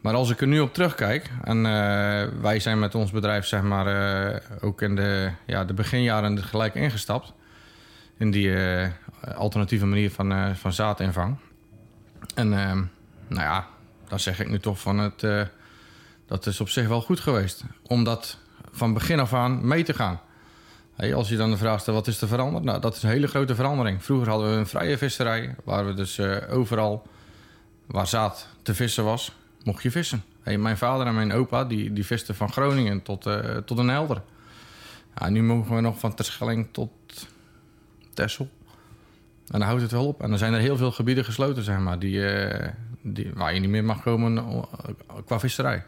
Maar 0.00 0.14
als 0.14 0.30
ik 0.30 0.40
er 0.40 0.46
nu 0.46 0.60
op 0.60 0.74
terugkijk, 0.74 1.30
en 1.42 1.62
wij 2.42 2.60
zijn 2.60 2.78
met 2.78 2.94
ons 2.94 3.10
bedrijf 3.10 3.46
zeg 3.46 3.62
maar, 3.62 4.40
ook 4.60 4.82
in 4.82 4.96
de, 4.96 5.30
ja, 5.46 5.64
de 5.64 5.74
beginjaren 5.74 6.42
gelijk 6.42 6.74
ingestapt. 6.74 7.32
In 8.18 8.30
die 8.30 8.52
alternatieve 9.34 9.86
manier 9.86 10.10
van, 10.10 10.32
eh, 10.32 10.54
van 10.54 10.72
zaadinvang. 10.72 11.36
En 12.34 12.52
ehm, 12.52 12.82
nou 13.26 13.42
ja, 13.42 13.66
dan 14.08 14.20
zeg 14.20 14.40
ik 14.40 14.48
nu 14.48 14.58
toch 14.58 14.80
van 14.80 14.98
het, 14.98 15.22
eh, 15.22 15.42
dat 16.26 16.46
is 16.46 16.60
op 16.60 16.68
zich 16.68 16.88
wel 16.88 17.00
goed 17.00 17.20
geweest. 17.20 17.64
Om 17.82 18.04
dat 18.04 18.38
van 18.72 18.92
begin 18.92 19.20
af 19.20 19.32
aan 19.32 19.66
mee 19.66 19.82
te 19.82 19.94
gaan. 19.94 20.20
Hey, 20.96 21.14
als 21.14 21.28
je 21.28 21.36
dan 21.36 21.50
de 21.50 21.56
vraag 21.56 21.80
stelt, 21.80 21.96
wat 21.96 22.06
is 22.06 22.20
er 22.20 22.28
veranderd? 22.28 22.64
Nou, 22.64 22.80
dat 22.80 22.96
is 22.96 23.02
een 23.02 23.10
hele 23.10 23.26
grote 23.26 23.54
verandering. 23.54 24.04
Vroeger 24.04 24.28
hadden 24.28 24.50
we 24.50 24.56
een 24.56 24.66
vrije 24.66 24.98
visserij, 24.98 25.54
waar 25.64 25.86
we 25.86 25.94
dus 25.94 26.18
eh, 26.18 26.36
overal 26.50 27.06
waar 27.86 28.06
zaad 28.06 28.48
te 28.62 28.74
vissen 28.74 29.04
was, 29.04 29.32
mocht 29.64 29.82
je 29.82 29.90
vissen. 29.90 30.24
Hey, 30.42 30.58
mijn 30.58 30.78
vader 30.78 31.06
en 31.06 31.14
mijn 31.14 31.32
opa, 31.32 31.64
die, 31.64 31.92
die 31.92 32.06
visten 32.06 32.34
van 32.34 32.52
Groningen 32.52 33.02
tot, 33.02 33.26
eh 33.26 33.56
tot 33.56 33.78
een 33.78 33.88
Helder. 33.88 34.22
Ja, 35.18 35.28
nu 35.28 35.42
mogen 35.42 35.74
we 35.74 35.80
nog 35.80 35.98
van 35.98 36.14
Terschelling 36.14 36.68
tot 36.70 36.90
Texel. 38.14 38.48
En 39.48 39.58
dan 39.58 39.68
houdt 39.68 39.82
het 39.82 39.90
wel 39.90 40.06
op. 40.06 40.22
En 40.22 40.28
dan 40.28 40.38
zijn 40.38 40.52
er 40.52 40.60
heel 40.60 40.76
veel 40.76 40.92
gebieden 40.92 41.24
gesloten, 41.24 41.62
zeg 41.62 41.78
maar, 41.78 41.98
die, 41.98 42.26
eh, 42.26 42.72
die, 43.02 43.30
waar 43.34 43.54
je 43.54 43.60
niet 43.60 43.70
meer 43.70 43.84
mag 43.84 44.02
komen 44.02 44.36
eh, 44.38 44.54
qua 45.24 45.38
visserij. 45.40 45.84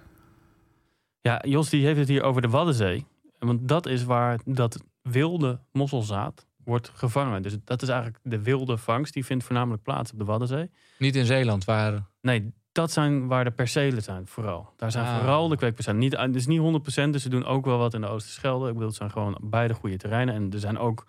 Ja, 1.20 1.42
Jos 1.46 1.68
die 1.70 1.84
heeft 1.84 1.98
het 1.98 2.08
hier 2.08 2.22
over 2.22 2.42
de 2.42 2.48
Waddenzee. 2.48 3.04
Want 3.38 3.68
dat 3.68 3.86
is 3.86 4.04
waar 4.04 4.40
dat 4.44 4.82
wilde 5.02 5.60
mosselzaad 5.72 6.46
wordt 6.64 6.90
gevangen. 6.94 7.42
Dus 7.42 7.56
dat 7.64 7.82
is 7.82 7.88
eigenlijk 7.88 8.18
de 8.22 8.42
wilde 8.42 8.76
vangst. 8.76 9.14
Die 9.14 9.24
vindt 9.24 9.44
voornamelijk 9.44 9.82
plaats 9.82 10.12
op 10.12 10.18
de 10.18 10.24
Waddenzee. 10.24 10.70
Niet 10.98 11.16
in 11.16 11.26
Zeeland, 11.26 11.64
waar... 11.64 12.06
Nee, 12.20 12.52
dat 12.72 12.90
zijn 12.92 13.26
waar 13.26 13.44
de 13.44 13.50
percelen 13.50 14.02
zijn 14.02 14.26
vooral. 14.26 14.72
Daar 14.76 14.90
zijn 14.90 15.06
Ah. 15.06 15.18
vooral 15.18 15.48
de 15.48 15.56
kweekpercelen. 15.56 15.98
Niet, 15.98 16.16
het 16.16 16.34
is 16.34 16.46
niet 16.46 16.60
100%, 16.60 17.12
dus 17.12 17.22
ze 17.22 17.28
doen 17.28 17.44
ook 17.44 17.64
wel 17.64 17.78
wat 17.78 17.94
in 17.94 18.00
de 18.00 18.06
Oosterschelde. 18.06 18.66
Ik 18.66 18.72
bedoel, 18.72 18.88
het 18.88 18.96
zijn 18.96 19.10
gewoon 19.10 19.38
beide 19.42 19.74
goede 19.74 19.96
terreinen. 19.96 20.34
En 20.34 20.52
er 20.52 20.58
zijn 20.58 20.78
ook 20.78 21.06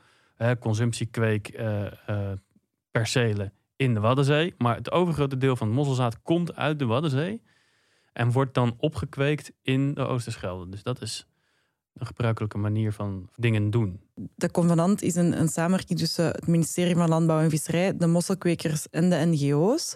consumptiekweek 0.59 1.47
eh, 1.47 1.85
eh, 1.85 2.37
percelen 2.91 3.53
in 3.75 3.93
de 3.93 3.99
Waddenzee. 3.99 4.53
Maar 4.57 4.75
het 4.75 4.91
overgrote 4.91 5.37
deel 5.37 5.55
van 5.55 5.67
het 5.67 5.75
mosselzaad 5.75 6.21
komt 6.21 6.55
uit 6.55 6.79
de 6.79 6.85
Waddenzee. 6.85 7.41
En 8.13 8.31
wordt 8.31 8.53
dan 8.53 8.75
opgekweekt 8.77 9.51
in 9.61 9.93
de 9.93 10.01
Oosterschelde. 10.01 10.69
Dus 10.69 10.83
dat 10.83 11.01
is 11.01 11.27
een 11.93 12.05
gebruikelijke 12.05 12.57
manier 12.57 12.93
van 12.93 13.29
dingen 13.35 13.69
doen. 13.69 14.01
De 14.35 14.51
convenant 14.51 15.01
is 15.01 15.15
een, 15.15 15.39
een 15.39 15.47
samenwerking 15.47 15.99
tussen 15.99 16.25
het 16.25 16.47
ministerie 16.47 16.95
van 16.95 17.09
Landbouw 17.09 17.39
en 17.39 17.49
Visserij, 17.49 17.97
de 17.97 18.07
mosselkwekers 18.07 18.89
en 18.89 19.09
de 19.09 19.25
NGO's. 19.25 19.95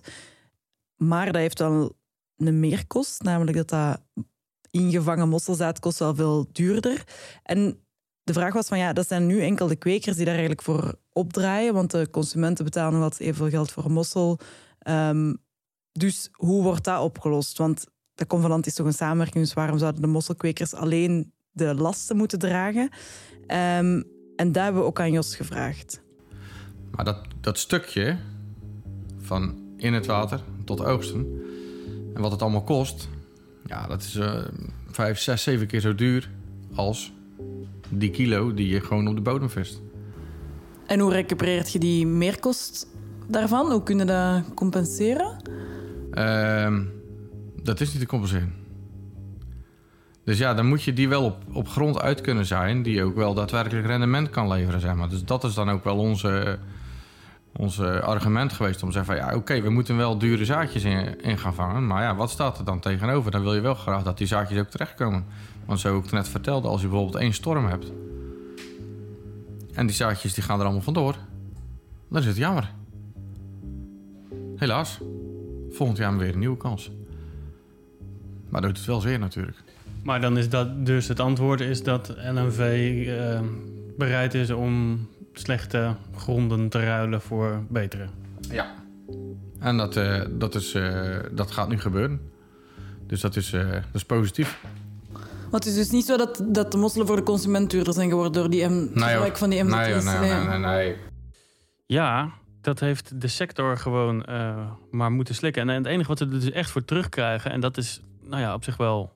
Maar 0.96 1.26
dat 1.26 1.36
heeft 1.36 1.60
wel 1.60 1.96
een 2.38 2.60
meerkost, 2.60 3.22
namelijk 3.22 3.58
dat 3.58 3.70
dat 3.70 4.02
ingevangen 4.72 5.30
mosselzaad 5.30 5.80
kost 5.80 6.00
wel 6.00 6.16
veel 6.16 6.48
duurder. 6.52 7.04
En 7.44 7.80
de 8.24 8.34
vraag 8.34 8.54
was 8.54 8.68
van 8.68 8.78
ja, 8.78 8.94
dat 8.94 9.08
zijn 9.08 9.26
nu 9.26 9.42
enkel 9.42 9.68
de 9.68 9.76
kwekers 9.76 10.16
die 10.16 10.26
daar 10.26 10.34
eigenlijk 10.34 10.64
voor 10.64 10.96
opdraaien, 11.14 11.74
want 11.74 11.92
de 11.92 12.10
consumenten 12.10 12.66
betalen 12.66 13.02
altijd 13.02 13.22
evenveel 13.22 13.50
geld 13.50 13.72
voor 13.72 13.92
mossel. 13.92 14.40
Ehm, 14.80 15.34
dus 15.92 16.30
hoe 16.32 16.64
wordt 16.64 16.84
dat 16.84 17.02
opgelost? 17.02 17.58
Want 17.58 17.86
de 18.14 18.28
convenant 18.28 18.66
is 18.66 18.74
toch 18.74 18.86
een 18.86 18.94
samenwerking, 18.94 19.44
dus 19.44 19.54
waarom 19.54 19.78
zouden 19.78 20.02
de 20.02 20.08
mosselkwekers 20.08 20.74
alleen 20.74 21.34
de 21.52 21.76
lasten 21.76 22.18
moeten 22.18 22.40
dragen? 22.40 22.90
Ehm, 23.48 24.02
en 24.36 24.52
daar 24.52 24.64
hebben 24.64 24.82
we 24.82 24.88
ook 24.88 25.00
aan 25.00 25.12
Jos 25.12 25.36
gevraagd. 25.36 26.02
Maar 26.92 27.06
dat, 27.06 27.20
dat 27.42 27.58
stukje 27.58 28.18
van 29.18 29.56
in 29.78 29.94
het 29.94 30.06
water 30.06 30.40
tot 30.66 30.84
oogsten 30.84 31.42
en 32.14 32.22
wat 32.22 32.32
het 32.32 32.42
allemaal 32.42 32.64
kost, 32.64 33.10
ja, 33.66 33.88
dat 33.88 34.02
is 34.02 34.16
eh 34.16 34.44
vijf, 34.92 35.20
zes, 35.20 35.44
zeven 35.44 35.68
keer 35.68 35.80
zo 35.80 35.96
duur 35.96 36.30
als 36.76 37.14
die 37.92 38.10
kilo 38.10 38.54
die 38.54 38.68
je 38.68 38.82
gewoon 38.82 39.08
op 39.08 39.16
de 39.16 39.22
bodem 39.22 39.50
vist. 39.50 39.82
En 40.86 41.00
hoe 41.00 41.12
recupereert 41.12 41.72
je 41.72 41.80
die 41.80 42.08
meerkost 42.08 42.88
daarvan? 43.28 43.72
Hoe 43.72 43.84
kun 43.84 43.98
je 43.98 44.06
dat 44.06 44.54
compenseren? 44.54 45.42
Ehm, 46.12 46.84
dat 47.64 47.80
is 47.82 47.92
niet 47.92 48.02
te 48.02 48.08
compenseren. 48.08 48.54
Dus 50.24 50.38
ja, 50.38 50.54
dan 50.54 50.68
moet 50.68 50.84
je 50.84 50.94
die 50.94 51.10
wel 51.10 51.24
op, 51.24 51.38
op 51.54 51.68
grond 51.68 52.02
uit 52.02 52.22
kunnen 52.22 52.46
zijn... 52.46 52.84
die 52.84 53.04
ook 53.04 53.16
wel 53.16 53.34
daadwerkelijk 53.34 53.88
rendement 53.88 54.30
kan 54.30 54.48
leveren, 54.48 54.80
zeg 54.80 54.96
maar. 54.96 55.10
Dus 55.10 55.24
dat 55.24 55.44
is 55.44 55.54
dan 55.54 55.70
ook 55.70 55.84
wel 55.84 55.98
onze, 55.98 56.60
onze 57.56 58.02
argument 58.02 58.54
geweest 58.54 58.84
om 58.84 58.90
te 58.90 58.94
zeggen 58.94 59.16
van... 59.16 59.26
ja, 59.26 59.36
oké, 59.36 59.62
we 59.62 59.70
moeten 59.70 59.98
wel 59.98 60.18
dure 60.18 60.46
zaadjes 60.46 60.84
in, 60.84 61.22
in 61.22 61.38
gaan 61.38 61.54
vangen... 61.54 61.88
maar 61.88 62.04
ja, 62.04 62.16
wat 62.16 62.30
staat 62.30 62.58
er 62.58 62.66
dan 62.66 62.80
tegenover? 62.80 63.32
Dan 63.32 63.42
wil 63.42 63.54
je 63.54 63.62
wel 63.62 63.76
graag 63.76 64.04
dat 64.04 64.18
die 64.18 64.28
zaadjes 64.28 64.60
ook 64.60 64.70
terechtkomen. 64.70 65.26
Want 65.72 65.84
zo 65.84 65.98
ik 65.98 66.12
net 66.12 66.28
vertelde, 66.28 66.68
als 66.68 66.82
je 66.82 66.88
bijvoorbeeld 66.88 67.22
één 67.22 67.34
storm 67.34 67.66
hebt... 67.66 67.92
en 69.74 69.86
die 69.86 69.96
zaadjes 69.96 70.34
die 70.34 70.44
gaan 70.44 70.58
er 70.58 70.64
allemaal 70.64 70.82
vandoor... 70.82 71.16
dan 72.10 72.22
is 72.22 72.28
het 72.28 72.36
jammer. 72.36 72.74
Helaas. 74.56 75.00
Volgend 75.70 75.98
jaar 75.98 76.18
weer 76.18 76.34
een 76.34 76.40
nieuwe 76.40 76.58
kans. 76.58 76.92
Maar 78.50 78.62
dat 78.62 78.70
doet 78.70 78.78
het 78.78 78.88
wel 78.88 79.00
zeer 79.00 79.20
natuurlijk. 79.20 79.58
Maar 80.04 80.22
dan 80.22 80.38
is 80.38 80.50
dat 80.50 80.86
dus 80.86 81.08
het 81.08 81.20
antwoord 81.20 81.62
is 81.62 81.84
dat 81.84 82.16
LNV 82.34 82.60
eh, 83.08 83.42
bereid 83.98 84.34
is 84.34 84.50
om 84.50 85.00
slechte 85.34 85.96
gronden 86.16 86.70
te 86.70 86.84
ruilen 86.84 87.22
voor 87.22 87.64
betere. 87.70 88.08
Ja. 88.50 88.74
En 89.60 89.78
dat, 89.78 89.96
eh, 89.96 90.22
dat, 90.32 90.56
is, 90.56 90.74
eh, 90.74 91.18
dat 91.32 91.52
gaat 91.52 91.70
nu 91.70 91.80
gebeuren. 91.80 92.22
Dus 93.08 93.22
dat 93.22 93.36
is, 93.36 93.50
dat 93.50 93.84
is 93.94 94.06
positief. 94.06 94.60
Want 95.52 95.64
het 95.64 95.74
is 95.74 95.76
dus 95.76 95.90
niet 95.92 96.06
zo 96.06 96.18
dat, 96.18 96.44
dat 96.48 96.72
de 96.72 96.78
mosselen 96.78 97.08
voor 97.08 97.16
de 97.16 97.24
consument 97.24 97.70
duurder 97.70 97.94
zijn 97.94 98.10
geworden 98.10 98.32
door 98.34 98.50
die 98.50 98.66
M, 98.66 98.74
Nee, 98.74 98.88
gebruik 98.88 99.28
hoor. 99.28 99.38
van 99.38 99.50
die 99.50 99.64
Nee, 99.64 99.94
MZT's. 99.96 100.04
nee, 100.06 100.20
nee, 100.20 100.48
nee, 100.48 100.58
nee. 100.58 100.96
Ja, 101.86 102.32
dat 102.62 102.80
heeft 102.80 103.22
de 103.22 103.28
sector 103.28 103.78
gewoon 103.78 104.26
eh, 104.26 104.72
maar 104.92 105.12
moeten 105.12 105.36
slikken. 105.36 105.70
En 105.70 105.76
het 105.76 105.86
enige 105.86 106.08
wat 106.08 106.18
ze 106.18 106.24
er 106.24 106.30
dus 106.32 106.52
echt 106.52 106.70
voor 106.72 106.86
terugkrijgen, 106.86 107.52
en 107.52 107.60
dat 107.60 107.78
is 107.78 108.02
nou 108.22 108.42
ja, 108.42 108.54
op 108.54 108.64
zich 108.64 108.78
wel 108.78 109.14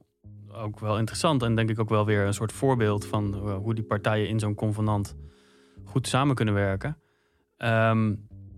ook 0.54 0.80
wel 0.80 0.98
interessant. 0.98 1.43
En 1.43 1.56
denk 1.56 1.69
ik 1.69 1.80
ook 1.80 1.89
wel 1.89 2.06
weer 2.06 2.26
een 2.26 2.34
soort 2.34 2.52
voorbeeld 2.52 3.06
van 3.06 3.34
eh, 3.34 3.56
hoe 3.56 3.76
die 3.76 3.84
partijen 3.84 4.28
in 4.28 4.39
zo'n 4.39 4.56
convenant 4.56 5.15
goed 5.86 6.08
samen 6.08 6.36
kunnen 6.36 6.54
werken. 6.54 6.98
ehm, 7.58 8.13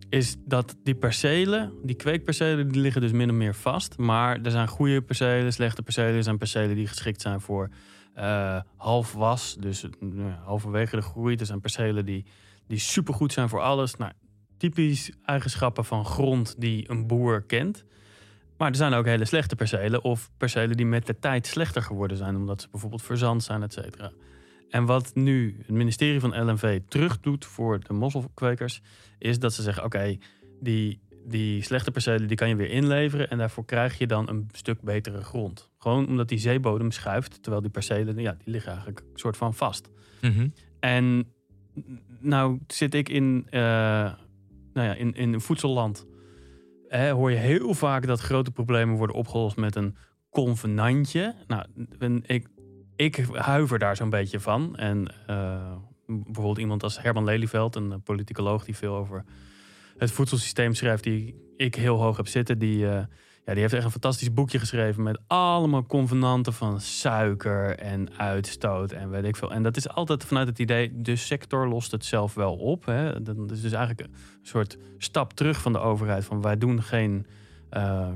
is 0.09 0.35
dat 0.45 0.75
die 0.83 0.95
percelen, 0.95 1.73
die 1.83 1.95
kweekpercelen, 1.95 2.67
die 2.71 2.81
liggen 2.81 3.01
dus 3.01 3.11
min 3.11 3.29
of 3.29 3.35
meer 3.35 3.55
vast. 3.55 3.97
Maar 3.97 4.41
er 4.41 4.51
zijn 4.51 4.67
goede 4.67 5.01
percelen, 5.01 5.53
slechte 5.53 5.81
percelen. 5.81 6.15
Er 6.15 6.23
zijn 6.23 6.37
percelen 6.37 6.75
die 6.75 6.87
geschikt 6.87 7.21
zijn 7.21 7.41
voor 7.41 7.69
eh 8.13 8.59
half 8.75 9.13
was. 9.13 9.55
Dus 9.59 9.83
eh, 9.83 9.89
halverwege 10.43 10.95
de 10.95 11.01
groei. 11.01 11.35
Er 11.35 11.45
zijn 11.45 11.61
percelen 11.61 12.05
die, 12.05 12.25
die 12.67 12.79
supergoed 12.79 13.33
zijn 13.33 13.49
voor 13.49 13.61
alles. 13.61 13.95
Nou, 13.95 14.11
typisch 14.57 15.11
eigenschappen 15.25 15.85
van 15.85 16.05
grond 16.05 16.55
die 16.57 16.89
een 16.89 17.07
boer 17.07 17.41
kent. 17.41 17.83
Maar 18.57 18.69
er 18.69 18.75
zijn 18.75 18.93
ook 18.93 19.05
hele 19.05 19.25
slechte 19.25 19.55
percelen 19.55 20.03
of 20.03 20.31
percelen 20.37 20.77
die 20.77 20.85
met 20.85 21.05
de 21.05 21.19
tijd 21.19 21.47
slechter 21.47 21.81
geworden 21.81 22.17
zijn, 22.17 22.35
omdat 22.35 22.61
ze 22.61 22.67
bijvoorbeeld 22.71 23.01
verzand 23.01 23.43
zijn, 23.43 23.63
et 23.63 23.73
cetera. 23.73 24.11
En 24.69 24.85
wat 24.85 25.11
nu 25.15 25.55
het 25.57 25.69
ministerie 25.69 26.19
van 26.19 26.45
LNV 26.45 26.79
terug 26.87 27.19
doet 27.19 27.45
voor 27.45 27.79
de 27.79 27.93
mosselkwekers, 27.93 28.81
is 29.17 29.39
dat 29.39 29.53
ze 29.53 29.61
zeggen: 29.61 29.83
oké, 29.83 30.17
die, 30.59 30.99
die 31.25 31.63
slechte 31.63 31.91
percelen 31.91 32.27
die 32.27 32.37
kan 32.37 32.49
je 32.49 32.55
weer 32.55 32.69
inleveren 32.69 33.29
en 33.29 33.37
daarvoor 33.37 33.65
krijg 33.65 33.97
je 33.97 34.07
dan 34.07 34.29
een 34.29 34.49
stuk 34.51 34.81
betere 34.81 35.23
grond. 35.23 35.69
Gewoon 35.77 36.07
omdat 36.07 36.29
die 36.29 36.37
zeebodem 36.37 36.91
schuift, 36.91 37.41
terwijl 37.41 37.61
die 37.61 37.71
percelen, 37.71 38.17
ja, 38.17 38.31
die 38.31 38.51
liggen 38.53 38.71
eigenlijk 38.71 38.99
een 38.99 39.19
soort 39.19 39.37
van 39.37 39.53
vast. 39.53 39.89
Mhm. 40.21 40.47
En 40.79 41.27
nou 42.19 42.59
zit 42.67 42.93
ik 42.93 43.09
in, 43.09 43.47
eh, 43.49 43.61
nou 44.73 44.87
ja, 44.87 44.93
in, 44.93 45.13
in 45.13 45.33
een 45.33 45.41
voedselland. 45.41 46.05
Hè, 46.87 47.11
hoor 47.11 47.31
je 47.31 47.37
heel 47.37 47.73
vaak 47.73 48.07
dat 48.07 48.19
grote 48.19 48.51
problemen 48.51 48.95
worden 48.95 49.15
opgelost 49.15 49.57
met 49.57 49.75
een 49.75 49.95
convenantje. 50.29 51.35
Nou, 51.47 51.65
ik, 52.25 52.47
ik 52.97 53.25
huiver 53.33 53.79
daar 53.79 53.95
zo'n 53.95 54.09
beetje 54.09 54.39
van. 54.39 54.75
En 54.75 55.07
eh, 55.27 55.75
bijvoorbeeld 56.05 56.57
iemand 56.57 56.83
als 56.83 57.01
Herman 57.01 57.23
Lelyveld, 57.23 57.75
een 57.75 57.91
eh, 57.91 57.97
politicoloog 58.03 58.65
die 58.65 58.75
veel 58.75 58.95
over 58.95 59.23
het 59.97 60.11
voedselsysteem 60.11 60.73
schrijft, 60.73 61.03
die 61.03 61.35
ik 61.57 61.75
heel 61.75 62.01
hoog 62.01 62.17
heb 62.17 62.27
zitten, 62.27 62.59
die, 62.59 62.87
eh, 62.87 63.03
ja, 63.45 63.53
die 63.53 63.61
heeft 63.61 63.73
echt 63.73 63.83
een 63.83 63.91
fantastisch 63.91 64.33
boekje 64.33 64.59
geschreven 64.59 65.03
met 65.03 65.19
allemaal 65.27 65.85
convenanten 65.85 66.53
van 66.53 66.81
suiker 66.81 67.77
en 67.77 68.17
uitstoot 68.17 68.91
en 68.91 69.09
weet 69.09 69.23
ik 69.23 69.35
veel. 69.35 69.51
En 69.51 69.63
dat 69.63 69.77
is 69.77 69.89
altijd 69.89 70.23
vanuit 70.23 70.47
het 70.47 70.59
idee, 70.59 71.01
de 71.01 71.15
sector 71.15 71.67
lost 71.67 71.91
het 71.91 72.05
zelf 72.05 72.33
wel 72.33 72.55
op. 72.55 72.85
Hè. 72.85 73.21
Dat 73.21 73.51
is 73.51 73.61
dus 73.61 73.71
eigenlijk 73.71 74.07
een 74.07 74.15
soort 74.41 74.77
stap 74.97 75.33
terug 75.33 75.61
van 75.61 75.73
de 75.73 75.79
overheid. 75.79 76.25
Van 76.25 76.41
wij 76.41 76.57
doen 76.57 76.83
geen 76.83 77.25
eh, 77.69 78.09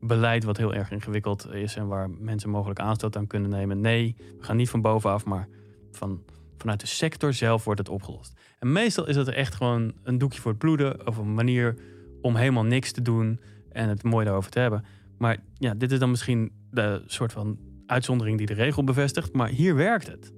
beleid 0.00 0.44
wat 0.44 0.56
heel 0.56 0.74
erg 0.74 0.90
ingewikkeld 0.90 1.52
is 1.52 1.76
en 1.76 1.86
waar 1.86 2.10
mensen 2.10 2.50
mogelijk 2.50 2.80
aanstoot 2.80 3.16
aan 3.16 3.26
kunnen 3.26 3.50
nemen. 3.50 3.80
Nee, 3.80 4.14
we 4.38 4.44
gaan 4.44 4.56
niet 4.56 4.70
van 4.70 4.80
bovenaf, 4.80 5.24
maar 5.24 5.48
van, 5.92 6.22
vanuit 6.58 6.80
de 6.80 6.86
sector 6.86 7.32
zelf 7.32 7.64
wordt 7.64 7.78
het 7.80 7.88
opgelost. 7.88 8.32
En 8.58 8.72
meestal 8.72 9.06
is 9.06 9.16
het 9.16 9.28
echt 9.28 9.54
gewoon 9.54 9.92
een 10.02 10.18
doekje 10.18 10.40
voor 10.40 10.50
het 10.50 10.60
bloeden 10.60 11.06
of 11.06 11.16
een 11.16 11.34
manier 11.34 11.76
om 12.20 12.36
helemaal 12.36 12.64
niks 12.64 12.92
te 12.92 13.02
doen 13.02 13.40
en 13.72 13.88
het 13.88 14.02
mooi 14.02 14.24
daarover 14.24 14.50
te 14.50 14.58
hebben. 14.58 14.84
Maar 15.18 15.36
ja, 15.58 15.74
dit 15.74 15.92
is 15.92 15.98
dan 15.98 16.10
misschien 16.10 16.52
de 16.70 17.02
soort 17.06 17.32
van 17.32 17.58
uitzondering 17.86 18.38
die 18.38 18.46
de 18.46 18.54
regel 18.54 18.84
bevestigt. 18.84 19.32
Maar 19.32 19.48
hier 19.48 19.74
werkt 19.74 20.06
het. 20.06 20.32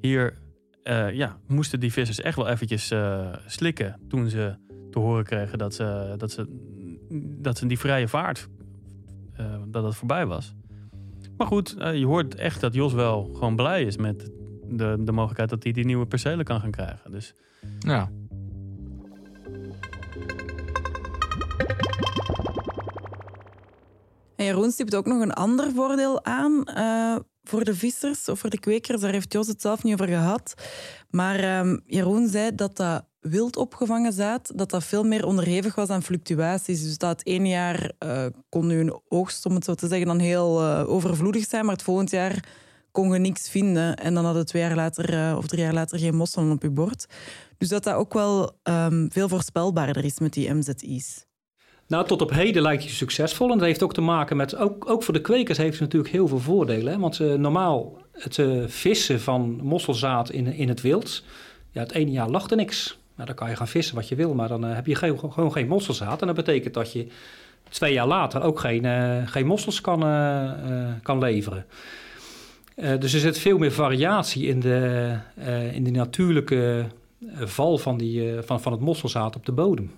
Hier 0.00 0.38
eh, 0.82 1.12
ja, 1.12 1.38
moesten 1.46 1.80
die 1.80 1.92
vissers 1.92 2.20
echt 2.20 2.36
wel 2.36 2.48
eventjes 2.48 2.90
eh, 2.90 3.32
slikken 3.46 4.00
toen 4.08 4.28
ze 4.28 4.56
te 4.90 4.98
horen 4.98 5.24
kregen 5.24 5.58
dat 5.58 5.74
ze, 5.74 6.14
dat 6.16 6.30
ze, 6.30 6.46
dat 7.40 7.58
ze 7.58 7.66
die 7.66 7.78
vrije 7.78 8.08
vaart, 8.08 8.48
dat 9.72 9.84
het 9.84 9.94
voorbij 9.94 10.26
was. 10.26 10.54
Maar 11.36 11.46
goed, 11.46 11.76
eh, 11.76 11.98
je 11.98 12.06
hoort 12.06 12.34
echt 12.34 12.60
dat 12.60 12.74
Jos 12.74 12.92
wel 12.92 13.30
gewoon 13.34 13.56
blij 13.56 13.82
is 13.82 13.96
met 13.96 14.30
de, 14.68 14.96
de 15.00 15.12
mogelijkheid 15.12 15.50
dat 15.50 15.62
hij 15.62 15.72
die 15.72 15.84
nieuwe 15.84 16.06
percelen 16.06 16.44
kan 16.44 16.60
gaan 16.60 16.70
krijgen. 16.70 17.10
Dus 17.10 17.34
Ja. 17.78 18.10
En 24.36 24.46
Jeroen 24.46 24.70
stipt 24.70 24.94
ook 24.94 25.06
nog 25.06 25.22
een 25.22 25.32
ander 25.32 25.72
voordeel 25.72 26.24
aan 26.24 26.64
eh, 26.64 27.16
voor 27.42 27.64
de 27.64 27.74
vissers 27.74 28.28
of 28.28 28.38
voor 28.38 28.50
de 28.50 28.60
kwekers. 28.60 29.00
Daar 29.00 29.12
heeft 29.12 29.32
Jos 29.32 29.46
het 29.46 29.60
zelf 29.60 29.82
niet 29.82 29.92
over 29.92 30.06
gehad. 30.06 30.54
Maar 31.10 31.38
ehm, 31.38 31.78
Jeroen 31.86 32.28
zei 32.28 32.54
dat 32.54 32.76
dat 32.76 33.09
wild 33.20 33.56
opgevangen 33.56 34.12
zaad, 34.12 34.52
dat 34.54 34.70
dat 34.70 34.84
veel 34.84 35.04
meer 35.04 35.26
onderhevig 35.26 35.74
was 35.74 35.88
aan 35.88 36.02
fluctuaties. 36.02 36.82
Dus 36.82 36.98
dat 36.98 37.10
het 37.10 37.26
ene 37.26 37.48
jaar 37.48 37.92
eh, 37.98 38.26
kon 38.48 38.70
een 38.70 39.00
oogst, 39.08 39.46
om 39.46 39.54
het 39.54 39.64
zo 39.64 39.74
te 39.74 39.88
zeggen, 39.88 40.06
dan 40.06 40.18
heel 40.18 40.60
eh, 40.60 40.88
overvloedig 40.88 41.44
zijn, 41.44 41.64
maar 41.64 41.74
het 41.74 41.82
volgend 41.82 42.10
jaar 42.10 42.44
kon 42.90 43.12
je 43.12 43.18
niks 43.18 43.50
vinden. 43.50 43.96
En 43.96 44.14
dan 44.14 44.24
had 44.24 44.34
het 44.34 44.46
twee 44.46 44.62
jaar 44.62 44.74
later 44.74 45.14
eh, 45.14 45.36
of 45.36 45.46
drie 45.46 45.62
jaar 45.62 45.74
later 45.74 45.98
geen 45.98 46.14
mosselen 46.14 46.50
op 46.50 46.62
je 46.62 46.70
bord. 46.70 47.06
Dus 47.58 47.68
dat 47.68 47.84
dat 47.84 47.94
ook 47.94 48.12
wel 48.12 48.58
ehm, 48.62 49.08
veel 49.08 49.28
voorspelbaarder 49.28 50.04
is 50.04 50.18
met 50.18 50.32
die 50.32 50.54
MZI's. 50.54 51.28
Nou, 51.86 52.06
tot 52.06 52.22
op 52.22 52.30
heden 52.30 52.62
lijkt 52.62 52.84
je 52.84 52.90
succesvol. 52.90 53.50
En 53.50 53.58
dat 53.58 53.66
heeft 53.66 53.82
ook 53.82 53.94
te 53.94 54.00
maken 54.00 54.36
met, 54.36 54.56
ook, 54.56 54.90
ook 54.90 55.02
voor 55.02 55.14
de 55.14 55.20
kwekers 55.20 55.58
heeft 55.58 55.72
het 55.72 55.80
natuurlijk 55.80 56.12
heel 56.12 56.28
veel 56.28 56.38
voordelen. 56.38 56.92
Hè? 56.92 56.98
Want 56.98 57.18
normaal, 57.18 57.98
het 58.12 58.38
vissen 58.66 59.20
van 59.20 59.60
mosselzaad 59.62 60.30
in, 60.30 60.46
in 60.46 60.68
het 60.68 60.80
wild, 60.80 61.24
ja, 61.70 61.80
het 61.80 61.92
ene 61.92 62.10
jaar 62.10 62.28
lag 62.28 62.50
er 62.50 62.56
niks. 62.56 62.99
Nou, 63.20 63.32
dan 63.32 63.40
kan 63.40 63.50
je 63.50 63.56
gaan 63.56 63.68
vissen 63.68 63.94
wat 63.94 64.08
je 64.08 64.14
wil, 64.14 64.34
maar 64.34 64.48
dan 64.48 64.66
eh, 64.66 64.74
heb 64.74 64.86
je 64.86 64.94
geen, 64.94 65.18
gewoon 65.18 65.52
geen 65.52 65.68
mosselzaad. 65.68 66.20
En 66.20 66.26
dat 66.26 66.36
betekent 66.36 66.74
dat 66.74 66.92
je 66.92 67.06
twee 67.68 67.92
jaar 67.92 68.06
later 68.06 68.42
ook 68.42 68.60
geen, 68.60 68.84
eh, 68.84 69.16
geen 69.24 69.46
mossels 69.46 69.80
kan, 69.80 70.02
eh, 70.02 70.52
kan 71.02 71.18
leveren. 71.18 71.66
Dus 72.74 73.12
er 73.12 73.20
zit 73.20 73.38
veel 73.38 73.58
meer 73.58 73.72
variatie 73.72 74.46
in 74.46 74.60
de, 74.60 75.16
in 75.72 75.84
de 75.84 75.90
natuurlijke 75.90 76.86
val 77.38 77.78
van, 77.78 77.96
die, 77.96 78.42
van, 78.42 78.60
van 78.60 78.72
het 78.72 78.80
mosselzaad 78.80 79.36
op 79.36 79.46
de 79.46 79.52
bodem. 79.52 79.90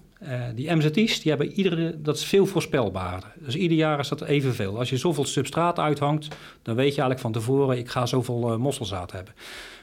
Die 0.55 0.75
MZI's, 0.75 1.21
die 1.21 1.31
hebben 1.31 1.53
iedere, 1.53 2.03
dat 2.03 2.17
is 2.17 2.25
veel 2.25 2.47
voorspelbaarder. 2.47 3.33
Dus 3.39 3.55
ieder 3.55 3.77
jaar 3.77 3.99
is 3.99 4.09
dat 4.09 4.21
evenveel. 4.21 4.79
Als 4.79 4.91
je 4.91 4.97
zoveel 4.97 5.25
substraat 5.25 5.79
uithangt, 5.79 6.29
dan 6.63 6.75
weet 6.75 6.95
je 6.95 7.01
eigenlijk 7.01 7.21
van 7.21 7.33
tevoren, 7.33 7.79
ik 7.79 7.89
ga 7.89 8.07
zoveel 8.07 8.59
mosselzaad 8.59 9.13
hebben. 9.13 9.35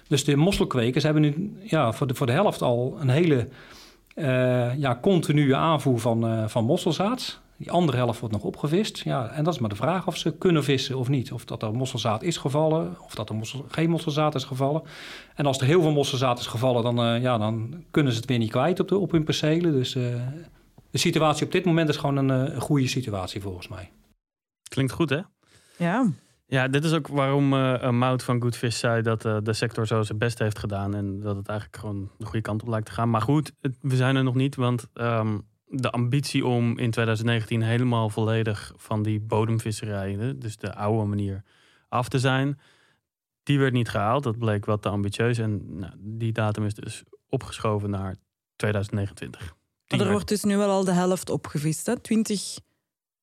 Dus 0.10 0.24
de 0.24 0.36
mosselkwekers 0.36 1.03
hebben 1.03 1.22
nu 1.22 1.57
ja, 1.64 1.91
voor, 1.91 2.07
de, 2.07 2.16
voor 2.16 2.26
de 2.26 2.32
helft 2.32 2.62
al 2.62 2.97
een 2.99 3.10
hele 3.10 3.47
eh, 4.16 4.78
ja, 4.78 4.99
continue 5.01 5.55
aanvoer 5.55 5.99
van, 5.99 6.28
eh, 6.28 6.47
van 6.47 6.64
mosselzaad. 6.66 7.41
Die 7.60 7.72
andere 7.72 7.97
helft 7.97 8.20
wordt 8.20 8.36
nog 8.36 8.43
opgevist. 8.43 8.97
Ja, 8.97 9.30
en 9.30 9.43
dat 9.43 9.53
is 9.53 9.60
maar 9.60 9.70
de 9.70 9.76
vraag 9.76 10.07
of 10.07 10.18
ze 10.18 10.38
kunnen 10.38 10.64
vissen 10.64 10.97
of 10.97 11.10
niet. 11.10 11.32
Of 11.32 11.45
dat 11.45 11.64
er 11.64 11.74
mosselzaad 11.74 12.24
is 12.24 12.38
gevallen, 12.38 12.97
of 13.05 13.16
dat 13.16 13.30
er 13.30 13.36
mossel, 13.36 13.66
geen 13.68 13.89
mosselzaad 13.89 14.36
is 14.36 14.43
gevallen. 14.43 14.82
En 15.36 15.45
als 15.45 15.60
er 15.60 15.66
heel 15.66 15.82
veel 15.82 15.91
mosselzaad 15.91 16.39
is 16.39 16.47
gevallen, 16.47 16.84
dan, 16.84 16.99
eh, 16.99 17.22
ja, 17.22 17.38
dan 17.38 17.84
kunnen 17.91 18.12
ze 18.12 18.20
het 18.20 18.28
weer 18.28 18.38
niet 18.38 18.51
kwijt 18.51 18.80
op, 18.80 18.88
de, 18.88 18.97
op 18.97 19.12
hun 19.12 19.24
percelen. 19.24 19.72
Dus 19.72 19.95
eh, 19.95 20.03
de 20.91 20.97
situatie 20.97 21.45
op 21.45 21.51
dit 21.51 21.66
moment 21.66 21.89
is 21.89 21.97
gewoon 21.97 22.18
een, 22.18 22.47
eh, 22.47 22.53
een 22.53 22.62
goede 22.62 22.88
situatie 22.88 23.41
volgens 23.41 23.68
mij. 23.68 23.91
klinkt 24.68 24.91
goed, 24.91 25.10
hè? 25.10 25.20
Ja, 25.78 26.12
Ja, 26.52 26.68
dit 26.68 26.84
is 26.84 26.93
ook 26.93 27.08
waarom 27.08 27.54
eh 27.54 27.84
eh, 27.84 27.89
Mout 27.89 28.24
van 28.24 28.41
Goodfish 28.41 28.78
zei 28.80 29.02
dat 29.02 29.26
eh, 29.26 29.38
de 29.43 29.54
sector 29.54 29.88
zo 29.88 30.02
zijn 30.02 30.18
best 30.18 30.39
heeft 30.39 30.60
gedaan. 30.60 30.95
En 30.95 31.20
dat 31.20 31.36
het 31.36 31.47
eigenlijk 31.47 31.80
gewoon 31.80 32.12
de 32.18 32.26
goede 32.26 32.41
kant 32.41 32.62
op 32.62 32.68
lijkt 32.68 32.86
te 32.86 32.91
gaan. 32.91 33.10
Maar 33.10 33.22
goed, 33.22 33.52
het- 33.62 33.78
we 33.82 33.95
zijn 33.95 34.16
er 34.16 34.24
nog 34.24 34.36
niet. 34.36 34.56
Want 34.56 34.88
ehm, 34.93 35.39
de 35.68 35.89
ambitie 35.91 36.45
om 36.45 36.78
in 36.78 36.91
2019 36.91 37.62
helemaal 37.62 38.10
volledig 38.10 38.74
van 38.76 39.04
die 39.04 39.20
bodemvisserijen, 39.20 40.39
dus 40.39 40.58
de 40.58 40.76
oude 40.76 41.06
manier, 41.06 41.43
af 41.89 42.10
te 42.10 42.20
zijn, 42.20 42.60
die 43.43 43.60
werd 43.60 43.74
niet 43.74 43.89
gehaald. 43.89 44.24
Dat 44.24 44.38
bleek 44.38 44.66
wat 44.66 44.82
te 44.82 44.89
ambitieus. 44.89 45.38
En 45.38 45.80
nou, 45.80 45.93
die 45.97 46.32
datum 46.32 46.66
is 46.66 46.74
dus 46.74 47.04
opgeschoven 47.28 47.89
naar 47.89 48.16
2029. 48.56 49.39
Tien 49.86 49.97
maar 49.97 50.08
er 50.08 50.14
wordt 50.14 50.28
dus 50.28 50.43
nu 50.43 50.58
wel 50.58 50.70
al 50.70 50.84
de 50.84 50.91
helft 50.91 51.30
opgevist. 51.30 51.86
Hè? 51.86 52.00
20 52.00 52.60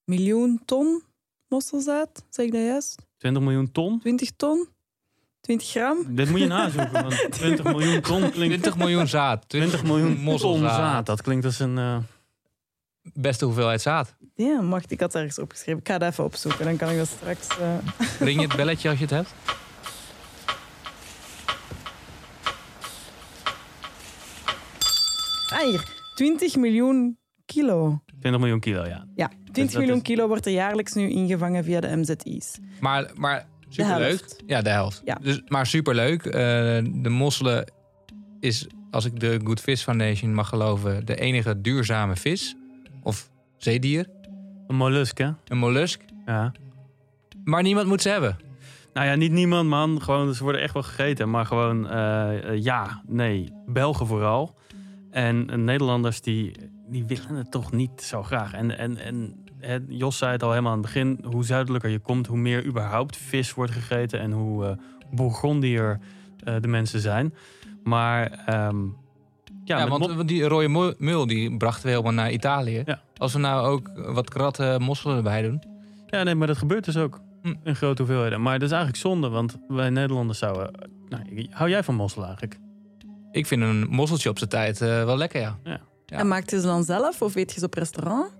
miljoen 0.05 0.61
ton 0.65 1.03
mosselzaad, 1.49 2.25
zeg 2.31 2.47
ik 2.47 2.53
dat 2.53 2.63
juist? 2.63 3.06
20 3.19 3.43
miljoen 3.43 3.73
ton? 3.73 3.99
20 4.01 4.31
ton? 4.37 4.69
20 5.41 5.69
gram? 5.71 5.97
Dit 6.09 6.31
moet 6.31 6.41
je 6.41 6.47
nazoeken, 6.59 6.93
want 6.93 7.27
20 7.31 7.65
miljoen 7.65 8.01
ton 8.01 8.21
klinkt... 8.31 8.63
20 8.63 8.77
miljoen 8.77 9.09
zaad. 9.09 9.49
20 9.49 9.83
miljoen 9.85 10.15
ton 10.15 10.23
mosselzaad. 10.25 10.77
zaad. 10.77 11.07
Dat 11.07 11.23
klinkt 11.23 11.45
als 11.45 11.59
een... 11.59 11.79
eh, 11.79 11.97
Beste 13.15 13.45
hoeveelheid 13.45 13.83
zaad. 13.83 14.15
Ja, 14.35 14.65
wacht, 14.65 14.91
ik 14.91 15.01
had 15.01 15.13
het 15.13 15.23
ergens 15.23 15.39
opgeschreven. 15.39 15.81
Ik 15.81 15.89
ga 15.89 15.99
dat 15.99 16.11
even 16.13 16.25
opzoeken, 16.25 16.65
dan 16.65 16.77
kan 16.77 16.89
ik 16.91 16.97
dat 16.97 17.07
straks... 17.09 17.49
eh, 17.59 17.75
Ring 18.27 18.41
je 18.41 18.47
het 18.47 18.57
belletje 18.57 18.89
als 18.89 18.99
je 18.99 19.05
het 19.05 19.15
hebt? 19.15 19.35
Ah, 25.53 25.61
hier. 25.71 25.95
20 26.15 26.57
miljoen 26.57 27.19
kilo. 27.47 28.01
20 28.21 28.41
miljoen 28.41 28.61
kilo, 28.61 28.85
ja. 28.85 29.07
Ja, 29.15 29.29
20 29.53 29.65
dat 29.65 29.75
miljoen 29.81 29.97
is- 29.97 30.03
kilo 30.03 30.29
wordt 30.29 30.47
er 30.47 30.53
jaarlijks 30.53 30.93
nu 30.93 31.11
ingevangen 31.11 31.65
via 31.65 31.81
de 31.81 31.97
MZI's. 31.97 32.59
Maar, 32.81 33.11
maar 33.15 33.47
superleuk. 33.69 33.99
helft. 34.09 34.43
Ja, 34.47 34.63
de 34.63 34.69
helft. 34.71 35.03
Ja. 35.05 35.19
Dus, 35.23 35.43
maar 35.49 35.67
superleuk. 35.67 36.25
Eh, 36.25 36.33
de 36.93 37.09
mosselen 37.09 37.73
is, 38.41 38.67
als 38.91 39.05
ik 39.05 39.21
de 39.21 39.41
Good 39.45 39.61
Fish 39.61 39.83
Foundation 39.83 40.35
mag 40.35 40.49
geloven, 40.49 41.07
de 41.07 41.17
enige 41.17 41.61
duurzame 41.61 42.17
vis. 42.17 42.57
Of 43.03 43.31
zeedier. 43.57 44.07
Een 44.67 44.77
mollusk, 44.77 45.19
hè? 45.19 45.31
Een 45.45 45.59
mollusk. 45.59 46.01
Ja. 46.27 46.53
Maar 47.45 47.63
niemand 47.63 47.87
moet 47.87 48.03
ze 48.03 48.09
hebben. 48.09 48.37
Nou 48.93 49.07
ja, 49.07 49.15
niet 49.15 49.33
niemand, 49.33 49.69
man. 49.69 50.03
Gewoon, 50.03 50.35
ze 50.35 50.43
worden 50.43 50.61
echt 50.61 50.75
wel 50.75 50.83
gegeten. 50.83 51.31
Maar 51.31 51.47
gewoon, 51.47 51.91
eh, 51.91 52.63
ja, 52.63 53.03
nee. 53.07 53.53
Belgen 53.67 54.07
vooral. 54.07 54.55
En 55.11 55.65
Nederlanders, 55.65 56.21
die, 56.21 56.53
die 56.89 57.05
willen 57.07 57.35
het 57.35 57.51
toch 57.51 57.73
niet 57.73 58.03
zo 58.03 58.23
graag. 58.23 58.53
En, 58.53 58.79
en, 58.79 58.99
en 58.99 59.85
Jos 59.89 60.19
zei 60.19 60.33
het 60.33 60.43
al 60.43 60.51
helemaal 60.51 60.73
aan 60.73 60.79
het 60.79 60.87
begin. 60.87 61.19
Hoe 61.25 61.45
zuidelijker 61.45 61.91
je 61.91 61.99
komt, 61.99 62.27
hoe 62.27 62.39
meer 62.39 62.65
überhaupt 62.65 63.17
vis 63.17 63.55
wordt 63.55 63.73
gegeten. 63.73 64.21
En 64.21 64.33
hoe 64.33 64.67
eh 64.67 64.77
bourgondier 65.11 66.01
eh, 66.45 66.55
de 66.61 66.69
mensen 66.69 67.01
zijn. 67.01 67.35
Maar 67.83 68.31
ehm, 68.47 68.77
ja, 69.65 69.89
want 69.89 70.29
die 70.29 70.45
rode 70.49 70.95
mul- 70.99 71.27
die 71.27 71.57
brachten 71.57 71.83
we 71.85 71.91
helemaal 71.91 72.13
naar 72.13 72.31
Italië. 72.33 72.83
Ja. 72.85 73.01
Als 73.17 73.33
we 73.33 73.39
nou 73.39 73.67
ook 73.67 73.91
wat 73.95 74.31
kratten 74.31 74.83
mosselen 74.83 75.17
erbij 75.17 75.43
doen. 75.43 75.63
Ja, 76.07 76.23
nee, 76.23 76.35
maar 76.35 76.47
dat 76.47 76.57
gebeurt 76.57 76.85
dus 76.85 76.97
ook 76.97 77.21
Hm. 77.43 77.55
in 77.65 77.77
grote 77.77 78.03
hoeveelheden. 78.03 78.43
Maar 78.43 78.53
dat 78.59 78.63
is 78.69 78.75
eigenlijk 78.75 79.03
zonde, 79.03 79.29
want 79.29 79.57
wij 79.69 79.91
Nederlanders 79.91 80.39
zouden... 80.39 80.71
Nou, 81.09 81.47
hou 81.51 81.71
jij 81.71 81.83
van 81.83 81.95
mossel 81.95 82.23
eigenlijk? 82.25 82.59
Ik 83.31 83.47
vind 83.47 83.63
een 83.63 83.87
mosseltje 83.89 84.29
op 84.29 84.39
zijn 84.39 84.51
tijd 84.51 84.81
eh, 84.81 85.05
wel 85.05 85.17
lekker, 85.17 85.41
ja. 85.41 85.59
Ja. 85.65 85.81
En 86.07 86.29
maakt 86.29 86.51
je 86.51 86.61
ze 86.61 86.67
dan 86.67 86.85
zelf 86.85 87.23
of 87.23 87.35
eet 87.35 87.53
je 87.53 87.59
ze 87.61 87.67
op 87.67 87.75
restaurant? 87.75 88.33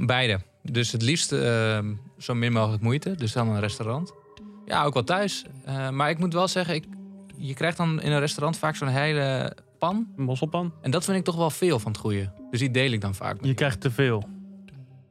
Beide. 0.00 0.40
Dus 0.62 0.92
het 0.92 1.02
liefst 1.02 1.32
eh, 1.32 1.78
zo 2.18 2.34
min 2.34 2.52
mogelijk 2.52 2.82
moeite. 2.82 3.14
Dus 3.14 3.32
dan 3.32 3.48
een 3.48 3.60
restaurant. 3.60 4.12
Ja, 4.64 4.84
ook 4.84 4.94
wel 4.94 5.04
thuis. 5.04 5.44
Eh, 5.64 5.90
maar 5.90 6.10
ik 6.10 6.18
moet 6.18 6.32
wel 6.32 6.48
zeggen, 6.48 6.74
ik, 6.74 6.84
je 7.36 7.54
krijgt 7.54 7.76
dan 7.76 8.00
in 8.00 8.12
een 8.12 8.18
restaurant 8.20 8.56
vaak 8.58 8.76
zo'n 8.76 8.88
hele 8.88 9.56
pan. 9.78 10.08
Een 10.16 10.24
mosselpan? 10.24 10.72
En 10.82 10.90
dat 10.90 11.04
vind 11.04 11.18
ik 11.18 11.24
toch 11.24 11.36
wel 11.36 11.50
veel 11.50 11.78
van 11.78 11.92
het 11.92 12.00
goede. 12.00 12.32
Dus 12.50 12.60
die 12.60 12.70
deel 12.70 12.90
ik 12.92 13.00
dan 13.00 13.14
vaak. 13.14 13.36
met- 13.36 13.44
Je 13.46 13.54
krijgt 13.54 13.80
te 13.80 13.90
veel. 13.90 14.28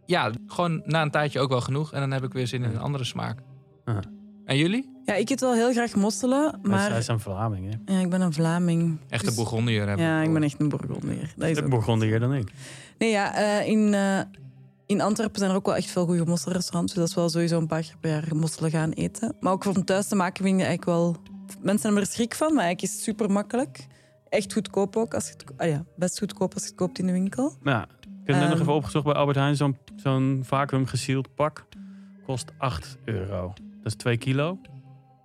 Ja, 0.06 0.32
gewoon 0.48 0.82
na 0.86 1.02
een 1.02 1.12
tijdje 1.12 1.40
ook 1.40 1.50
wel 1.50 1.62
genoeg. 1.62 1.94
En 1.94 2.00
dan 2.00 2.12
heb 2.12 2.24
ik 2.24 2.34
weer 2.34 2.48
zin 2.48 2.64
in 2.64 2.70
een 2.70 2.80
andere 2.80 3.04
smaak. 3.04 3.40
Aha. 3.86 4.00
En 4.46 4.58
jullie? 4.58 4.94
Ja, 5.06 5.14
ik 5.14 5.30
eet 5.30 5.40
wel 5.40 5.54
heel 5.54 5.72
graag 5.72 5.96
mosselen, 5.96 6.60
Maar... 6.62 6.80
Zij 6.82 6.90
maar 6.90 7.02
zijn 7.02 7.20
Vlaming, 7.20 7.74
hè? 7.86 7.94
ja, 7.94 8.00
ik 8.00 8.10
ben 8.10 8.22
een 8.22 8.34
Vlaming. 8.34 8.98
Echte 9.10 9.26
Dus- 9.26 9.36
Bourgondier 9.36 9.88
hebben. 9.88 10.06
Ja, 10.06 10.22
ik 10.22 10.34
ben 10.34 10.44
echt 10.44 10.60
een 10.60 10.70
Bourgondier. 10.70 11.34
Dat 11.38 11.50
is 11.50 11.64
begon 11.64 12.02
hier 12.02 12.20
dan 12.20 12.34
ik. 12.34 12.52
Nee, 12.98 13.10
ja, 13.12 13.36
eh, 13.36 13.68
in, 13.68 13.94
eh, 13.94 14.20
in 14.86 15.02
Antwerpen 15.02 15.40
zijn 15.40 15.52
er 15.52 15.56
ook 15.58 15.66
wel 15.66 15.76
echt 15.76 15.90
veel 15.90 16.06
goede 16.06 16.26
mosselrestaurants. 16.26 16.92
Dus 16.94 17.02
dat 17.02 17.10
is 17.10 17.16
wel 17.16 17.30
sowieso 17.30 17.58
een 17.58 17.68
paar 17.68 17.82
keer 17.82 17.96
per 18.00 18.10
jaar 18.10 18.36
mosselen 18.36 18.72
gaan 18.72 18.92
eten. 18.92 19.36
Maar 19.40 19.52
ook 19.52 19.66
om 19.66 19.86
thuis 19.86 20.08
te 20.08 20.16
maken 20.16 20.44
vind 20.44 20.60
ik 20.60 20.66
eigenlijk 20.66 20.98
wel... 20.98 21.16
Mensen 21.62 21.86
hebben 21.86 22.02
er 22.04 22.10
schrik 22.14 22.36
van, 22.36 22.54
maar 22.54 22.64
eigenlijk 22.64 22.82
is 22.82 22.92
het 22.92 23.04
super 23.04 23.32
makkelijk. 23.32 23.88
Echt 24.30 24.54
goedkoop 24.54 24.96
ook. 24.96 25.14
Als 25.14 25.26
je 25.28 25.32
het, 25.32 25.44
ah 25.58 25.68
ja, 25.68 25.84
best 25.96 26.20
goedkoop 26.20 26.54
als 26.54 26.64
je 26.64 26.70
het 26.70 26.78
koopt 26.78 27.00
in 27.00 27.06
de 27.06 27.12
winkel. 27.12 27.54
Nou, 27.64 27.84
ik 27.84 27.88
heb 28.24 28.36
net 28.36 28.40
nog 28.44 28.52
Ehm. 28.52 28.62
even 28.62 28.74
opgezocht 28.74 29.06
bij 29.06 29.14
Albert 29.14 29.38
Heijn. 29.38 29.56
Zo'n 29.56 29.78
zo'n 29.96 30.42
vacuüm 30.46 30.86
gesield 30.86 31.36
pak 31.36 31.66
kost 32.26 32.52
8 32.58 32.98
euro. 33.06 33.54
Dat 33.86 33.94
is 33.94 34.00
2 34.00 34.18
kilo. 34.18 34.58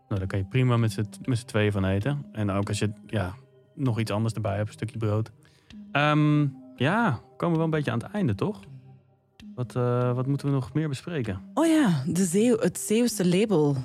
Nou, 0.09 0.19
daar 0.21 0.27
kan 0.27 0.39
je 0.39 0.45
prima 0.45 0.77
met 0.77 0.93
z'n 0.93 1.45
tweeën 1.47 1.73
van 1.73 1.85
eten. 1.85 2.27
En 2.33 2.51
ook 2.51 2.69
als 2.69 2.79
je 2.79 2.93
ja, 3.07 3.35
nog 3.75 3.99
iets 4.01 4.11
anders 4.11 4.35
erbij 4.35 4.57
hebt, 4.57 4.67
een 4.69 4.73
stukje 4.75 4.99
brood. 4.99 5.31
Ehm, 5.93 6.47
ja, 6.77 7.21
komen 7.37 7.51
we 7.51 7.57
wel 7.57 7.65
een 7.65 7.71
beetje 7.71 7.91
aan 7.91 7.99
het 7.99 8.11
einde, 8.11 8.35
toch? 8.35 8.61
Wat, 9.55 9.77
eh, 9.77 10.13
wat 10.15 10.27
moeten 10.27 10.47
we 10.47 10.53
nog 10.53 10.73
meer 10.73 10.89
bespreken? 10.89 11.41
Oh 11.55 11.67
ja, 11.67 12.03
de 12.07 12.25
Zeeuw, 12.25 12.59
het 12.59 12.79
Zeeuwse 12.79 13.29
label. 13.29 13.77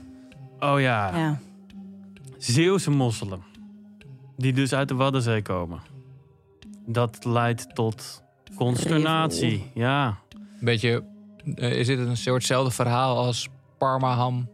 Oh 0.60 0.80
ja, 0.80 1.18
Ja. 1.18 1.40
Zeeuwse 2.38 2.92
mosselen. 2.92 3.42
Die 4.38 4.54
dus 4.54 4.74
uit 4.74 4.88
de 4.88 4.96
Waddenzee 4.96 5.42
komen. 5.42 5.80
Dat 6.86 7.26
leidt 7.26 7.76
tot 7.76 8.24
consternatie. 8.56 9.72
Ja, 9.74 10.18
Beetje, 10.60 11.04
eh, 11.56 11.80
is 11.80 11.88
dit 11.88 12.00
een 12.00 12.18
soortzelfde 12.18 12.72
verhaal 12.72 13.18
als 13.18 13.50
Parmaham? 13.78 14.54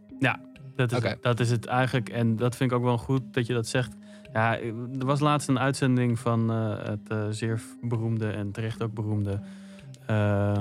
Dat 0.76 0.92
is, 0.92 1.02
het, 1.02 1.22
dat 1.22 1.40
is 1.40 1.50
het 1.50 1.66
eigenlijk. 1.66 2.08
En 2.08 2.36
dat 2.36 2.56
vind 2.56 2.70
ik 2.70 2.76
ook 2.76 2.82
wel 2.82 2.98
goed 2.98 3.22
dat 3.30 3.46
je 3.46 3.52
dat 3.52 3.66
zegt. 3.66 3.96
Ja, 4.32 4.58
er 4.58 5.06
was 5.06 5.20
laatst 5.20 5.48
een 5.48 5.58
uitzending 5.58 6.18
van 6.18 6.50
eh, 6.50 6.84
het 6.84 7.08
eh, 7.08 7.26
zeer 7.30 7.62
beroemde 7.80 8.30
en 8.30 8.52
terecht 8.52 8.82
ook 8.82 8.94
beroemde... 8.94 9.40
eh, 10.06 10.58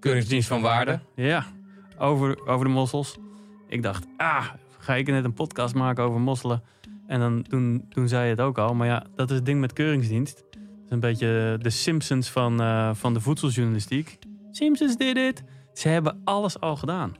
Keuringsdienst 0.00 0.48
van 0.48 0.60
Waarde. 0.60 1.00
Ja, 1.14 1.44
over, 1.98 2.46
over 2.46 2.66
de 2.66 2.72
mossels. 2.72 3.18
Ik 3.68 3.82
dacht, 3.82 4.06
ah, 4.16 4.46
ga 4.78 4.94
ik 4.94 5.06
net 5.06 5.24
een 5.24 5.32
podcast 5.32 5.74
maken 5.74 6.04
over 6.04 6.20
mosselen? 6.20 6.62
En 7.06 7.20
dan, 7.20 7.42
toen, 7.42 7.86
toen 7.88 8.08
zei 8.08 8.24
je 8.24 8.30
het 8.30 8.40
ook 8.40 8.58
al. 8.58 8.74
Maar 8.74 8.86
ja, 8.86 9.06
dat 9.14 9.30
is 9.30 9.36
het 9.36 9.46
ding 9.46 9.60
met 9.60 9.72
keuringsdienst. 9.72 10.38
Het 10.38 10.58
is 10.84 10.90
een 10.90 11.00
beetje 11.00 11.58
de 11.60 11.70
Simpsons 11.70 12.30
van, 12.30 12.56
van 12.96 13.14
de 13.14 13.20
voedseljournalistiek. 13.20 14.18
Simpsons 14.50 14.96
did 14.96 15.16
it. 15.16 15.44
Ze 15.72 15.88
hebben 15.88 16.20
alles 16.24 16.60
al 16.60 16.76
gedaan. 16.76 17.16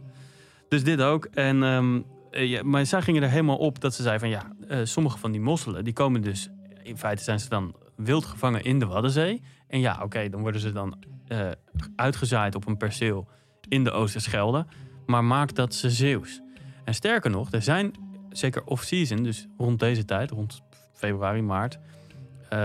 Dus 0.72 0.84
dit 0.84 1.00
ook. 1.00 1.24
En, 1.24 1.62
ehm, 1.62 2.00
eh, 2.30 2.50
ja, 2.50 2.62
maar 2.62 2.86
zij 2.86 3.02
gingen 3.02 3.22
er 3.22 3.28
helemaal 3.28 3.56
op 3.56 3.80
dat 3.80 3.94
ze 3.94 4.02
zeiden 4.02 4.30
van 4.30 4.38
ja, 4.38 4.52
eh, 4.68 4.84
sommige 4.84 5.18
van 5.18 5.32
die 5.32 5.40
mosselen, 5.40 5.84
die 5.84 5.92
komen 5.92 6.22
dus, 6.22 6.50
in 6.82 6.98
feite 6.98 7.22
zijn 7.22 7.40
ze 7.40 7.48
dan 7.48 7.74
wild 7.96 8.24
gevangen 8.24 8.64
in 8.64 8.78
de 8.78 8.86
Waddenzee. 8.86 9.42
En 9.68 9.80
ja, 9.80 10.00
oké, 10.02 10.28
dan 10.28 10.40
worden 10.40 10.60
ze 10.60 10.72
dan 10.72 10.94
eh, 11.26 11.50
uitgezaaid 11.96 12.54
op 12.54 12.66
een 12.66 12.76
perceel 12.76 13.28
in 13.68 13.84
de 13.84 13.90
Oosterschelde. 13.90 14.66
Maar 15.06 15.24
maakt 15.24 15.56
dat 15.56 15.74
ze 15.74 15.90
Zeeuws. 15.90 16.40
En 16.84 16.94
sterker 16.94 17.30
nog, 17.30 17.52
er 17.52 17.62
zijn 17.62 17.92
zeker 18.30 18.64
off-season, 18.64 19.22
dus 19.22 19.46
rond 19.56 19.78
deze 19.78 20.04
tijd, 20.04 20.30
rond 20.30 20.62
februari, 20.92 21.42
maart, 21.42 21.78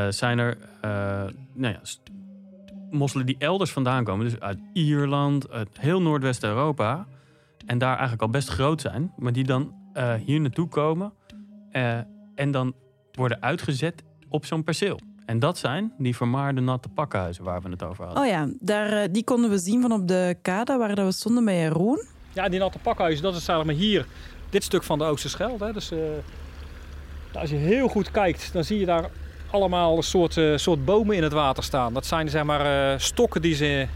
zijn 0.10 0.40
er 0.40 0.58
nou 1.54 1.74
ja, 1.74 1.80
mosselen 2.90 3.26
die 3.26 3.36
elders 3.40 3.72
vandaan 3.72 4.04
komen. 4.04 4.26
Dus 4.26 4.40
uit 4.40 4.60
Ierland, 4.74 5.50
uit 5.50 5.70
heel 5.80 6.02
Noordwest-Europa. 6.02 7.08
En 7.68 7.78
daar 7.78 7.92
eigenlijk 7.92 8.22
al 8.22 8.30
best 8.30 8.50
groot 8.50 8.82
zijn. 8.82 9.12
Maar 9.18 9.34
die 9.34 9.44
dan 9.44 9.74
eh, 9.94 10.14
hier 10.14 10.40
naartoe 10.42 10.68
komen. 10.68 11.14
eh, 11.72 11.98
en 12.36 12.52
dan 12.52 12.74
worden 13.12 13.42
uitgezet 13.42 14.04
op 14.30 14.46
zo'n 14.46 14.64
perceel. 14.64 15.00
En 15.26 15.40
dat 15.40 15.58
zijn 15.58 15.94
die 15.98 16.16
vermaarde 16.16 16.62
natte 16.62 16.90
pakhuizen 16.90 17.44
waar 17.44 17.62
we 17.62 17.70
het 17.70 17.84
over 17.84 18.06
hadden. 18.06 18.24
Oh 18.24 18.30
ja, 18.30 18.48
daar, 18.60 18.92
eh, 18.92 19.08
die 19.12 19.24
konden 19.24 19.50
we 19.50 19.58
zien 19.58 19.82
van 19.82 19.92
op 19.92 20.08
de 20.08 20.36
kade 20.42 20.78
waar 20.78 20.96
dat 20.96 21.06
we 21.06 21.12
stonden 21.12 21.46
bij 21.46 21.58
Jeroen. 21.60 22.02
Ja, 22.34 22.50
die 22.50 22.60
natte 22.60 22.80
pakhuizen, 22.80 23.24
dat 23.24 23.36
is 23.36 23.46
zeg 23.46 23.64
maar 23.64 23.76
hier, 23.76 24.06
dit 24.50 24.64
stuk 24.64 24.84
van 24.84 24.98
de 24.98 25.04
Oosterschelde. 25.04 25.66
Hè. 25.66 25.74
Dus, 25.74 25.92
als 27.34 27.50
je 27.50 27.56
heel 27.56 27.88
goed 27.88 28.12
kijkt, 28.12 28.54
dan 28.54 28.64
zie 28.64 28.80
je 28.80 28.86
daar 28.86 29.10
allemaal 29.52 29.98
een 29.98 30.04
soort, 30.04 30.38
eh, 30.38 30.56
soort 30.58 30.86
bomen 30.86 31.16
in 31.16 31.24
het 31.24 31.32
water 31.34 31.64
staan. 31.64 31.94
Dat 31.94 32.06
zijn 32.06 32.30
zeg 32.30 32.44
maar 32.44 32.92
eh, 32.94 33.00
stokken 33.00 33.42
die 33.42 33.56
ze 33.56 33.88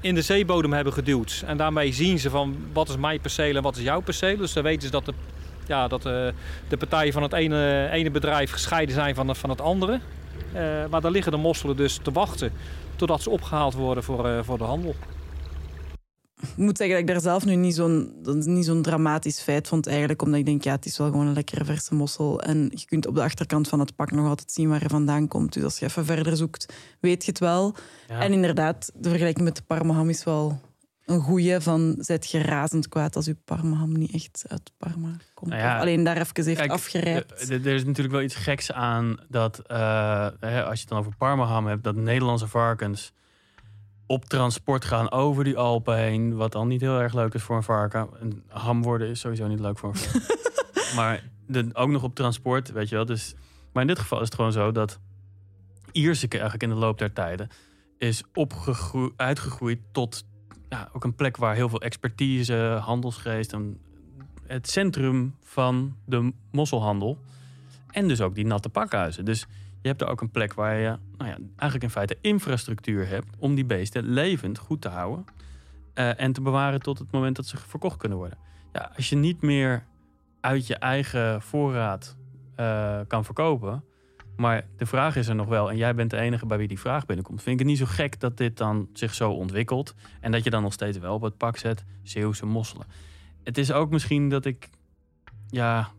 in 0.00 0.14
de 0.14 0.22
zeebodem 0.22 0.72
hebben 0.72 0.92
geduwd. 0.92 1.42
En 1.46 1.56
daarmee 1.56 1.92
zien 1.92 2.18
ze 2.18 2.30
van 2.30 2.56
wat 2.72 2.88
is 2.88 2.96
mijn 2.96 3.20
perceel 3.20 3.56
en 3.56 3.62
wat 3.62 3.76
is 3.76 3.82
jouw 3.82 4.00
perceel. 4.00 4.36
Dus 4.36 4.52
dan 4.52 4.62
weten 4.62 4.82
ze 4.82 4.90
dat 4.90 5.04
de, 5.04 5.12
ja, 5.66 5.88
dat, 5.88 6.06
eh, 6.06 6.26
de 6.68 6.76
partijen 6.78 7.12
van 7.12 7.22
het 7.22 7.32
ene, 7.32 7.88
ene 7.92 8.10
bedrijf 8.10 8.50
gescheiden 8.50 8.94
zijn 8.94 9.14
van, 9.14 9.36
van 9.36 9.50
het 9.50 9.60
andere. 9.60 10.00
Eh, 10.52 10.62
maar 10.90 11.00
daar 11.00 11.10
liggen 11.10 11.32
de 11.32 11.38
mosselen 11.38 11.76
dus 11.76 11.98
te 12.02 12.12
wachten 12.12 12.52
totdat 12.96 13.22
ze 13.22 13.30
opgehaald 13.30 13.74
worden 13.74 14.04
voor, 14.04 14.26
eh, 14.26 14.38
voor 14.42 14.58
de 14.58 14.64
handel. 14.64 14.94
Ik 16.42 16.56
moet 16.56 16.76
zeggen 16.76 16.96
dat 16.96 17.08
ik 17.08 17.12
daar 17.12 17.20
zelf 17.22 17.44
nu 17.44 17.54
niet 17.54 17.74
zo'n 17.74 18.12
niet 18.44 18.64
zo'n 18.64 18.82
dramatisch 18.82 19.40
feit 19.40 19.68
vond 19.68 19.86
eigenlijk. 19.86 20.22
Omdat 20.22 20.38
ik 20.38 20.46
denk, 20.46 20.64
ja, 20.64 20.72
het 20.72 20.86
is 20.86 20.98
wel 20.98 21.10
gewoon 21.10 21.26
een 21.26 21.32
lekkere 21.34 21.64
verse 21.64 21.94
mossel. 21.94 22.40
En 22.40 22.70
je 22.74 22.84
kunt 22.84 23.06
op 23.06 23.14
de 23.14 23.22
achterkant 23.22 23.68
van 23.68 23.80
het 23.80 23.96
pak 23.96 24.10
nog 24.10 24.26
altijd 24.28 24.52
zien 24.52 24.68
waar 24.68 24.80
hij 24.80 24.88
vandaan 24.88 25.28
komt. 25.28 25.52
Dus 25.52 25.62
als 25.62 25.78
je 25.78 25.86
even 25.86 26.04
verder 26.04 26.36
zoekt, 26.36 26.72
weet 27.00 27.24
je 27.24 27.30
het 27.30 27.40
wel. 27.40 27.74
Ja. 28.08 28.20
En 28.20 28.32
inderdaad, 28.32 28.90
de 28.94 29.08
vergelijking 29.08 29.44
met 29.44 29.56
de 29.56 29.62
parmaham 29.66 30.08
is 30.08 30.24
wel 30.24 30.60
een 31.06 31.20
goeie 31.20 31.60
van... 31.60 31.94
Zet 31.98 32.30
je 32.30 32.38
razend 32.42 32.88
kwaad 32.88 33.16
als 33.16 33.24
je 33.24 33.36
parmaham 33.44 33.92
niet 33.92 34.12
echt 34.14 34.44
uit 34.48 34.70
Parma 34.78 35.16
komt. 35.34 35.50
Nou 35.50 35.62
ja, 35.62 35.78
alleen 35.78 36.04
daar 36.04 36.16
even 36.16 36.44
heeft 36.44 36.58
Kijk, 36.58 36.70
afgerijpt. 36.70 37.32
eh, 37.32 37.50
Er 37.56 37.66
er 37.66 37.74
is 37.74 37.84
natuurlijk 37.84 38.14
wel 38.14 38.24
iets 38.24 38.34
geks 38.34 38.72
aan 38.72 39.16
dat, 39.28 39.58
eh, 39.66 40.28
als 40.40 40.74
je 40.74 40.80
het 40.80 40.88
dan 40.88 40.98
over 40.98 41.16
Parmaham 41.18 41.66
hebt, 41.66 41.84
dat 41.84 41.96
Nederlandse 41.96 42.46
varkens 42.48 43.12
op 44.10 44.24
transport 44.24 44.84
gaan 44.84 45.10
over 45.10 45.44
die 45.44 45.56
Alpen 45.56 45.96
heen. 45.96 46.36
Wat 46.36 46.52
dan 46.52 46.68
niet 46.68 46.80
heel 46.80 47.00
erg 47.00 47.14
leuk 47.14 47.34
is 47.34 47.42
voor 47.42 47.56
een 47.56 47.62
varken. 47.62 48.08
Een 48.20 48.42
ham 48.48 48.82
worden 48.82 49.08
is 49.08 49.20
sowieso 49.20 49.46
niet 49.46 49.60
leuk 49.60 49.78
voor 49.78 49.88
een 49.88 49.96
varken. 49.96 50.36
maar 50.96 51.30
de, 51.46 51.68
ook 51.72 51.88
nog 51.88 52.02
op 52.02 52.14
transport, 52.14 52.72
weet 52.72 52.88
je 52.88 52.94
wel. 52.94 53.04
Dus, 53.04 53.34
maar 53.72 53.82
in 53.82 53.88
dit 53.88 53.98
geval 53.98 54.18
is 54.18 54.24
het 54.24 54.34
gewoon 54.34 54.52
zo 54.52 54.72
dat 54.72 54.98
Ierseke 55.92 56.38
eigenlijk 56.38 56.62
in 56.62 56.78
de 56.78 56.84
loop 56.84 56.98
der 56.98 57.12
tijden 57.12 57.48
is 57.98 58.22
opgegroeid, 58.34 59.12
uitgegroeid 59.16 59.80
tot 59.92 60.24
ja, 60.68 60.88
ook 60.92 61.04
een 61.04 61.14
plek 61.14 61.36
waar 61.36 61.54
heel 61.54 61.68
veel 61.68 61.80
expertise, 61.80 62.78
handelsgeest 62.82 63.52
en 63.52 63.78
het 64.46 64.70
centrum 64.70 65.36
van 65.42 65.96
de 66.04 66.32
mosselhandel. 66.50 67.18
En 67.90 68.08
dus 68.08 68.20
ook 68.20 68.34
die 68.34 68.46
natte 68.46 68.68
pakhuizen. 68.68 69.24
Dus 69.24 69.46
je 69.82 69.88
hebt 69.88 70.00
er 70.00 70.08
ook 70.08 70.20
een 70.20 70.30
plek 70.30 70.54
waar 70.54 70.74
je 70.76 70.98
nou 71.16 71.30
ja, 71.30 71.36
eigenlijk 71.46 71.82
in 71.82 71.90
feite 71.90 72.18
infrastructuur 72.20 73.08
hebt 73.08 73.36
om 73.38 73.54
die 73.54 73.64
beesten 73.64 74.04
levend 74.04 74.58
goed 74.58 74.80
te 74.80 74.88
houden. 74.88 75.24
eh, 75.94 76.20
en 76.20 76.32
te 76.32 76.40
bewaren 76.40 76.80
tot 76.80 76.98
het 76.98 77.10
moment 77.10 77.36
dat 77.36 77.46
ze 77.46 77.56
verkocht 77.56 77.96
kunnen 77.96 78.18
worden. 78.18 78.38
Ja, 78.72 78.92
als 78.96 79.08
je 79.08 79.16
niet 79.16 79.42
meer 79.42 79.84
uit 80.40 80.66
je 80.66 80.76
eigen 80.76 81.42
voorraad 81.42 82.16
eh, 82.54 83.00
kan 83.06 83.24
verkopen. 83.24 83.84
Maar 84.36 84.66
de 84.76 84.86
vraag 84.86 85.16
is 85.16 85.28
er 85.28 85.34
nog 85.34 85.48
wel. 85.48 85.70
En 85.70 85.76
jij 85.76 85.94
bent 85.94 86.10
de 86.10 86.16
enige 86.16 86.46
bij 86.46 86.58
wie 86.58 86.68
die 86.68 86.80
vraag 86.80 87.06
binnenkomt. 87.06 87.42
Vind 87.42 87.60
ik 87.60 87.66
het 87.66 87.68
niet 87.68 87.88
zo 87.88 87.94
gek 87.94 88.20
dat 88.20 88.36
dit 88.36 88.56
dan 88.56 88.88
zich 88.92 89.14
zo 89.14 89.30
ontwikkelt. 89.30 89.94
En 90.20 90.32
dat 90.32 90.44
je 90.44 90.50
dan 90.50 90.62
nog 90.62 90.72
steeds 90.72 90.98
wel 90.98 91.14
op 91.14 91.22
het 91.22 91.36
pak 91.36 91.56
zet 91.56 91.84
Zeeuwse 92.02 92.46
mosselen. 92.46 92.86
Het 93.42 93.58
is 93.58 93.72
ook 93.72 93.90
misschien 93.90 94.28
dat 94.28 94.44
ik 94.44 94.68
ja, 95.48 95.90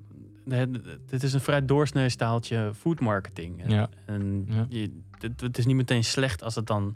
dit 1.05 1.23
is 1.23 1.33
een 1.33 1.41
vrij 1.41 1.65
doorsnee 1.65 2.09
staaltje 2.09 2.71
food 2.75 2.99
marketing. 2.99 3.61
En, 3.63 3.69
Ja. 3.69 3.89
en 4.05 4.45
Ja. 4.49 4.65
je, 4.69 5.01
het, 5.19 5.41
het 5.41 5.57
is 5.57 5.65
niet 5.65 5.75
meteen 5.75 6.03
slecht 6.03 6.43
als 6.43 6.55
het 6.55 6.67
dan, 6.67 6.95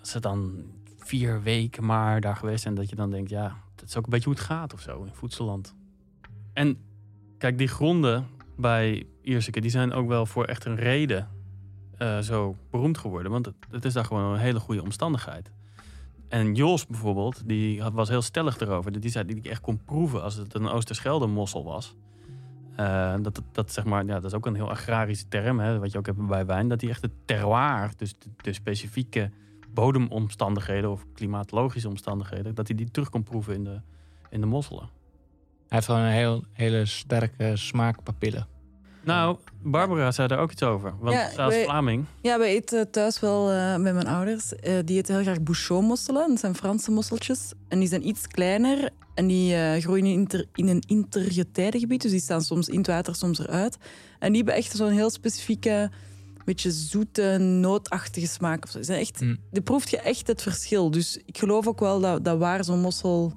als 0.00 0.12
het 0.12 0.22
dan 0.22 0.64
vier 0.98 1.42
weken 1.42 1.84
maar 1.84 2.20
daar 2.20 2.36
geweest 2.36 2.62
zijn. 2.62 2.74
Dat 2.74 2.90
je 2.90 2.96
dan 2.96 3.10
denkt, 3.10 3.30
ja, 3.30 3.56
dat 3.74 3.88
is 3.88 3.96
ook 3.96 4.04
een 4.04 4.10
beetje 4.10 4.28
hoe 4.28 4.34
het 4.34 4.44
gaat 4.44 4.72
of 4.72 4.80
zo 4.80 5.02
in 5.02 5.14
voedselland. 5.14 5.74
En 6.52 6.78
kijk, 7.38 7.58
die 7.58 7.68
gronden 7.68 8.26
bij 8.56 9.06
Ierseke, 9.22 9.60
die 9.60 9.70
zijn 9.70 9.92
ook 9.92 10.08
wel 10.08 10.26
voor 10.26 10.44
echt 10.44 10.64
een 10.64 10.76
reden 10.76 11.28
eh, 11.98 12.18
zo 12.18 12.56
beroemd 12.70 12.98
geworden. 12.98 13.32
Want 13.32 13.46
het, 13.46 13.54
het 13.70 13.84
is 13.84 13.92
daar 13.92 14.04
gewoon 14.04 14.32
een 14.32 14.38
hele 14.38 14.60
goede 14.60 14.82
omstandigheid. 14.82 15.50
En 16.28 16.54
Jos 16.54 16.86
bijvoorbeeld, 16.86 17.42
die 17.48 17.82
was 17.82 18.08
heel 18.08 18.22
stellig 18.22 18.60
erover. 18.60 19.00
Die 19.00 19.10
zei 19.10 19.24
dat 19.26 19.36
hij 19.42 19.50
echt 19.50 19.60
kon 19.60 19.80
proeven 19.84 20.22
als 20.22 20.34
het 20.34 20.54
een 20.54 20.68
Oosterschelde 20.68 21.26
mossel 21.26 21.64
was. 21.64 21.94
Eh, 22.80 23.14
dat, 23.22 23.42
dat, 23.52 23.72
zeg 23.72 23.84
maar, 23.84 24.04
ja, 24.04 24.14
dat 24.14 24.24
is 24.24 24.34
ook 24.34 24.46
een 24.46 24.54
heel 24.54 24.70
agrarische 24.70 25.28
term, 25.28 25.58
hè, 25.58 25.78
wat 25.78 25.92
je 25.92 25.98
ook 25.98 26.06
hebt 26.06 26.26
bij 26.26 26.46
wijn. 26.46 26.68
Dat 26.68 26.80
die 26.80 26.88
echt 26.88 27.02
het 27.02 27.12
terroir, 27.24 27.90
dus 27.96 28.14
de, 28.18 28.28
de 28.36 28.52
specifieke 28.52 29.30
bodemomstandigheden 29.68 30.90
of 30.90 31.04
klimatologische 31.14 31.88
omstandigheden, 31.88 32.54
dat 32.54 32.66
hij 32.68 32.76
die 32.76 32.90
terug 32.90 33.10
kon 33.10 33.22
proeven 33.22 33.54
in 33.54 33.64
de, 33.64 33.80
in 34.30 34.40
de 34.40 34.46
mosselen. 34.46 34.82
Hij 34.82 34.88
heeft 35.68 35.86
gewoon 35.86 36.00
een 36.00 36.12
heel, 36.12 36.44
hele 36.52 36.86
sterke 36.86 37.56
smaakpapillen. 37.56 38.46
Nou, 39.04 39.36
Barbara 39.62 40.12
zei 40.12 40.28
daar 40.28 40.38
ook 40.38 40.52
iets 40.52 40.62
over. 40.62 40.92
Want 41.00 41.14
Ja, 41.36 41.50
Vlaming. 41.50 42.04
Ja, 42.22 42.38
wij 42.38 42.48
eten 42.54 42.90
thuis 42.90 43.20
wel 43.20 43.50
eh, 43.50 43.76
met 43.76 43.94
mijn 43.94 44.06
ouders. 44.06 44.54
Eh, 44.54 44.74
die 44.84 44.98
eten 44.98 45.14
heel 45.14 45.22
graag 45.22 45.42
bouchon-mosselen. 45.42 46.28
Dat 46.28 46.38
zijn 46.38 46.54
Franse 46.54 46.90
mosseltjes. 46.90 47.52
En 47.68 47.78
die 47.78 47.88
zijn 47.88 48.06
iets 48.08 48.26
kleiner. 48.26 48.90
En 49.14 49.26
die 49.26 49.54
eh, 49.54 49.82
groeien 49.82 50.06
in, 50.06 50.12
inter- 50.12 50.46
in 50.54 50.68
een 50.68 50.82
intergetijdengebied. 50.86 52.02
Dus 52.02 52.10
die 52.10 52.20
staan 52.20 52.42
soms 52.42 52.68
in 52.68 52.78
het 52.78 52.86
water, 52.86 53.14
soms 53.14 53.38
eruit. 53.38 53.76
En 54.18 54.28
die 54.28 54.36
hebben 54.36 54.54
echt 54.54 54.76
zo'n 54.76 54.90
heel 54.90 55.10
specifieke, 55.10 55.90
beetje 56.44 56.70
zoete, 56.70 57.36
nootachtige 57.38 58.26
smaak. 58.26 58.64
Of 58.64 58.70
zo. 58.70 58.76
Die, 58.76 58.86
zijn 58.86 59.00
echt, 59.00 59.20
Mm. 59.20 59.36
die 59.50 59.62
proeft 59.62 59.90
je 59.90 59.98
echt 60.00 60.26
het 60.26 60.42
verschil. 60.42 60.90
Dus 60.90 61.18
ik 61.26 61.38
geloof 61.38 61.66
ook 61.66 61.80
wel 61.80 62.00
dat, 62.00 62.24
dat 62.24 62.38
waar 62.38 62.64
zo'n 62.64 62.80
mossel 62.80 63.32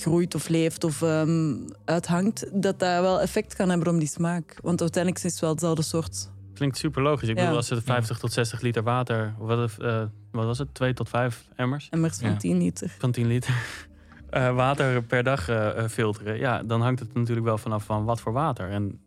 groeit 0.00 0.34
of 0.34 0.48
leeft 0.48 0.84
of 0.84 1.02
ehm, 1.02 1.54
uithangt, 1.84 2.46
dat 2.52 2.78
dat 2.78 3.00
wel 3.00 3.20
effect 3.20 3.54
kan 3.54 3.68
hebben 3.68 3.88
op 3.94 3.98
die 3.98 4.08
smaak. 4.08 4.56
Want 4.62 4.80
uiteindelijk 4.80 5.24
is 5.24 5.30
het 5.30 5.40
wel 5.40 5.50
hetzelfde 5.50 5.82
soort 5.82 6.30
Klinkt 6.54 6.76
super 6.78 7.02
logisch. 7.02 7.28
Ik 7.28 7.36
Ja. 7.36 7.40
bedoel, 7.42 7.56
als 7.56 7.66
ze 7.66 7.82
50 7.82 8.18
tot 8.18 8.32
60 8.32 8.60
liter 8.60 8.82
water, 8.82 9.34
wat, 9.38 9.78
eh, 9.78 10.02
wat 10.30 10.44
was 10.44 10.58
het, 10.58 10.74
2 10.74 10.92
tot 10.92 11.08
5 11.08 11.48
emmers 11.56 11.88
emmers 11.90 12.16
van 12.18 12.30
Ja. 12.30 12.36
10 12.36 12.58
liter. 12.58 12.94
van 12.98 13.10
10 13.12 13.26
liter 13.26 13.54
eh, 14.30 14.54
water 14.54 15.02
per 15.02 15.22
dag 15.22 15.48
eh, 15.48 15.78
eh, 15.84 15.88
filteren, 15.90 16.38
ja, 16.38 16.62
dan 16.62 16.80
hangt 16.82 17.00
het 17.00 17.14
natuurlijk 17.14 17.46
wel 17.46 17.58
vanaf 17.58 17.84
van 17.84 18.04
wat 18.04 18.20
voor 18.20 18.32
water. 18.32 18.68
En 18.70 19.00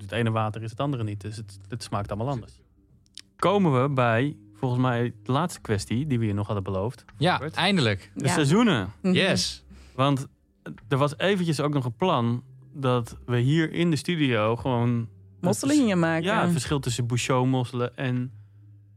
het 0.00 0.12
ene 0.12 0.30
water 0.30 0.62
is 0.62 0.70
het 0.70 0.80
andere 0.80 1.04
niet, 1.04 1.20
dus 1.20 1.36
het, 1.36 1.58
het 1.68 1.82
smaakt 1.82 2.10
allemaal 2.10 2.28
anders. 2.32 2.60
Komen 3.36 3.82
we 3.82 3.88
bij 3.88 4.36
volgens 4.54 4.80
mij 4.80 5.14
de 5.22 5.32
laatste 5.32 5.60
kwestie 5.60 6.06
die 6.06 6.18
we 6.18 6.26
je 6.26 6.34
nog 6.34 6.46
hadden 6.46 6.64
beloofd. 6.64 7.04
Ja, 7.18 7.32
Robert. 7.32 7.54
eindelijk. 7.54 8.10
De 8.14 8.24
Ja. 8.24 8.32
seizoenen. 8.32 8.92
Mhm. 9.02 9.14
Yes. 9.14 9.61
Want 9.94 10.26
er 10.88 10.96
was 10.96 11.18
eventjes 11.18 11.60
ook 11.60 11.74
nog 11.74 11.84
een 11.84 11.96
plan 11.96 12.42
dat 12.72 13.16
we 13.26 13.38
hier 13.38 13.72
in 13.72 13.90
de 13.90 13.96
studio 13.96 14.56
gewoon... 14.56 15.08
Mosselen 15.40 15.76
gingen 15.76 15.98
maken. 15.98 16.24
Ja, 16.24 16.42
het 16.42 16.52
verschil 16.52 16.80
tussen 16.80 17.06
Bouchot 17.06 17.46
mosselen 17.46 17.96
en... 17.96 18.32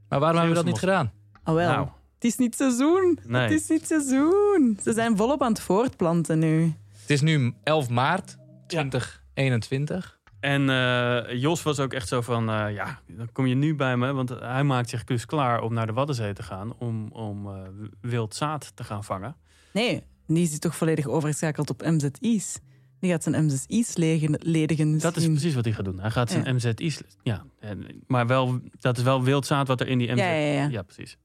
Maar 0.09 0.19
waarom 0.19 0.37
hebben 0.37 0.57
we 0.57 0.63
dat 0.63 0.71
niet 0.71 0.79
gedaan? 0.79 1.11
Oh 1.43 1.53
wel, 1.53 1.71
Nou, 1.71 1.87
het 2.13 2.23
is 2.23 2.37
niet 2.37 2.55
seizoen. 2.55 3.19
Nee. 3.25 3.41
Het 3.41 3.51
is 3.51 3.67
niet 3.67 3.87
seizoen. 3.87 4.79
Ze 4.81 4.93
zijn 4.93 5.17
volop 5.17 5.41
aan 5.41 5.51
het 5.51 5.61
voortplanten 5.61 6.39
nu. 6.39 6.73
Het 7.01 7.09
is 7.09 7.21
nu 7.21 7.53
11 7.63 7.89
maart 7.89 8.37
2021. 8.67 10.19
En 10.39 10.69
eh, 10.69 11.41
Jos 11.41 11.63
was 11.63 11.79
ook 11.79 11.93
echt 11.93 12.07
zo 12.07 12.21
van, 12.21 12.49
eh, 12.49 12.73
ja, 12.73 12.99
dan 13.07 13.31
kom 13.31 13.45
je 13.45 13.55
nu 13.55 13.75
bij 13.75 13.97
me. 13.97 14.13
Want 14.13 14.29
hij 14.29 14.63
maakt 14.63 14.89
zich 14.89 15.03
dus 15.03 15.25
klaar 15.25 15.61
om 15.61 15.73
naar 15.73 15.85
de 15.85 15.93
Waddenzee 15.93 16.33
te 16.33 16.43
gaan. 16.43 16.73
Om, 16.77 17.11
om 17.11 17.47
eh, 17.47 17.61
wild 18.01 18.35
zaad 18.35 18.71
te 18.75 18.83
gaan 18.83 19.03
vangen. 19.03 19.35
Nee, 19.73 20.03
die 20.27 20.43
is 20.43 20.59
toch 20.59 20.75
volledig 20.75 21.07
overgeschakeld 21.07 21.69
op 21.69 21.81
MZI's. 21.81 22.59
Die 22.99 23.11
gaat 23.11 23.23
zijn 23.23 23.45
MZI's 23.45 23.95
legen- 23.95 24.39
ledigen 24.41 24.99
Dat 24.99 25.15
is 25.17 25.25
precies 25.25 25.55
wat 25.55 25.65
hij 25.65 25.73
gaat 25.73 25.85
doen. 25.85 25.99
Hij 25.99 26.11
gaat 26.11 26.29
zijn 26.31 26.43
Ja. 26.45 26.53
MZI's... 26.53 27.01
Ja, 27.23 27.45
en- 27.59 28.03
maar 28.07 28.27
wel, 28.27 28.59
dat 28.79 28.97
is 28.97 29.03
wel 29.03 29.23
wild 29.23 29.45
zaad 29.45 29.67
wat 29.67 29.81
er 29.81 29.87
in 29.87 29.97
die 29.97 30.11
MZ... 30.11 30.17
Ja, 30.19 30.31
ja, 30.33 30.51
ja. 30.51 30.67
Ja, 30.67 30.81
precies. 30.81 31.17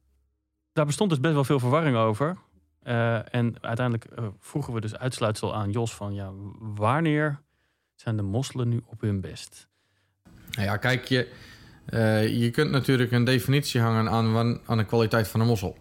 Daar 0.72 0.86
bestond 0.86 1.10
dus 1.10 1.20
best 1.20 1.34
wel 1.34 1.44
veel 1.44 1.58
verwarring 1.58 1.96
over. 1.96 2.36
Eh, 2.82 3.34
en 3.34 3.54
uiteindelijk 3.60 4.04
eh, 4.04 4.24
vroegen 4.38 4.72
we 4.74 4.80
dus 4.80 4.96
uitsluitsel 4.96 5.54
aan 5.54 5.70
Jos 5.70 5.94
van... 5.94 6.14
Ja, 6.14 6.30
wanneer 6.58 7.40
zijn 7.94 8.16
de 8.16 8.22
mosselen 8.22 8.68
nu 8.68 8.80
op 8.86 9.00
hun 9.00 9.20
best? 9.20 9.68
Nou 10.50 10.66
ja, 10.66 10.76
kijk, 10.76 11.04
je, 11.04 11.32
eh, 11.86 12.40
je 12.40 12.50
kunt 12.50 12.70
natuurlijk 12.70 13.12
een 13.12 13.24
definitie 13.24 13.80
hangen 13.80 14.08
aan, 14.10 14.60
aan 14.66 14.76
de 14.78 14.84
kwaliteit 14.84 15.28
van 15.28 15.40
de 15.40 15.46
mossel. 15.46 15.76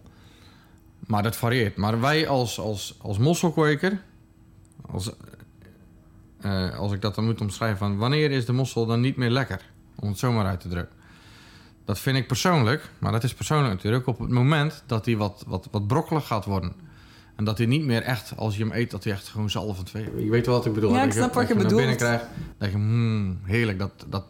Maar 1.09 1.23
dat 1.23 1.35
varieert. 1.35 1.75
Maar 1.75 1.99
wij 2.01 2.27
als, 2.27 2.59
als, 2.59 2.95
als 3.01 3.17
mosselkweker, 3.17 4.01
als, 4.91 5.11
eh, 6.41 6.77
als 6.77 6.91
ik 6.91 7.01
dat 7.01 7.15
dan 7.15 7.25
moet 7.25 7.41
omschrijven, 7.41 7.77
van 7.77 7.97
wanneer 7.97 8.31
is 8.31 8.45
de 8.45 8.53
mossel 8.53 8.85
dan 8.85 9.01
niet 9.01 9.15
meer 9.15 9.29
lekker? 9.29 9.61
Om 9.95 10.07
het 10.07 10.17
zomaar 10.17 10.45
uit 10.45 10.59
te 10.59 10.67
drukken. 10.67 10.95
Dat 11.85 11.99
vind 11.99 12.17
ik 12.17 12.27
persoonlijk, 12.27 12.89
maar 12.99 13.11
dat 13.11 13.23
is 13.23 13.33
persoonlijk 13.33 13.73
natuurlijk, 13.73 14.07
op 14.07 14.19
het 14.19 14.29
moment 14.29 14.83
dat 14.85 15.05
hij 15.05 15.17
wat, 15.17 15.43
wat, 15.47 15.67
wat 15.71 15.87
brokkelig 15.87 16.27
gaat 16.27 16.45
worden. 16.45 16.73
En 17.35 17.43
dat 17.43 17.57
hij 17.57 17.67
niet 17.67 17.85
meer 17.85 18.01
echt, 18.01 18.33
als 18.37 18.57
je 18.57 18.63
hem 18.63 18.73
eet, 18.73 18.91
dat 18.91 19.03
hij 19.03 19.13
echt 19.13 19.27
gewoon 19.27 19.49
zalvend... 19.49 19.89
Je 19.89 20.29
weet 20.29 20.45
wel 20.45 20.55
wat 20.55 20.65
ik 20.65 20.73
bedoel. 20.73 20.93
Ja, 20.93 20.99
ik 20.99 21.05
Dat 21.05 21.13
snap 21.13 21.33
wat 21.33 21.47
dat 21.47 21.47
je 21.47 21.63
bedoelt. 21.63 21.75
binnen 21.75 21.97
krijgt, 21.97 22.25
dat 22.57 22.69
je, 22.69 22.75
hmm, 22.75 23.39
heerlijk, 23.43 23.79
dat, 23.79 24.05
dat, 24.07 24.25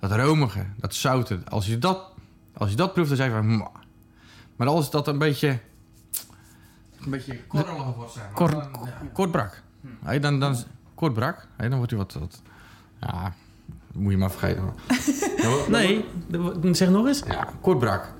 dat 0.00 0.12
romige, 0.12 0.66
dat 0.76 0.94
zoute. 0.94 1.38
Als 1.48 1.66
je 1.66 1.78
dat, 1.78 2.00
als 2.54 2.70
je 2.70 2.76
dat 2.76 2.92
proeft, 2.92 3.08
dan 3.08 3.16
zeg 3.16 3.26
je 3.26 3.32
van... 3.32 3.46
"Mwah." 3.46 3.74
Maar 4.56 4.66
als 4.66 4.90
dat 4.90 5.08
een 5.08 5.18
beetje... 5.18 5.58
Een 7.04 7.10
beetje 7.10 7.38
korrelig 7.46 7.94
wordt, 7.96 8.12
zeg 8.12 8.22
maar. 8.22 8.32
Kor- 8.32 8.50
dan- 8.50 8.68
ja, 8.84 9.08
kortbrak. 9.12 9.62
Hey, 10.04 10.20
dan, 10.20 10.40
dan, 10.40 10.56
kortbrak. 10.94 11.46
Hey, 11.56 11.68
dan 11.68 11.76
wordt 11.76 11.92
hij 11.92 12.00
wat, 12.00 12.12
wat... 12.20 12.42
Ja, 13.00 13.34
moet 13.92 14.12
je 14.12 14.18
maar 14.18 14.30
vergeten. 14.30 14.62
maar. 14.64 14.74
Nee, 15.68 16.04
zeg 16.74 16.88
nog 16.88 17.06
eens. 17.06 17.22
Ja, 17.26 17.48
kortbrak. 17.60 18.12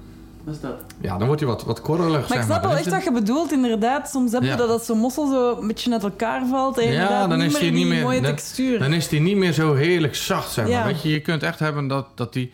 Wat 0.45 0.55
is 0.55 0.61
dat? 0.61 0.75
Ja, 1.01 1.17
dan 1.19 1.27
wordt 1.27 1.43
hij 1.43 1.51
wat, 1.51 1.65
wat 1.65 1.81
korrelig, 1.81 2.19
Maar 2.19 2.29
zeg 2.29 2.39
ik 2.39 2.45
snap 2.45 2.63
wel 2.63 2.71
is 2.71 2.77
echt 2.77 2.85
het- 2.85 2.95
wat 2.95 3.05
je 3.05 3.13
bedoelt, 3.13 3.53
inderdaad. 3.53 4.09
Soms 4.11 4.33
heb 4.33 4.43
je 4.43 4.49
Ja. 4.49 4.57
dat 4.57 4.69
als 4.71 4.87
zo'n 4.87 4.99
mossel 4.99 5.27
zo 5.27 5.61
een 5.61 5.67
beetje 5.67 5.93
uit 5.93 6.03
elkaar 6.03 6.47
valt. 6.47 6.79
En 6.79 6.93
Ja, 6.93 7.27
dan 7.27 7.39
niet 7.39 7.53
is 7.53 7.59
die 7.59 7.73
niet 7.73 7.87
meer- 7.87 8.03
mooie 8.03 8.21
dan- 8.21 8.31
textuur. 8.35 8.79
Dan 8.79 8.93
is 8.93 9.09
die 9.09 9.21
niet 9.21 9.37
meer 9.37 9.53
zo 9.53 9.75
heerlijk 9.75 10.15
zacht, 10.15 10.51
zeg 10.53 10.65
maar. 10.65 10.75
Ja. 10.75 10.85
Weet 10.85 11.03
je, 11.03 11.09
je 11.09 11.21
kunt 11.21 11.43
echt 11.43 11.59
hebben 11.59 11.87
dat, 11.87 12.07
dat 12.15 12.33
die... 12.33 12.53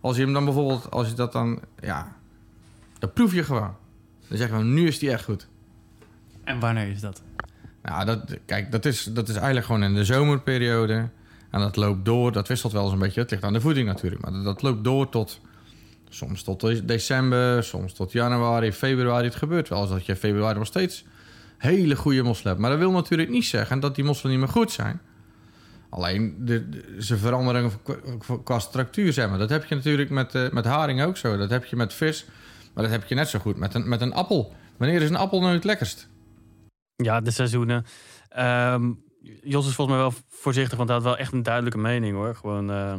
Als 0.00 0.16
je 0.16 0.22
hem 0.22 0.32
dan 0.32 0.44
bijvoorbeeld... 0.44 0.90
Als 0.90 1.08
je 1.08 1.14
dat 1.14 1.32
dan... 1.32 1.58
Ja... 1.80 2.12
Dat 2.98 3.14
proef 3.14 3.34
je 3.34 3.42
gewoon. 3.44 3.74
Dan 4.28 4.38
zeg 4.38 4.48
je 4.48 4.54
van, 4.54 4.74
nu 4.74 4.86
is 4.86 4.98
die 4.98 5.10
echt 5.10 5.24
goed. 5.24 5.46
Wanneer 6.58 6.88
is 6.88 7.00
dat? 7.00 7.22
Nou, 7.82 8.04
dat, 8.04 8.38
kijk, 8.46 8.72
dat 8.72 8.84
is, 8.84 9.04
dat 9.04 9.28
is 9.28 9.34
eigenlijk 9.34 9.66
gewoon 9.66 9.82
in 9.82 9.94
de 9.94 10.04
zomerperiode. 10.04 11.08
En 11.50 11.60
dat 11.60 11.76
loopt 11.76 12.04
door. 12.04 12.32
Dat 12.32 12.48
wisselt 12.48 12.72
wel 12.72 12.82
eens 12.82 12.92
een 12.92 12.98
beetje. 12.98 13.20
Het 13.20 13.30
ligt 13.30 13.42
aan 13.42 13.52
de 13.52 13.60
voeding 13.60 13.86
natuurlijk. 13.86 14.22
Maar 14.22 14.42
dat, 14.42 14.62
loopt 14.62 14.84
door 14.84 15.08
tot... 15.08 15.40
Soms 16.08 16.42
tot 16.42 16.60
de- 16.60 16.84
december, 16.84 17.64
soms 17.64 17.92
tot 17.92 18.12
januari, 18.12 18.72
februari. 18.72 19.24
Het 19.24 19.34
gebeurt 19.34 19.68
wel 19.68 19.80
eens 19.80 19.90
dat 19.90 20.06
je 20.06 20.12
in 20.12 20.18
februari 20.18 20.58
nog 20.58 20.66
steeds 20.66 21.04
hele 21.58 21.96
goede 21.96 22.22
mosselen 22.22 22.48
hebt. 22.48 22.60
Maar 22.60 22.70
dat 22.70 22.78
wil 22.78 22.90
natuurlijk 22.90 23.28
niet 23.28 23.44
zeggen 23.44 23.80
dat 23.80 23.94
die 23.94 24.04
mosselen 24.04 24.32
niet 24.32 24.40
meer 24.40 24.52
goed 24.52 24.72
zijn. 24.72 25.00
Alleen 25.90 26.34
de, 26.38 26.68
ze 26.98 27.16
veranderen 27.16 27.70
qua, 27.82 28.36
qua 28.44 28.58
structuur, 28.58 29.12
zeg 29.12 29.28
maar. 29.28 29.38
Dat 29.38 29.50
heb 29.50 29.64
je 29.64 29.74
natuurlijk 29.74 30.10
met, 30.10 30.34
eh, 30.34 30.50
met 30.50 30.64
haring 30.64 31.02
ook 31.02 31.16
zo. 31.16 31.36
Dat 31.36 31.50
heb 31.50 31.64
je 31.64 31.76
met 31.76 31.94
vis. 31.94 32.26
Maar 32.74 32.84
dat 32.84 32.92
heb 32.92 33.04
je 33.04 33.14
net 33.14 33.28
zo 33.28 33.38
goed 33.38 33.56
met 33.56 33.74
een, 33.74 33.88
met 33.88 34.00
een 34.00 34.12
appel. 34.12 34.54
Wanneer 34.76 35.02
is 35.02 35.08
een 35.08 35.16
appel 35.16 35.40
nou 35.40 35.54
het 35.54 35.64
lekkerst? 35.64 36.08
Ja, 37.02 37.20
de 37.20 37.30
seizoenen. 37.30 37.84
Ehm, 38.28 38.92
Jos 39.42 39.66
is 39.68 39.74
volgens 39.74 39.96
mij 39.96 40.06
wel 40.06 40.14
voorzichtig, 40.28 40.76
want 40.76 40.88
hij 40.88 40.98
had 40.98 41.06
wel 41.06 41.16
echt 41.18 41.32
een 41.32 41.42
duidelijke 41.42 41.78
mening 41.78 42.14
hoor. 42.16 42.34
Gewoon 42.34 42.70
eh, 42.70 42.94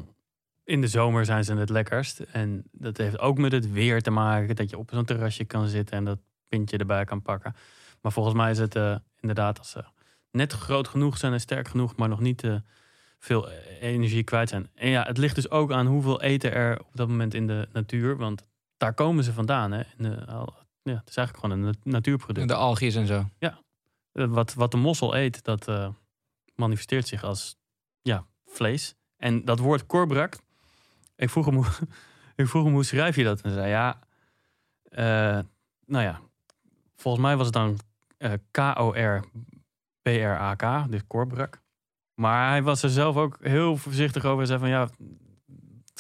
in 0.64 0.82
de 0.82 0.88
zomer 0.88 1.26
zijn 1.26 1.44
ze 1.44 1.54
het 1.56 1.70
lekkerst. 1.70 2.20
En 2.20 2.64
dat 2.72 2.98
heeft 2.98 3.20
ook 3.20 3.38
met 3.38 3.52
het 3.52 3.72
weer 3.72 4.02
te 4.02 4.12
maken. 4.12 4.56
Dat 4.56 4.70
je 4.70 4.78
op 4.78 4.90
zo'n 4.94 5.06
terrasje 5.06 5.46
kan 5.46 5.68
zitten 5.68 5.98
en 5.98 6.06
dat 6.06 6.20
pintje 6.48 6.78
erbij 6.78 7.06
kan 7.06 7.22
pakken. 7.22 7.56
Maar 8.02 8.12
volgens 8.12 8.36
mij 8.36 8.52
is 8.52 8.58
het 8.58 8.76
eh, 8.76 8.96
inderdaad 9.20 9.58
als 9.60 9.70
ze 9.70 9.84
net 10.32 10.54
groot 10.54 10.88
genoeg 10.88 11.18
zijn 11.18 11.34
en 11.34 11.40
sterk 11.40 11.68
genoeg, 11.68 11.96
maar 11.96 12.10
nog 12.10 12.20
niet 12.20 12.44
eh, 12.44 12.56
veel 13.20 13.50
energie 13.80 14.24
kwijt 14.24 14.50
zijn. 14.50 14.70
En 14.76 14.90
ja, 14.90 15.04
het 15.04 15.18
ligt 15.18 15.36
dus 15.36 15.50
ook 15.50 15.72
aan 15.72 15.86
hoeveel 15.88 16.22
eten 16.22 16.52
er 16.54 16.80
op 16.80 16.96
dat 16.96 17.08
moment 17.08 17.34
in 17.34 17.48
de 17.48 17.68
natuur. 17.74 18.18
Want 18.18 18.46
daar 18.78 18.94
komen 18.94 19.24
ze 19.24 19.34
vandaan. 19.34 19.72
Hè? 19.72 19.80
In 19.98 20.04
de, 20.04 20.10
ja, 20.84 20.94
het 20.98 21.10
is 21.10 21.16
eigenlijk 21.16 21.38
gewoon 21.38 21.52
een 21.52 21.66
nat- 21.66 21.86
natuurproduct. 21.94 22.48
De 22.48 22.54
algjes 22.56 22.96
en 22.96 23.08
zo. 23.08 23.26
Eh, 23.40 23.50
wat, 24.12 24.54
wat 24.54 24.72
de 24.72 24.78
mossel 24.78 25.16
eet, 25.16 25.44
dat 25.44 25.68
eh, 25.68 25.90
manifesteert 26.56 27.08
zich 27.08 27.24
als 27.24 27.58
ja, 28.02 28.26
vlees. 28.46 28.96
En 29.18 29.46
dat 29.46 29.60
woord 29.60 29.86
korbrak, 29.86 30.36
ik 31.16 31.30
vroeg 31.30 31.46
hem, 31.46 31.56
hoe, 31.56 31.66
ik 32.36 32.48
vroeg 32.48 32.64
hem 32.64 32.74
hoe 32.74 32.84
schrijf 32.84 33.16
je 33.16 33.24
dat? 33.24 33.42
En 33.42 33.52
zei 33.52 33.70
ja, 33.70 34.00
eh, 34.84 35.40
nou 35.86 36.04
ja, 36.04 36.22
volgens 36.96 37.24
mij 37.24 37.36
was 37.36 37.46
het 37.46 37.56
dan 37.56 37.80
eh, 38.18 38.34
K-O-R-B-R-A-K, 38.52 39.32
dus 40.92 41.02
korbrak. 41.08 41.62
Maar 42.14 42.50
hij 42.50 42.64
was 42.64 42.84
er 42.84 42.90
zelf 42.90 43.16
ook 43.16 43.38
heel 43.42 43.78
voorzichtig 43.78 44.26
over 44.26 44.42
en 44.42 44.48
zei 44.48 44.60
van 44.60 44.70
ja, 44.70 44.90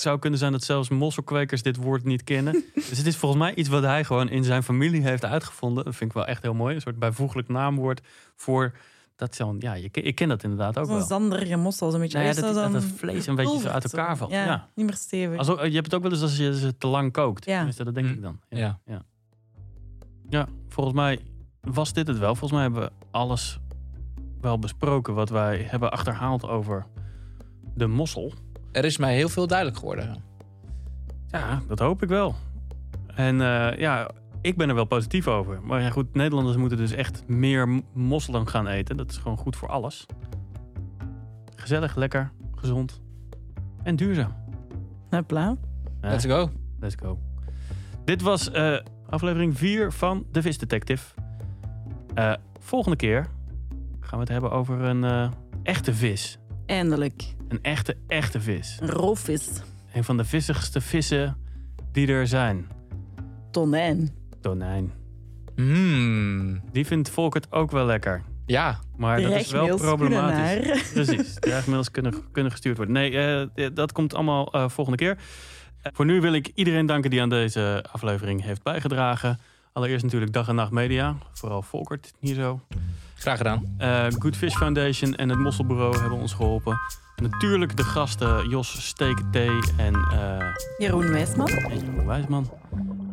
het 0.02 0.10
zou 0.10 0.20
kunnen 0.20 0.40
zijn 0.40 0.52
dat 0.52 0.64
zelfs 0.64 0.90
mosselkwekers 0.90 1.62
dit 1.62 1.76
woord 1.78 2.04
niet 2.04 2.24
kennen. 2.24 2.54
dus 2.90 2.98
het 2.98 3.08
is 3.08 3.16
volgens 3.18 3.42
mij 3.42 3.56
iets 3.56 3.70
wat 3.70 3.84
hij 3.84 4.04
gewoon 4.04 4.30
in 4.30 4.44
zijn 4.44 4.64
familie 4.64 5.02
heeft 5.02 5.26
uitgevonden. 5.26 5.84
Dat 5.84 5.96
vind 5.96 6.10
ik 6.10 6.16
wel 6.16 6.26
echt 6.26 6.42
heel 6.42 6.54
mooi. 6.54 6.76
Een 6.76 6.82
soort 6.82 7.00
bijvoeglijk 7.00 7.48
naamwoord 7.48 8.02
voor 8.36 8.74
dat 9.16 9.36
zo'n, 9.36 9.56
ja, 9.60 9.74
je, 9.74 9.90
ken- 9.90 10.06
ik 10.06 10.16
ken 10.16 10.28
dat 10.28 10.44
inderdaad 10.44 10.78
ook 10.78 10.86
wel. 10.88 11.02
zanderige 11.02 11.56
mossel, 11.56 11.92
zo'n 11.92 12.00
beetje. 12.00 12.18
Nou 12.18 12.30
ja, 12.36 12.42
dat, 12.42 12.56
dat 12.56 12.74
het 12.74 12.84
vlees 12.96 13.28
een 13.28 13.36
beetje 13.36 13.60
zo 13.60 13.68
uit 13.68 13.84
elkaar 13.94 14.18
valt. 14.18 14.32
Ja, 14.32 14.46
Ja. 14.46 14.68
niet 14.76 14.86
meer 14.86 14.96
stevig. 14.96 15.38
Alsof, 15.38 15.66
je 15.66 15.72
hebt 15.72 15.86
het 15.86 15.94
ook 15.96 16.02
wel 16.02 16.12
eens 16.12 16.22
als 16.22 16.38
je 16.38 16.58
ze 16.60 16.78
te 16.78 16.88
lang 16.88 17.12
kookt. 17.12 17.46
Ja. 17.46 17.56
Tenminste, 17.56 17.84
dat 17.84 17.94
denk 17.94 18.08
Hm. 18.08 18.14
ik 18.14 18.22
dan. 18.22 18.40
Ja. 18.50 18.80
ja. 18.86 19.04
Ja, 20.30 20.48
volgens 20.70 20.96
mij 20.96 21.20
was 21.62 21.94
dit 21.94 22.08
het 22.08 22.18
wel. 22.18 22.36
Volgens 22.36 22.52
mij 22.52 22.62
hebben 22.62 22.82
we 22.82 22.92
alles 23.12 23.60
wel 24.42 24.60
besproken 24.60 25.14
wat 25.14 25.30
wij 25.30 25.58
hebben 25.70 25.92
achterhaald 25.92 26.48
over 26.48 26.86
de 27.76 27.88
mossel. 27.88 28.34
Er 28.72 28.86
is 28.86 28.98
mij 28.98 29.16
heel 29.16 29.30
veel 29.30 29.48
duidelijk 29.48 29.78
geworden. 29.78 30.16
Ja, 31.28 31.62
dat 31.68 31.80
hoop 31.80 32.04
ik 32.04 32.10
wel. 32.10 32.36
En 33.16 33.42
eh, 33.42 33.78
ja, 33.80 34.12
ik 34.42 34.58
ben 34.58 34.70
er 34.70 34.76
wel 34.76 34.86
positief 34.86 35.28
over. 35.28 35.62
Maar 35.62 35.82
ja, 35.82 35.90
goed, 35.90 36.14
Nederlanders 36.14 36.58
moeten 36.58 36.78
dus 36.78 36.92
echt 36.92 37.28
meer 37.28 37.70
m- 37.70 37.82
mosselen 37.94 38.48
gaan 38.48 38.68
eten. 38.68 38.98
Dat 38.98 39.12
is 39.12 39.18
gewoon 39.18 39.38
goed 39.38 39.56
voor 39.56 39.70
alles. 39.70 40.06
Gezellig, 41.56 41.96
lekker, 41.96 42.32
gezond 42.56 43.02
en 43.84 43.96
duurzaam. 43.96 44.34
Hopla. 45.10 45.56
Ja, 46.02 46.10
Let's 46.10 46.26
go. 46.26 46.50
Let's 46.80 46.96
go. 47.00 47.20
Dit 48.06 48.22
was 48.22 48.52
eh, 48.52 48.78
aflevering 49.10 49.58
4 49.58 49.92
van 49.92 50.26
De 50.32 50.42
Vis 50.42 50.58
Detective. 50.58 51.14
Eh, 52.14 52.34
volgende 52.60 52.98
keer 52.98 53.28
gaan 54.00 54.14
we 54.20 54.20
het 54.20 54.30
hebben 54.30 54.52
over 54.52 54.82
een 54.82 55.04
eh, 55.04 55.32
echte 55.64 55.94
vis. 55.94 56.38
Eindelijk. 56.66 57.36
Een 57.52 57.60
echte, 57.62 57.98
echte 58.08 58.42
vis. 58.42 58.78
Een 58.82 58.90
roofvis. 58.90 59.50
Een 59.94 60.04
van 60.04 60.18
de 60.18 60.26
vissigste 60.26 60.82
vissen 60.82 61.38
die 61.92 62.08
er 62.08 62.28
zijn. 62.28 62.68
Tonijn. 63.52 64.12
Tonijn. 64.42 64.92
Mm. 65.56 66.62
Die 66.72 66.86
vindt 66.86 67.10
Volkert 67.10 67.52
ook 67.52 67.72
wel 67.72 67.86
lekker. 67.86 68.22
Ja, 68.46 68.80
Maar 68.98 69.22
dat 69.22 69.32
is 69.32 69.52
wel 69.52 69.78
problematisch. 69.78 70.68
naar- 70.68 70.84
Precies. 70.94 71.34
Dreigmails 71.40 71.92
kunnen, 71.92 72.14
kunnen 72.32 72.52
gestuurd 72.52 72.78
worden. 72.78 72.94
Nee, 72.96 73.18
eh, 73.56 73.68
dat 73.74 73.92
komt 73.92 74.14
allemaal 74.14 74.52
eh, 74.54 74.70
volgende 74.70 74.98
keer. 74.98 75.18
Eh, 75.82 75.92
voor 75.96 76.06
nu 76.06 76.22
wil 76.22 76.34
ik 76.34 76.52
iedereen 76.56 76.86
danken 76.86 77.10
die 77.10 77.22
aan 77.22 77.30
deze 77.30 77.86
aflevering 77.92 78.44
heeft 78.44 78.64
bijgedragen. 78.64 79.40
Allereerst 79.74 80.04
natuurlijk 80.04 80.34
Dag 80.34 80.48
en 80.48 80.56
Nacht 80.56 80.72
Media. 80.72 81.16
Vooral 81.34 81.62
Volkert 81.62 82.12
hier 82.20 82.36
zo. 82.36 82.60
graag 83.16 83.38
gedaan. 83.38 83.76
Eh, 83.78 84.06
Good 84.20 84.36
Fish 84.38 84.56
Foundation 84.56 85.16
en 85.16 85.30
het 85.30 85.40
Mosselbureau 85.40 86.00
hebben 86.00 86.18
ons 86.20 86.34
geholpen. 86.34 86.78
Natuurlijk 87.22 87.78
de 87.78 87.84
gasten 87.84 88.50
Jos 88.50 88.88
Steek 88.88 89.22
Thee 89.32 89.60
en, 89.78 89.94
eh 89.94 90.38
Jeroen 90.78 91.12
Wijsman. 91.12 91.48
en 91.48 91.80
Jeroen 91.80 92.06
Wijsman. 92.06 92.50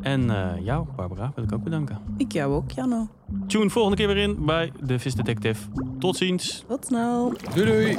En 0.00 0.30
eh, 0.30 0.64
jou, 0.64 0.86
Barbara, 0.96 1.32
wil 1.34 1.44
ik 1.44 1.52
ook 1.52 1.62
bedanken. 1.62 1.98
Ik 2.16 2.32
jou 2.32 2.54
ook, 2.54 2.70
Janno. 2.70 3.08
Tune 3.46 3.70
volgende 3.70 3.96
keer 3.96 4.06
weer 4.06 4.16
in 4.16 4.44
bij 4.44 4.72
de 4.80 4.98
Vis 4.98 5.14
Detective. 5.14 5.68
Tot 5.98 6.16
ziens. 6.16 6.64
Tot 6.68 6.86
snel. 6.86 7.32
Doei 7.54 7.66
doei! 7.66 7.98